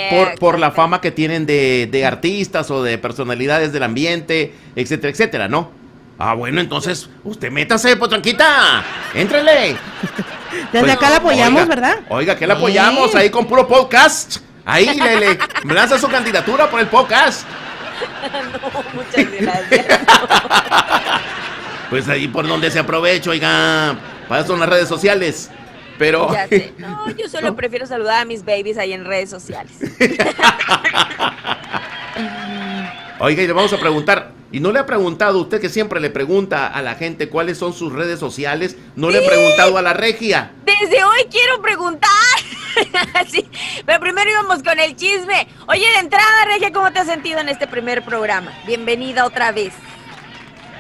Por, 0.10 0.38
por 0.38 0.60
la 0.60 0.72
fama 0.72 1.00
que 1.00 1.12
tienen 1.12 1.46
de, 1.46 1.88
de 1.90 2.06
artistas 2.06 2.70
o 2.72 2.84
de 2.84 2.98
personalidades 2.98 3.72
del 3.72 3.84
ambiente, 3.84 4.54
etcétera, 4.76 5.12
etcétera, 5.12 5.48
¿no? 5.48 5.72
Ah, 6.20 6.34
bueno, 6.34 6.60
entonces, 6.60 7.10
usted 7.24 7.52
métase, 7.52 7.96
potranquita. 7.96 8.84
Éntrele. 9.14 9.78
Desde 10.74 10.80
Pues, 10.80 10.92
acá 10.92 11.10
la 11.10 11.18
apoyamos, 11.18 11.62
oiga, 11.62 11.76
¿verdad? 11.76 12.00
Oiga, 12.10 12.36
que 12.36 12.48
la 12.48 12.56
apoyamos 12.56 13.16
ahí 13.16 13.30
con 13.30 13.46
puro 13.46 13.68
podcast. 13.68 14.38
Ahí 14.66 14.88
le, 15.00 15.20
le 15.20 15.74
lanza 15.74 15.98
su 15.98 16.10
candidatura 16.10 16.70
por 16.70 16.80
el 16.82 16.88
podcast. 16.88 17.48
no, 18.62 18.84
muchas 18.94 19.32
gracias. 19.40 19.86
Pues 21.90 22.10
ahí 22.10 22.28
por 22.28 22.46
donde 22.46 22.70
se 22.70 22.80
aprovecha, 22.80 23.30
oiga. 23.30 23.96
Para 24.28 24.42
eso 24.42 24.50
son 24.50 24.60
las 24.60 24.68
redes 24.68 24.90
sociales. 24.90 25.50
Pero. 25.98 26.32
Ya 26.32 26.48
sé. 26.48 26.74
No, 26.78 27.10
yo 27.16 27.28
solo 27.28 27.56
prefiero 27.56 27.86
saludar 27.88 28.22
a 28.22 28.26
mis 28.26 28.46
babies 28.46 28.78
ahí 28.78 28.94
en 28.94 29.06
redes 29.06 29.30
sociales. 29.30 29.74
Oiga, 33.20 33.42
y 33.42 33.48
le 33.48 33.54
vamos 33.54 33.74
a 33.74 33.80
preguntar. 33.80 34.32
Y 34.52 34.60
no 34.60 34.72
le 34.72 34.80
ha 34.80 34.86
preguntado, 34.86 35.40
usted 35.40 35.60
que 35.60 35.70
siempre 35.70 36.00
le 36.00 36.10
pregunta 36.10 36.68
a 36.68 36.82
la 36.82 36.96
gente 36.96 37.28
cuáles 37.28 37.58
son 37.58 37.74
sus 37.74 37.92
redes 37.92 38.20
sociales, 38.20 38.78
no 38.96 39.10
le 39.10 39.18
ha 39.18 39.28
preguntado 39.28 39.78
a 39.78 39.82
la 39.82 39.94
regia. 39.94 40.52
Desde 40.64 41.04
hoy 41.04 41.26
quiero 41.30 41.62
preguntar. 41.62 42.10
sí, 43.30 43.46
pero 43.86 44.00
primero 44.00 44.30
íbamos 44.30 44.64
con 44.64 44.80
el 44.80 44.96
chisme. 44.96 45.48
Oye, 45.68 45.86
de 45.96 46.00
entrada, 46.00 46.46
Regia, 46.46 46.72
¿cómo 46.72 46.92
te 46.94 47.00
has 47.00 47.08
sentido 47.08 47.40
en 47.40 47.50
este 47.50 47.68
primer 47.68 48.06
programa? 48.06 48.54
Bienvenida 48.66 49.26
otra 49.26 49.52
vez. 49.52 49.74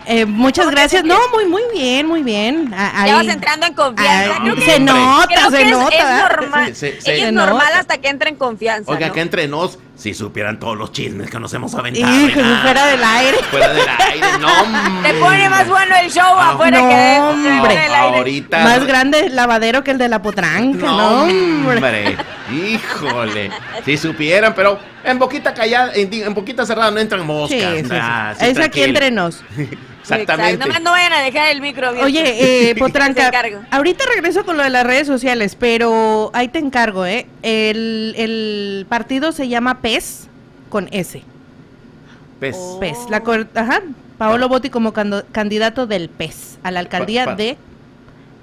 Eh, 0.09 0.25
muchas 0.25 0.69
gracias. 0.71 1.03
No, 1.03 1.17
muy, 1.33 1.45
muy 1.45 1.63
bien, 1.73 2.05
muy 2.07 2.23
bien. 2.23 2.69
Ya 2.71 3.01
ahí- 3.03 3.11
vas 3.11 3.27
entrando 3.27 3.65
en 3.65 3.73
confianza. 3.73 4.35
Ay, 4.35 4.39
Creo 4.41 4.55
que- 4.55 4.61
se 4.61 4.79
nota, 4.79 5.27
creo 5.27 5.51
se 5.51 5.65
nota. 5.65 5.95
Es 5.97 6.29
normal. 6.39 6.73
Ella 6.81 7.27
es 7.27 7.33
nota. 7.33 7.45
normal 7.45 7.73
hasta 7.77 7.97
que 7.97 8.07
entra 8.07 8.29
en 8.29 8.35
confianza. 8.37 8.89
Oiga, 8.91 9.07
¿no? 9.07 9.13
que 9.13 9.19
entre 9.21 9.47
nos, 9.49 9.79
si 9.97 10.13
supieran 10.13 10.59
todos 10.59 10.77
los 10.77 10.93
chismes 10.93 11.29
que 11.29 11.39
nos 11.41 11.53
hemos 11.53 11.73
aventado. 11.75 12.13
Hijo, 12.25 12.39
fuera 12.61 12.85
del 12.85 13.03
aire. 13.03 13.37
Fuera 13.51 13.73
del 13.73 13.85
aire, 13.87 14.27
no. 14.39 14.47
hombre. 14.61 15.11
Te 15.11 15.19
pone 15.19 15.49
más 15.49 15.67
bueno 15.67 15.95
el 16.01 16.09
show 16.09 16.37
afuera 16.37 16.79
no, 16.81 16.87
que 16.89 17.19
hombre. 17.19 17.73
del 17.75 17.93
aire. 17.93 18.17
Ahorita. 18.17 18.63
Más 18.63 18.85
grande 18.87 19.19
el 19.25 19.35
lavadero 19.35 19.83
que 19.83 19.91
el 19.91 19.97
de 19.97 20.07
la 20.07 20.21
potranca, 20.21 20.85
No, 20.85 21.23
hombre. 21.23 21.75
hombre. 21.75 22.17
Híjole. 22.49 23.51
Si 23.83 23.97
supieran, 23.97 24.53
pero 24.55 24.79
en 25.03 25.19
boquita 25.19 25.53
callada, 25.53 25.91
en, 25.95 26.13
en 26.13 26.33
boquita 26.33 26.65
cerrada 26.65 26.91
no 26.91 26.99
entran 26.99 27.25
moscas. 27.25 27.59
Sí, 27.59 27.77
sí, 27.79 27.83
sí. 27.83 27.89
Ah, 27.93 28.33
sí, 28.37 28.45
es 28.45 28.49
aquí 28.51 28.55
tranquilo. 28.55 28.85
entre 28.85 29.11
nos. 29.11 29.43
Exactamente. 30.09 30.79
No 30.81 30.91
vayan 30.91 31.13
a 31.13 31.21
dejar 31.21 31.49
el 31.49 31.61
micro 31.61 31.87
abierto. 31.87 32.05
Oye, 32.05 32.69
eh, 32.71 32.75
Potranca, 32.75 33.31
ahorita 33.71 34.05
regreso 34.13 34.45
con 34.45 34.57
lo 34.57 34.63
de 34.63 34.69
las 34.69 34.85
redes 34.85 35.07
sociales, 35.07 35.55
pero 35.55 36.31
ahí 36.33 36.47
te 36.47 36.59
encargo, 36.59 37.05
¿eh? 37.05 37.27
El, 37.41 38.13
el 38.17 38.85
partido 38.89 39.31
se 39.31 39.47
llama 39.47 39.81
PES 39.81 40.27
con 40.69 40.87
S. 40.91 41.21
Pez. 42.39 42.55
Oh. 42.57 42.79
PES. 42.79 42.97
La 43.09 43.23
ajá. 43.55 43.81
Paolo 44.17 44.49
Botti 44.49 44.69
como 44.69 44.93
candidato 44.93 45.85
del 45.87 46.09
PES 46.09 46.59
a 46.63 46.71
la 46.71 46.79
alcaldía 46.79 47.25
Pa- 47.25 47.31
pa- 47.31 47.35
de 47.37 47.57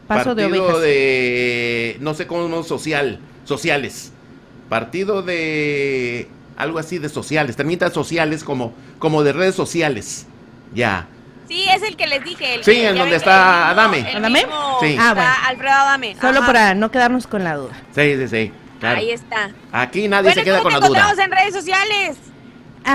Paso 0.07 0.35
de 0.35 0.45
Partido 0.45 0.65
Ovejas. 0.67 0.83
de 0.83 1.97
no 2.01 2.15
sé 2.15 2.27
cómo 2.27 2.63
social, 2.63 3.19
sociales. 3.45 4.13
Partido 4.69 5.23
de 5.23 6.29
algo 6.57 6.79
así 6.79 6.99
de 6.99 7.09
sociales, 7.09 7.57
también 7.57 7.79
está 7.79 7.91
sociales 7.91 8.45
como 8.45 8.73
como 8.99 9.23
de 9.23 9.33
redes 9.33 9.55
sociales. 9.55 10.27
Ya. 10.75 11.09
Sí, 11.55 11.67
es 11.73 11.83
el 11.85 11.97
que 11.97 12.09
les 12.09 12.25
dije. 12.25 12.57
El 12.57 12.65
Sí, 12.65 12.73
que- 12.73 12.89
en 12.89 12.99
donde 12.99 13.15
está 13.15 13.31
que 13.31 13.39
el 13.39 13.47
mismo- 13.47 13.71
Adame. 13.81 13.99
el 14.11 14.17
¿Adame? 14.17 14.39
mismo 14.41 14.79
Sí. 14.81 14.87
está 14.89 15.11
Ah, 15.11 15.15
bueno. 15.15 15.31
Alfredo 15.47 15.73
Adame. 15.75 16.17
Solo 16.21 16.39
Ajá. 16.41 16.47
para 16.47 16.75
no 16.75 16.91
quedarnos 16.91 17.27
con 17.29 17.45
la 17.45 17.55
duda. 17.55 17.73
Sí, 17.95 18.17
sí, 18.17 18.27
sí. 18.29 18.53
Claro. 18.81 18.99
Ahí 18.99 19.13
está. 19.13 19.51
Aquí 19.71 20.09
nadie 20.09 20.25
Bueno, 20.25 20.35
se 20.35 20.45
queda 20.45 20.59
¿cómo 20.59 20.65
con 20.65 20.73
la 20.73 20.79
duda. 20.81 20.99
encontramos 20.99 21.19
en 21.25 21.31
redes 21.31 21.55
sociales? 21.55 22.17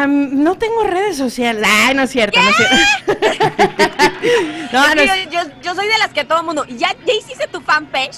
No 0.09 0.55
tengo 0.55 0.83
redes 0.83 1.15
sociales. 1.17 1.65
Ay, 1.67 1.95
no 1.95 2.03
es 2.03 2.09
cierto, 2.11 2.37
no 2.41 2.49
es 2.49 2.55
cierto. 2.57 2.75
no, 4.73 4.85
es- 4.93 5.25
yo, 5.31 5.31
yo, 5.43 5.49
yo 5.63 5.73
soy 5.75 5.87
de 5.87 5.97
las 5.97 6.09
que 6.09 6.25
todo 6.25 6.39
el 6.41 6.45
mundo. 6.45 6.65
¿Ya, 6.67 6.89
ya 7.05 7.13
hiciste 7.13 7.47
tu 7.47 7.61
fanpage? 7.61 8.17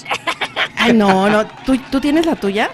Ay, 0.76 0.94
no, 0.94 1.30
no. 1.30 1.46
¿Tú, 1.66 1.78
¿Tú 1.92 2.02
tienes 2.02 2.26
la 2.26 2.36
tuya? 2.36 2.70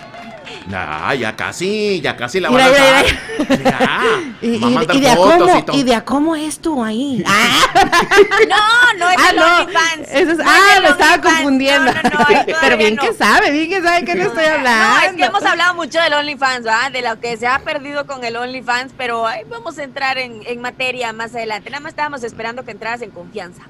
Ah, 0.73 1.13
ya 1.15 1.35
casi, 1.35 2.01
ya 2.01 2.15
casi 2.17 2.39
la 2.39 2.49
van 2.49 2.61
a. 2.61 2.69
Ya. 2.69 4.01
¿Y, 4.41 4.57
Va 4.59 4.67
a 4.67 4.69
y- 4.71 4.73
mandar 4.73 4.95
y 4.95 5.01
de 5.01 5.09
a 5.09 5.15
fotos 5.15 5.37
cómo, 5.39 5.57
y 5.59 5.63
todo. 5.63 5.77
¿Y 5.77 5.83
de 5.83 5.95
a 5.95 6.05
cómo 6.05 6.35
es 6.35 6.59
tú 6.59 6.83
ahí? 6.83 7.23
Ah, 7.27 7.67
No, 8.47 8.99
no 8.99 9.09
es 9.09 9.17
ah, 9.19 9.29
el 9.31 9.35
no. 9.35 9.57
OnlyFans. 9.61 10.07
Eso 10.11 10.31
es- 10.31 10.37
No 10.37 10.43
ah, 10.47 10.79
me 10.81 10.87
estaba 10.89 11.21
confundiendo. 11.21 11.91
No, 11.93 12.01
no, 12.01 12.09
no, 12.19 12.25
Pero 12.61 12.77
bien 12.77 12.95
no. 12.95 13.01
que 13.03 13.13
sabe, 13.13 13.51
bien 13.51 13.69
que 13.69 13.81
sabe 13.81 14.05
que 14.05 14.15
no 14.15 14.23
estoy 14.23 14.45
hablando. 14.45 14.87
No, 14.95 14.99
es 15.05 15.13
que 15.13 15.23
hemos 15.23 15.43
hablado 15.43 15.73
mucho 15.75 15.99
del 16.01 16.13
OnlyFans, 16.13 16.63
¿verdad? 16.63 16.91
De 16.91 17.01
lo 17.01 17.19
que 17.19 17.37
se 17.37 17.47
ha 17.47 17.59
perdido 17.59 18.05
con 18.05 18.23
el 18.23 18.35
OnlyFans, 18.35 18.93
pero 18.97 19.25
ahí 19.27 19.41
vamos 19.49 19.77
a 19.77 19.83
entrar 19.83 20.17
en, 20.17 20.41
en 20.45 20.61
materia 20.61 21.13
más 21.13 21.33
adelante. 21.35 21.69
Nada 21.69 21.81
más 21.81 21.91
estábamos 21.91 22.23
esperando 22.23 22.63
que 22.65 22.71
entraras 22.71 23.01
en 23.01 23.11
confianza. 23.11 23.61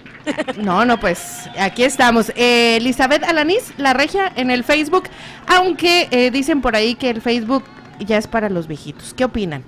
No, 0.57 0.83
no, 0.85 0.99
pues 0.99 1.49
aquí 1.57 1.83
estamos. 1.83 2.31
Eh, 2.35 2.75
Elizabeth 2.77 3.23
Alanis, 3.23 3.71
la 3.77 3.93
regia 3.93 4.31
en 4.35 4.51
el 4.51 4.63
Facebook, 4.63 5.05
aunque 5.47 6.07
eh, 6.11 6.31
dicen 6.31 6.61
por 6.61 6.66
ahí 6.75 6.95
que 6.95 7.09
el 7.09 7.21
Facebook 7.21 7.63
ya 7.99 8.17
es 8.17 8.27
para 8.27 8.49
los 8.49 8.67
viejitos. 8.67 9.13
¿Qué 9.13 9.25
opinan? 9.25 9.63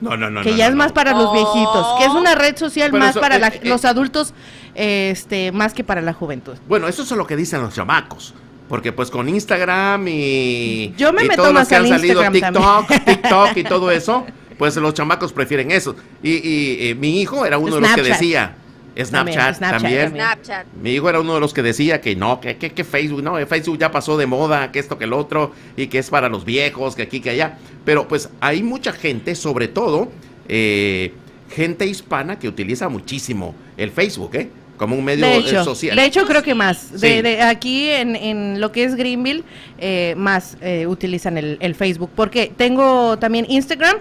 No, 0.00 0.16
no, 0.16 0.30
no. 0.30 0.42
que 0.42 0.50
no, 0.52 0.56
ya 0.56 0.64
no, 0.66 0.70
es 0.70 0.76
no. 0.76 0.78
más 0.84 0.92
para 0.92 1.12
los 1.12 1.32
viejitos, 1.32 1.98
que 1.98 2.04
es 2.04 2.10
una 2.10 2.34
red 2.34 2.56
social 2.56 2.90
Pero 2.90 3.02
más 3.02 3.10
eso, 3.10 3.20
para 3.20 3.36
eh, 3.36 3.40
la- 3.40 3.48
eh, 3.48 3.60
los 3.64 3.84
adultos, 3.84 4.32
este, 4.74 5.50
más 5.52 5.74
que 5.74 5.82
para 5.84 6.00
la 6.00 6.12
juventud. 6.12 6.56
Bueno, 6.68 6.86
eso 6.88 7.02
es 7.02 7.10
lo 7.10 7.26
que 7.26 7.36
dicen 7.36 7.60
los 7.62 7.74
chamacos. 7.74 8.34
Porque 8.68 8.92
pues 8.92 9.10
con 9.10 9.28
Instagram 9.28 10.06
y... 10.08 10.92
Yo 10.98 11.12
me 11.12 11.24
y 11.24 11.28
meto 11.28 11.36
todos 11.42 11.54
los 11.54 11.60
más 11.62 11.68
que 11.68 11.76
han 11.76 11.84
al 11.84 11.88
salido 11.88 12.22
Instagram 12.22 12.86
TikTok, 12.86 13.04
TikTok 13.04 13.56
y 13.56 13.64
todo 13.68 13.90
eso, 13.90 14.26
pues 14.58 14.76
los 14.76 14.92
chamacos 14.92 15.32
prefieren 15.32 15.70
eso. 15.70 15.96
Y, 16.22 16.32
y, 16.32 16.88
eh, 16.90 16.94
mi 16.94 17.20
hijo 17.20 17.46
era 17.46 17.56
uno 17.58 17.76
de 17.76 17.80
los 17.80 17.92
que 17.92 18.02
decía... 18.02 18.56
Snapchat, 19.04 19.56
Snapchat 19.56 19.80
también. 19.82 20.04
también. 20.04 20.26
Snapchat. 20.26 20.66
Mi 20.82 20.90
hijo 20.92 21.08
era 21.08 21.20
uno 21.20 21.34
de 21.34 21.40
los 21.40 21.52
que 21.54 21.62
decía 21.62 22.00
que 22.00 22.16
no, 22.16 22.40
que, 22.40 22.56
que, 22.56 22.70
que 22.72 22.84
Facebook, 22.84 23.22
no, 23.22 23.34
Facebook 23.46 23.78
ya 23.78 23.90
pasó 23.90 24.16
de 24.16 24.26
moda, 24.26 24.72
que 24.72 24.78
esto, 24.78 24.98
que 24.98 25.04
el 25.04 25.12
otro, 25.12 25.52
y 25.76 25.86
que 25.86 25.98
es 25.98 26.10
para 26.10 26.28
los 26.28 26.44
viejos, 26.44 26.96
que 26.96 27.02
aquí, 27.02 27.20
que 27.20 27.30
allá. 27.30 27.58
Pero 27.84 28.08
pues 28.08 28.28
hay 28.40 28.62
mucha 28.62 28.92
gente, 28.92 29.34
sobre 29.34 29.68
todo, 29.68 30.08
eh, 30.48 31.12
gente 31.50 31.86
hispana 31.86 32.38
que 32.38 32.48
utiliza 32.48 32.88
muchísimo 32.88 33.54
el 33.76 33.90
Facebook, 33.90 34.34
¿eh? 34.34 34.50
Como 34.76 34.94
un 34.94 35.04
medio 35.04 35.26
De 35.26 35.38
hecho, 35.38 35.64
social. 35.64 35.96
de 35.96 36.04
hecho 36.04 36.24
creo 36.24 36.42
que 36.44 36.54
más. 36.54 36.92
De, 36.92 36.98
Sí. 37.16 37.22
de 37.22 37.42
aquí 37.42 37.90
en, 37.90 38.14
en 38.14 38.60
lo 38.60 38.70
que 38.70 38.84
es 38.84 38.94
Greenville, 38.94 39.42
eh, 39.78 40.14
más 40.16 40.56
eh, 40.60 40.86
utilizan 40.86 41.36
el, 41.36 41.56
el 41.60 41.74
Facebook. 41.74 42.10
Porque 42.14 42.52
tengo 42.56 43.18
también 43.18 43.44
Instagram 43.48 43.96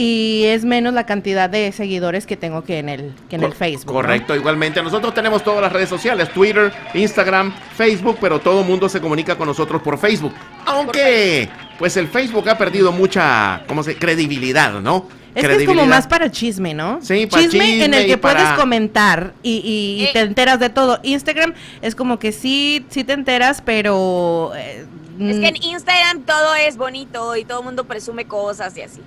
y 0.00 0.44
es 0.46 0.64
menos 0.64 0.94
la 0.94 1.04
cantidad 1.06 1.50
de 1.50 1.72
seguidores 1.72 2.24
que 2.24 2.36
tengo 2.36 2.62
que 2.62 2.78
en 2.78 2.88
el, 2.88 3.12
que 3.28 3.34
en 3.36 3.42
el 3.42 3.52
Facebook. 3.52 3.86
¿no? 3.94 3.94
Correcto, 3.94 4.36
igualmente. 4.36 4.80
Nosotros 4.80 5.12
tenemos 5.12 5.42
todas 5.42 5.60
las 5.60 5.72
redes 5.72 5.88
sociales, 5.88 6.32
Twitter, 6.32 6.72
Instagram, 6.94 7.52
Facebook, 7.76 8.16
pero 8.20 8.38
todo 8.38 8.60
el 8.60 8.66
mundo 8.66 8.88
se 8.88 9.00
comunica 9.00 9.36
con 9.36 9.48
nosotros 9.48 9.82
por 9.82 9.98
Facebook. 9.98 10.32
Aunque, 10.64 11.48
pues 11.78 11.96
el 11.96 12.06
Facebook 12.08 12.48
ha 12.48 12.56
perdido 12.56 12.92
mucha, 12.92 13.62
¿cómo 13.66 13.82
se? 13.82 13.96
Credibilidad, 13.96 14.80
¿no? 14.80 15.08
Es 15.34 15.46
que 15.46 15.56
es 15.56 15.64
como 15.66 15.86
más 15.86 16.06
para 16.06 16.30
chisme, 16.30 16.74
¿no? 16.74 17.00
Sí, 17.02 17.26
para 17.26 17.42
chisme, 17.42 17.64
en 17.64 17.80
chisme 17.80 17.96
el 17.98 18.04
y 18.04 18.06
que 18.08 18.18
para- 18.18 18.40
puedes 18.42 18.58
comentar 18.58 19.32
y, 19.42 19.56
y- 19.58 20.02
y 20.02 20.04
Eh. 20.06 20.10
te 20.12 20.20
enteras 20.20 20.58
de 20.60 20.68
todo. 20.70 21.00
Instagram 21.02 21.54
es 21.82 21.94
como 21.94 22.18
que 22.18 22.32
sí, 22.32 22.84
sí 22.90 23.04
te 23.04 23.12
enteras, 23.12 23.62
pero... 23.64 24.52
eh, 24.56 24.84
Es 25.20 25.38
que 25.40 25.48
en 25.48 25.54
mm, 25.54 25.62
Instagram 25.74 26.22
todo 26.22 26.54
es 26.54 26.76
bonito 26.76 27.34
y 27.36 27.44
todo 27.44 27.58
el 27.60 27.64
mundo 27.66 27.84
presume 27.84 28.24
cosas 28.26 28.76
y 28.76 28.82
así. 28.82 29.00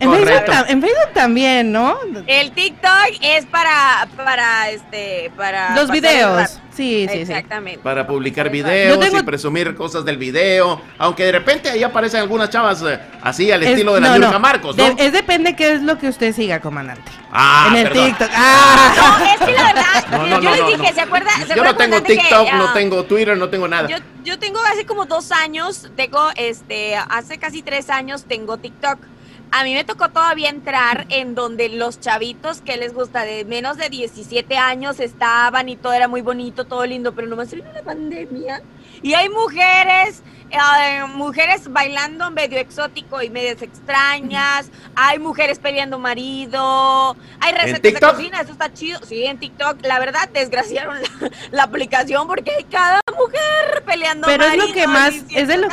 En 0.00 0.12
Facebook, 0.12 0.44
ta- 0.46 0.66
en 0.68 0.80
Facebook 0.80 1.12
también, 1.14 1.72
¿no? 1.72 1.98
El 2.26 2.52
TikTok 2.52 2.92
es 3.20 3.44
para, 3.46 4.06
para, 4.16 4.70
este, 4.70 5.30
para... 5.36 5.74
Los 5.74 5.90
videos. 5.90 6.60
Sí, 6.72 7.06
sí, 7.10 7.14
sí. 7.26 7.32
Exactamente. 7.32 7.80
Para 7.80 8.06
publicar 8.06 8.48
videos 8.48 8.98
tengo- 8.98 9.18
y 9.18 9.22
presumir 9.24 9.74
cosas 9.74 10.04
del 10.06 10.16
video. 10.16 10.80
Aunque 10.96 11.24
de 11.26 11.32
repente 11.32 11.68
ahí 11.68 11.82
aparecen 11.82 12.20
algunas 12.20 12.48
chavas 12.50 12.82
eh, 12.82 12.98
así 13.20 13.50
al 13.52 13.62
Es- 13.62 13.70
estilo 13.70 13.94
de 13.94 14.00
la 14.00 14.16
no. 14.18 14.40
Marcos, 14.40 14.76
¿no? 14.76 14.94
De- 14.94 15.06
es 15.06 15.12
depende 15.12 15.54
qué 15.54 15.72
es 15.74 15.82
lo 15.82 15.98
que 15.98 16.08
usted 16.08 16.34
siga, 16.34 16.60
comandante. 16.60 17.10
Ah, 17.30 17.66
en 17.70 17.76
el 17.76 17.88
perdón. 17.88 18.06
TikTok. 18.06 18.30
¡Ah! 18.34 18.94
No, 18.96 19.24
es 19.26 19.38
que 19.40 19.52
la 19.52 19.64
verdad, 19.64 20.06
No, 20.12 20.18
no, 20.26 20.40
yo 20.40 20.50
no, 20.50 20.56
les 20.56 20.66
dije, 20.78 20.88
no. 20.90 20.94
¿se 20.94 21.00
acuerda? 21.02 21.30
¿se 21.46 21.54
Yo 21.54 21.64
no 21.64 21.76
tengo 21.76 22.02
que, 22.02 22.14
TikTok, 22.16 22.52
no 22.54 22.64
ah, 22.68 22.72
tengo 22.74 23.04
Twitter, 23.04 23.36
no 23.36 23.48
tengo 23.50 23.68
nada. 23.68 23.88
Yo, 23.88 23.96
yo 24.24 24.38
tengo 24.38 24.60
hace 24.62 24.86
como 24.86 25.04
dos 25.04 25.30
años, 25.32 25.90
tengo, 25.96 26.30
este, 26.36 26.96
hace 26.96 27.38
casi 27.38 27.62
tres 27.62 27.90
años 27.90 28.24
tengo 28.26 28.56
TikTok. 28.56 28.98
A 29.54 29.64
mí 29.64 29.74
me 29.74 29.84
tocó 29.84 30.08
todavía 30.08 30.48
entrar 30.48 31.04
en 31.10 31.34
donde 31.34 31.68
los 31.68 32.00
chavitos 32.00 32.62
que 32.62 32.78
les 32.78 32.94
gusta 32.94 33.24
de 33.24 33.44
menos 33.44 33.76
de 33.76 33.90
17 33.90 34.56
años 34.56 34.98
estaban 34.98 35.68
y 35.68 35.76
todo 35.76 35.92
era 35.92 36.08
muy 36.08 36.22
bonito, 36.22 36.64
todo 36.64 36.86
lindo, 36.86 37.14
pero 37.14 37.28
nomás 37.28 37.52
vino 37.52 37.70
la 37.70 37.82
pandemia. 37.82 38.62
Y 39.02 39.12
hay 39.12 39.28
mujeres, 39.28 40.22
eh, 40.52 41.04
mujeres 41.14 41.70
bailando 41.72 42.30
medio 42.30 42.58
exótico 42.58 43.22
y 43.22 43.30
medias 43.30 43.62
extrañas, 43.62 44.70
hay 44.94 45.18
mujeres 45.18 45.58
peleando 45.58 45.98
marido, 45.98 47.16
hay 47.40 47.52
recetas 47.54 47.82
de 47.94 48.00
cocina, 48.00 48.40
eso 48.40 48.52
está 48.52 48.72
chido. 48.72 49.00
Sí, 49.06 49.24
en 49.24 49.38
TikTok, 49.38 49.78
la 49.84 49.98
verdad, 49.98 50.28
desgraciaron 50.32 50.96
la, 51.00 51.30
la 51.50 51.62
aplicación 51.64 52.26
porque 52.26 52.50
hay 52.58 52.64
cada 52.64 53.00
mujer 53.16 53.82
peleando 53.86 54.26
Pero 54.26 54.44
es 54.44 54.48
marido. 54.50 54.66
lo 54.68 54.74
que 54.74 54.86
más, 54.86 55.14
es 55.30 55.48
de 55.48 55.56
lo, 55.56 55.68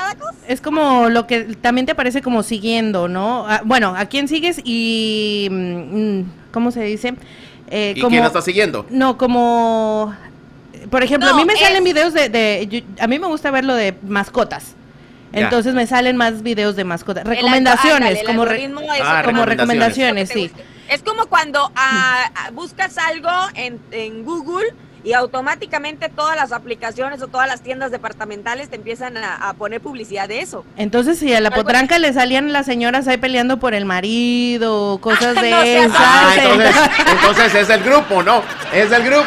es 0.47 0.61
como 0.61 1.09
lo 1.09 1.27
que 1.27 1.41
también 1.55 1.85
te 1.85 1.95
parece 1.95 2.21
como 2.21 2.43
siguiendo, 2.43 3.07
¿no? 3.07 3.45
Ah, 3.47 3.61
bueno, 3.65 3.93
¿a 3.97 4.05
quién 4.05 4.27
sigues 4.27 4.61
y, 4.63 5.47
mm, 5.51 6.21
¿cómo 6.51 6.71
se 6.71 6.81
dice? 6.83 7.15
Eh, 7.71 7.93
¿Y 7.95 7.99
como- 8.01 8.09
quién 8.11 8.21
la 8.21 8.27
está 8.27 8.41
siguiendo? 8.41 8.85
No, 8.89 9.17
como, 9.17 10.15
por 10.89 11.03
ejemplo, 11.03 11.29
a 11.29 11.33
mí 11.33 11.45
me 11.45 11.53
es- 11.53 11.59
salen 11.59 11.83
videos 11.83 12.13
de, 12.13 12.29
de- 12.29 12.67
yo- 12.67 12.79
a 13.03 13.07
mí 13.07 13.19
me 13.19 13.27
gusta 13.27 13.51
ver 13.51 13.65
lo 13.65 13.75
de 13.75 13.95
mascotas. 14.03 14.75
Ya. 15.31 15.41
Entonces 15.41 15.75
me 15.75 15.85
salen 15.85 16.17
más 16.17 16.41
videos 16.41 16.75
de 16.75 16.83
mascotas. 16.83 17.23
Recomendaciones, 17.23 18.23
como, 18.25 18.45
re- 18.45 18.55
algoritmo 18.63 18.81
es 18.93 19.01
Ah, 19.03 19.21
como 19.23 19.45
recomendaciones, 19.45 20.29
sí. 20.29 20.51
Es 20.89 21.03
como 21.03 21.27
cuando 21.27 21.71
ah, 21.75 22.31
ah, 22.35 22.49
buscas 22.51 22.97
algo 22.97 23.29
en, 23.53 23.79
en 23.91 24.23
Google 24.23 24.65
y 25.03 25.13
automáticamente 25.13 26.09
todas 26.09 26.35
las 26.35 26.51
aplicaciones 26.51 27.21
o 27.21 27.27
todas 27.27 27.47
las 27.47 27.61
tiendas 27.61 27.91
departamentales 27.91 28.69
te 28.69 28.75
empiezan 28.75 29.15
a, 29.17 29.35
a 29.35 29.53
poner 29.53 29.81
publicidad 29.81 30.27
de 30.27 30.41
eso. 30.41 30.65
Entonces, 30.77 31.19
si 31.19 31.31
a 31.33 31.39
la 31.41 31.49
Algo 31.49 31.61
potranca 31.61 31.99
le 31.99 32.11
salían 32.11 32.51
las 32.51 32.65
señoras 32.65 33.07
ahí 33.07 33.17
peleando 33.17 33.59
por 33.59 33.75
el 33.75 33.85
marido, 33.85 34.97
cosas 34.99 35.39
de 35.39 35.51
No 35.51 35.61
esas. 35.61 35.91
Ah, 35.95 36.33
entonces, 36.35 36.75
entonces 37.11 37.55
es 37.55 37.69
el 37.69 37.83
grupo, 37.83 38.23
¿no? 38.23 38.41
Es 38.73 38.91
el 38.91 39.03
grupo. 39.03 39.25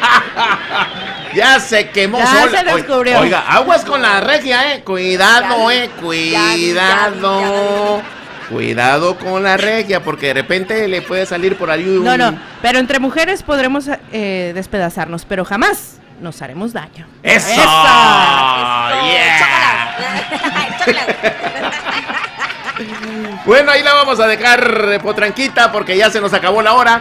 ya 1.34 1.60
se 1.60 1.90
quemó 1.90 2.18
Ya 2.18 2.26
sola. 2.26 2.58
se 2.58 2.64
descubrió. 2.64 3.20
Oiga, 3.20 3.44
aguas 3.48 3.84
con 3.84 4.02
la 4.02 4.20
regia, 4.20 4.74
eh. 4.74 4.82
Cuidado, 4.84 5.70
eh. 5.70 5.90
Cuidado. 6.00 8.02
Cuidado 8.48 9.16
con 9.18 9.42
la 9.42 9.56
regia, 9.58 10.02
porque 10.02 10.28
de 10.28 10.34
repente 10.34 10.88
le 10.88 11.02
puede 11.02 11.26
salir 11.26 11.56
por 11.56 11.70
ahí 11.70 11.86
un. 11.86 12.04
No, 12.04 12.16
no, 12.16 12.38
pero 12.62 12.78
entre 12.78 12.98
mujeres 12.98 13.42
podremos 13.42 13.84
eh, 14.12 14.52
despedazarnos, 14.54 15.26
pero 15.26 15.44
jamás 15.44 15.98
nos 16.20 16.40
haremos 16.40 16.72
daño. 16.72 17.06
¡Eso! 17.22 17.48
¡Eso! 17.50 17.62
¡Yeah! 17.62 18.88
Bueno, 23.44 23.72
ahí 23.72 23.82
la 23.82 23.94
vamos 23.94 24.20
a 24.20 24.26
dejar, 24.26 24.88
eh, 24.92 25.00
potranquita, 25.00 25.72
porque 25.72 25.96
ya 25.96 26.10
se 26.10 26.20
nos 26.20 26.32
acabó 26.32 26.62
la 26.62 26.74
hora. 26.74 27.00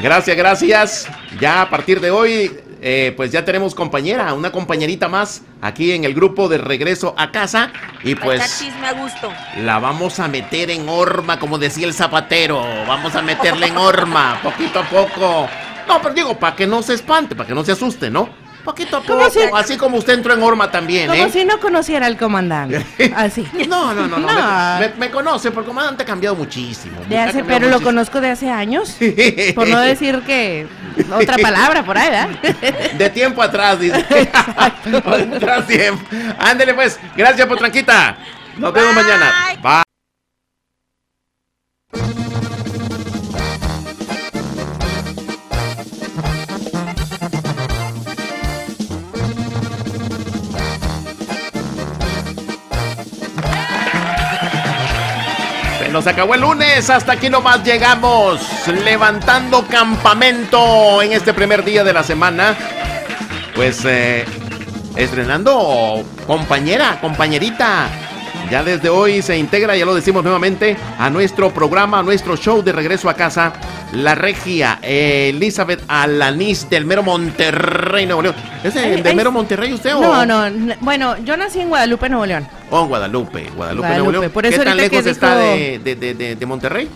Gracias, 0.00 0.36
gracias. 0.36 1.08
Ya 1.40 1.62
a 1.62 1.70
partir 1.70 2.00
de 2.00 2.10
hoy, 2.10 2.50
eh, 2.80 3.12
pues 3.16 3.30
ya 3.30 3.44
tenemos 3.44 3.74
compañera, 3.74 4.32
una 4.34 4.50
compañerita 4.50 5.08
más 5.08 5.42
aquí 5.60 5.92
en 5.92 6.04
el 6.04 6.14
grupo 6.14 6.48
de 6.48 6.58
regreso 6.58 7.14
a 7.18 7.30
casa. 7.30 7.70
Y 8.02 8.14
Pues, 8.14 8.62
a 8.84 8.92
gusto. 8.92 9.32
la 9.58 9.78
vamos 9.78 10.18
a 10.18 10.28
meter 10.28 10.70
en 10.70 10.88
horma, 10.88 11.38
como 11.38 11.58
decía 11.58 11.86
el 11.86 11.94
zapatero. 11.94 12.62
Vamos 12.86 13.14
a 13.14 13.22
meterla 13.22 13.66
en 13.66 13.76
horma, 13.76 14.40
poquito 14.42 14.80
a 14.80 14.84
poco. 14.88 15.48
No, 15.86 16.00
pero 16.00 16.14
digo, 16.14 16.38
para 16.38 16.56
que 16.56 16.66
no 16.66 16.82
se 16.82 16.94
espante, 16.94 17.34
para 17.34 17.48
que 17.48 17.54
no 17.54 17.64
se 17.64 17.72
asuste, 17.72 18.10
¿no? 18.10 18.28
Poquito 18.64 18.98
a 18.98 19.02
¿Cómo 19.04 19.18
poco, 19.18 19.30
si- 19.30 19.40
así 19.54 19.76
como 19.76 19.96
usted 19.96 20.12
entró 20.14 20.32
en 20.34 20.42
horma 20.42 20.70
también, 20.70 21.08
Como 21.08 21.24
¿eh? 21.26 21.30
si 21.32 21.44
no 21.44 21.58
conociera 21.58 22.06
al 22.06 22.16
comandante. 22.16 22.84
Así. 23.16 23.44
No, 23.68 23.92
no, 23.92 24.06
no, 24.06 24.18
no. 24.18 24.28
No. 24.28 24.86
Me, 24.98 25.10
conoce, 25.10 25.50
porque 25.50 25.68
el 25.70 25.74
comandante 25.74 26.04
ha 26.04 26.06
cambiado 26.06 26.36
muchísimo. 26.36 27.00
De 27.08 27.18
Ha 27.18 27.24
hace, 27.24 27.38
cambiado 27.38 27.60
pero 27.60 27.70
lo 27.76 27.82
conozco 27.82 28.20
de 28.20 28.30
hace 28.30 28.48
años. 28.50 28.96
Por 29.56 29.66
no 29.68 29.80
decir 29.80 30.20
que 30.20 30.68
otra 31.12 31.36
palabra 31.42 31.84
por 31.84 31.98
ahí, 31.98 32.08
¿verdad? 32.10 32.28
De 32.96 33.10
tiempo 33.10 33.42
atrás, 33.42 33.80
dice. 33.80 34.04
Ándele 36.38 36.74
pues. 36.74 36.98
Gracias, 37.16 37.46
Potranquita. 37.48 38.16
Nos 38.56 38.72
vemos 38.72 38.94
mañana. 38.94 39.56
Bye. 39.62 39.82
Nos 55.92 56.06
acabó 56.06 56.34
el 56.34 56.40
lunes, 56.40 56.88
hasta 56.88 57.12
aquí 57.12 57.28
nomás 57.28 57.62
llegamos, 57.62 58.40
levantando 58.82 59.66
campamento 59.66 61.02
en 61.02 61.12
este 61.12 61.34
primer 61.34 61.64
día 61.64 61.84
de 61.84 61.92
la 61.92 62.02
semana. 62.02 62.56
Pues 63.54 63.84
eh, 63.84 64.24
estrenando 64.96 66.02
compañera, 66.26 66.98
compañerita. 67.00 67.88
Ya 68.50 68.62
desde 68.62 68.88
hoy 68.90 69.22
se 69.22 69.38
integra, 69.38 69.74
ya 69.76 69.86
lo 69.86 69.94
decimos 69.94 70.22
nuevamente, 70.22 70.76
a 70.98 71.08
nuestro 71.08 71.50
programa, 71.54 72.00
a 72.00 72.02
nuestro 72.02 72.36
show 72.36 72.62
de 72.62 72.72
regreso 72.72 73.08
a 73.08 73.14
casa, 73.14 73.52
la 73.92 74.14
regia 74.14 74.78
Elizabeth 74.82 75.82
Alanis 75.88 76.68
del 76.68 76.84
mero 76.84 77.02
Monterrey, 77.02 78.04
Nuevo 78.04 78.20
León. 78.22 78.34
¿Es 78.62 78.74
de, 78.74 78.80
Ay, 78.80 79.00
de 79.02 79.14
mero 79.14 79.32
Monterrey 79.32 79.72
usted 79.72 79.94
o, 79.96 80.00
No, 80.24 80.26
no, 80.50 80.74
bueno, 80.80 81.16
yo 81.24 81.36
nací 81.36 81.60
en 81.60 81.68
Guadalupe, 81.70 82.08
Nuevo 82.10 82.26
León. 82.26 82.46
o 82.70 82.82
en 82.82 82.88
Guadalupe? 82.88 83.46
Guadalupe, 83.56 83.88
Nuevo 83.88 84.12
León. 84.12 84.30
por 84.30 84.42
¿Qué 84.44 84.50
tan 84.58 84.76
que 84.76 84.82
lejos 84.82 85.06
está 85.06 85.38
dijo- 85.38 85.82
de- 85.84 86.14
de- 86.14 86.36
de 86.36 86.46
Monterrey? 86.46 86.88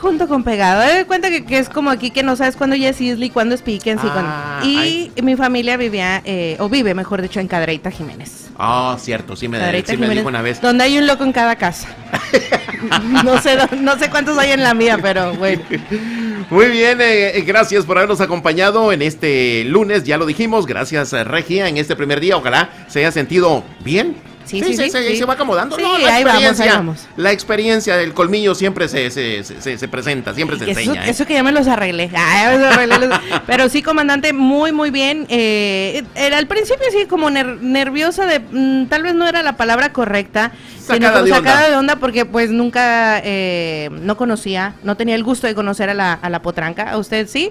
Junto 0.00 0.28
con 0.28 0.44
pegado. 0.44 0.82
Cuenta 1.06 1.30
que, 1.30 1.44
que 1.44 1.58
es 1.58 1.68
como 1.68 1.90
aquí 1.90 2.10
que 2.10 2.22
no 2.22 2.36
sabes 2.36 2.56
cuándo 2.56 2.76
ya 2.76 2.88
es 2.88 3.00
Isla 3.00 3.24
y 3.24 3.30
cuándo 3.30 3.54
es 3.54 3.62
cuándo- 3.62 4.30
Ah, 4.30 4.60
y 4.64 5.10
mi 5.22 5.36
familia 5.36 5.76
vivía, 5.76 6.22
eh, 6.24 6.56
o 6.58 6.68
vive, 6.68 6.94
mejor 6.94 7.22
dicho, 7.22 7.40
en 7.40 7.48
Cadreita 7.48 7.90
Jiménez. 7.90 8.50
Ah, 8.58 8.96
cierto, 9.00 9.36
sí 9.36 9.48
me, 9.48 9.58
Cadreita 9.58 9.92
sí 9.92 9.96
me 9.96 10.04
Jiménez, 10.06 10.22
dijo 10.22 10.28
una 10.28 10.42
vez. 10.42 10.60
Donde 10.60 10.84
hay 10.84 10.98
un 10.98 11.06
loco 11.06 11.24
en 11.24 11.32
cada 11.32 11.56
casa. 11.56 11.88
no 13.24 13.40
sé 13.40 13.56
no 13.80 13.98
sé 13.98 14.10
cuántos 14.10 14.36
hay 14.38 14.52
en 14.52 14.62
la 14.62 14.74
mía, 14.74 14.98
pero 15.00 15.34
bueno. 15.34 15.62
Muy 16.50 16.66
bien, 16.66 17.00
eh, 17.00 17.38
eh, 17.38 17.42
gracias 17.46 17.84
por 17.86 17.96
habernos 17.96 18.20
acompañado 18.20 18.92
en 18.92 19.02
este 19.02 19.64
lunes, 19.64 20.04
ya 20.04 20.18
lo 20.18 20.26
dijimos, 20.26 20.66
gracias 20.66 21.12
eh, 21.12 21.24
Regia 21.24 21.68
en 21.68 21.78
este 21.78 21.96
primer 21.96 22.20
día, 22.20 22.36
ojalá 22.36 22.68
se 22.88 22.98
haya 23.00 23.12
sentido 23.12 23.64
bien. 23.84 24.16
Sí, 24.44 24.62
sí, 24.62 24.74
sí, 24.76 24.90
sí. 24.90 25.16
se 25.16 25.24
va 25.24 25.34
acomodando. 25.34 25.76
Sí, 25.76 25.82
No, 25.82 25.96
la 25.98 26.14
ahí 26.16 26.24
vamos, 26.24 26.40
ahí 26.40 26.46
experiencia, 26.48 26.74
vamos. 26.76 27.06
La 27.16 27.32
experiencia 27.32 27.96
del 27.96 28.12
colmillo 28.14 28.54
siempre 28.54 28.88
se, 28.88 29.10
se, 29.10 29.42
se- 29.44 29.78
se 29.78 29.88
presenta, 29.88 30.34
siempre 30.34 30.58
se 30.58 30.70
Eso, 30.70 30.80
enseña. 30.80 31.06
¿eh? 31.06 31.10
eso 31.10 31.26
que 31.26 31.34
ya 31.34 31.42
me 31.42 31.52
los 31.52 31.66
arreglé. 31.68 32.08
Ya 32.12 32.50
me 32.52 32.58
los 32.58 32.72
arreglé 32.76 33.06
los- 33.06 33.20
Pero 33.46 33.68
sí, 33.68 33.82
comandante, 33.82 34.32
muy, 34.32 34.72
muy 34.72 34.90
bien. 34.90 35.26
Eh, 35.28 36.02
era 36.14 36.38
al 36.38 36.46
principio 36.46 36.84
sí 36.90 37.06
como 37.06 37.30
ner- 37.30 37.60
nerviosa 37.60 38.26
de, 38.26 38.40
mm, 38.40 38.86
tal 38.86 39.02
vez 39.02 39.14
no 39.14 39.26
era 39.26 39.42
la 39.42 39.56
palabra 39.56 39.92
correcta, 39.92 40.52
sino 40.78 40.94
Sacada 40.94 41.12
como 41.12 41.24
de 41.24 41.30
sacada 41.30 41.56
onda. 41.58 41.70
de 41.70 41.76
onda 41.76 41.96
porque 41.96 42.24
pues 42.24 42.50
nunca, 42.50 43.20
eh, 43.24 43.88
no 44.02 44.16
conocía, 44.16 44.74
no 44.82 44.96
tenía 44.96 45.14
el 45.14 45.22
gusto 45.24 45.46
de 45.46 45.54
conocer 45.54 45.88
a 45.90 45.94
la, 45.94 46.12
a 46.14 46.28
la 46.30 46.42
potranca. 46.42 46.90
A 46.90 46.98
usted 46.98 47.26
sí. 47.28 47.50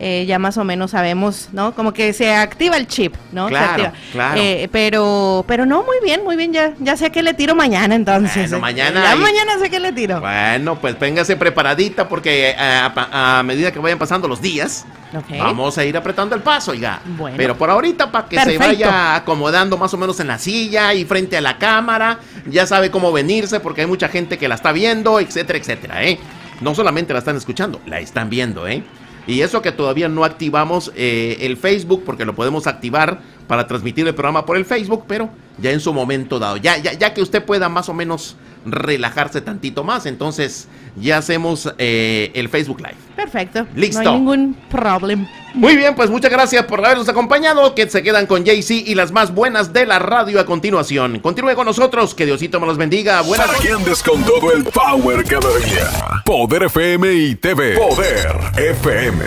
Eh, 0.00 0.26
ya 0.26 0.38
más 0.38 0.56
o 0.56 0.64
menos 0.64 0.92
sabemos, 0.92 1.48
¿no? 1.52 1.74
Como 1.74 1.92
que 1.92 2.12
se 2.12 2.32
activa 2.32 2.76
el 2.76 2.86
chip, 2.86 3.16
¿no? 3.32 3.46
Se 3.46 3.50
Claro, 3.50 3.70
activa. 3.70 3.92
claro. 4.12 4.40
Eh, 4.40 4.68
pero, 4.70 5.44
pero 5.48 5.66
no, 5.66 5.82
muy 5.82 5.96
bien, 6.02 6.22
muy 6.22 6.36
bien, 6.36 6.52
ya, 6.52 6.72
ya 6.78 6.96
sé 6.96 7.10
que 7.10 7.20
le 7.22 7.34
tiro 7.34 7.56
mañana 7.56 7.96
entonces. 7.96 8.50
Bueno, 8.50 8.60
mañana 8.60 9.02
Ya 9.02 9.16
mañana 9.16 9.58
sé 9.58 9.68
que 9.68 9.80
le 9.80 9.92
tiro. 9.92 10.20
Bueno, 10.20 10.76
pues 10.76 10.98
véngase 10.98 11.36
preparadita 11.36 12.08
porque 12.08 12.50
eh, 12.50 12.54
a, 12.58 13.42
medida 13.44 13.72
que 13.72 13.80
vayan 13.80 13.98
pasando 13.98 14.28
los 14.28 14.40
días, 14.40 14.86
vamos 15.30 15.76
a 15.78 15.84
ir 15.84 15.96
apretando 15.96 16.36
el 16.36 16.42
paso, 16.42 16.70
oiga. 16.70 17.00
Bueno. 17.04 17.36
Pero 17.36 17.58
por 17.58 17.68
ahorita, 17.68 18.12
para 18.12 18.28
que 18.28 18.38
se 18.38 18.56
vaya 18.56 19.16
acomodando 19.16 19.76
más 19.76 19.92
o 19.94 19.96
menos 19.96 20.20
en 20.20 20.28
la 20.28 20.38
silla 20.38 20.94
y 20.94 21.04
frente 21.04 21.36
a 21.36 21.40
la 21.40 21.58
cámara, 21.58 22.20
ya 22.46 22.66
sabe 22.66 22.92
cómo 22.92 23.10
venirse 23.10 23.58
porque 23.58 23.80
hay 23.80 23.86
mucha 23.88 24.08
gente 24.08 24.38
que 24.38 24.46
la 24.46 24.54
está 24.54 24.70
viendo, 24.70 25.18
etcétera, 25.18 25.58
etcétera, 25.58 26.04
¿eh? 26.04 26.20
No 26.60 26.74
solamente 26.74 27.12
la 27.12 27.20
están 27.20 27.36
escuchando, 27.36 27.80
la 27.86 28.00
están 28.00 28.30
viendo, 28.30 28.66
¿eh? 28.66 28.82
Y 29.28 29.42
eso 29.42 29.60
que 29.60 29.72
todavía 29.72 30.08
no 30.08 30.24
activamos 30.24 30.90
eh, 30.96 31.36
el 31.42 31.58
Facebook, 31.58 32.02
porque 32.04 32.24
lo 32.24 32.34
podemos 32.34 32.66
activar 32.66 33.20
para 33.46 33.66
transmitir 33.66 34.08
el 34.08 34.14
programa 34.14 34.46
por 34.46 34.56
el 34.56 34.64
Facebook, 34.64 35.04
pero 35.06 35.28
ya 35.58 35.70
en 35.70 35.80
su 35.80 35.92
momento 35.92 36.38
dado, 36.38 36.56
ya, 36.56 36.78
ya, 36.78 36.94
ya 36.94 37.12
que 37.12 37.20
usted 37.20 37.44
pueda 37.44 37.68
más 37.68 37.90
o 37.90 37.94
menos 37.94 38.36
relajarse 38.72 39.40
tantito 39.40 39.84
más. 39.84 40.06
Entonces 40.06 40.68
ya 40.96 41.18
hacemos 41.18 41.72
eh, 41.78 42.30
el 42.34 42.48
Facebook 42.48 42.80
Live. 42.80 42.96
Perfecto. 43.16 43.66
Listo. 43.74 44.02
No 44.02 44.10
hay 44.10 44.16
ningún 44.16 44.56
problema. 44.70 45.28
Muy 45.54 45.76
bien, 45.76 45.94
pues 45.94 46.10
muchas 46.10 46.30
gracias 46.30 46.64
por 46.66 46.84
habernos 46.84 47.08
acompañado. 47.08 47.74
Que 47.74 47.88
se 47.88 48.02
quedan 48.02 48.26
con 48.26 48.44
JC 48.44 48.70
y 48.86 48.94
las 48.94 49.12
más 49.12 49.34
buenas 49.34 49.72
de 49.72 49.86
la 49.86 49.98
radio 49.98 50.40
a 50.40 50.46
continuación. 50.46 51.18
Continúe 51.20 51.54
con 51.54 51.66
nosotros. 51.66 52.14
Que 52.14 52.26
Diosito 52.26 52.60
me 52.60 52.66
los 52.66 52.76
bendiga. 52.76 53.20
Buenas 53.22 53.48
Para 53.48 53.58
que 53.58 53.72
andes 53.72 54.02
con 54.02 54.22
todo 54.24 54.52
el 54.52 54.64
power 54.64 55.24
cada 55.24 55.56
día. 55.58 56.22
Poder 56.24 56.64
FM 56.64 57.12
y 57.12 57.34
TV. 57.34 57.76
Poder 57.76 58.36
FM 58.56 59.24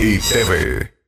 y 0.00 0.18
TV. 0.18 0.99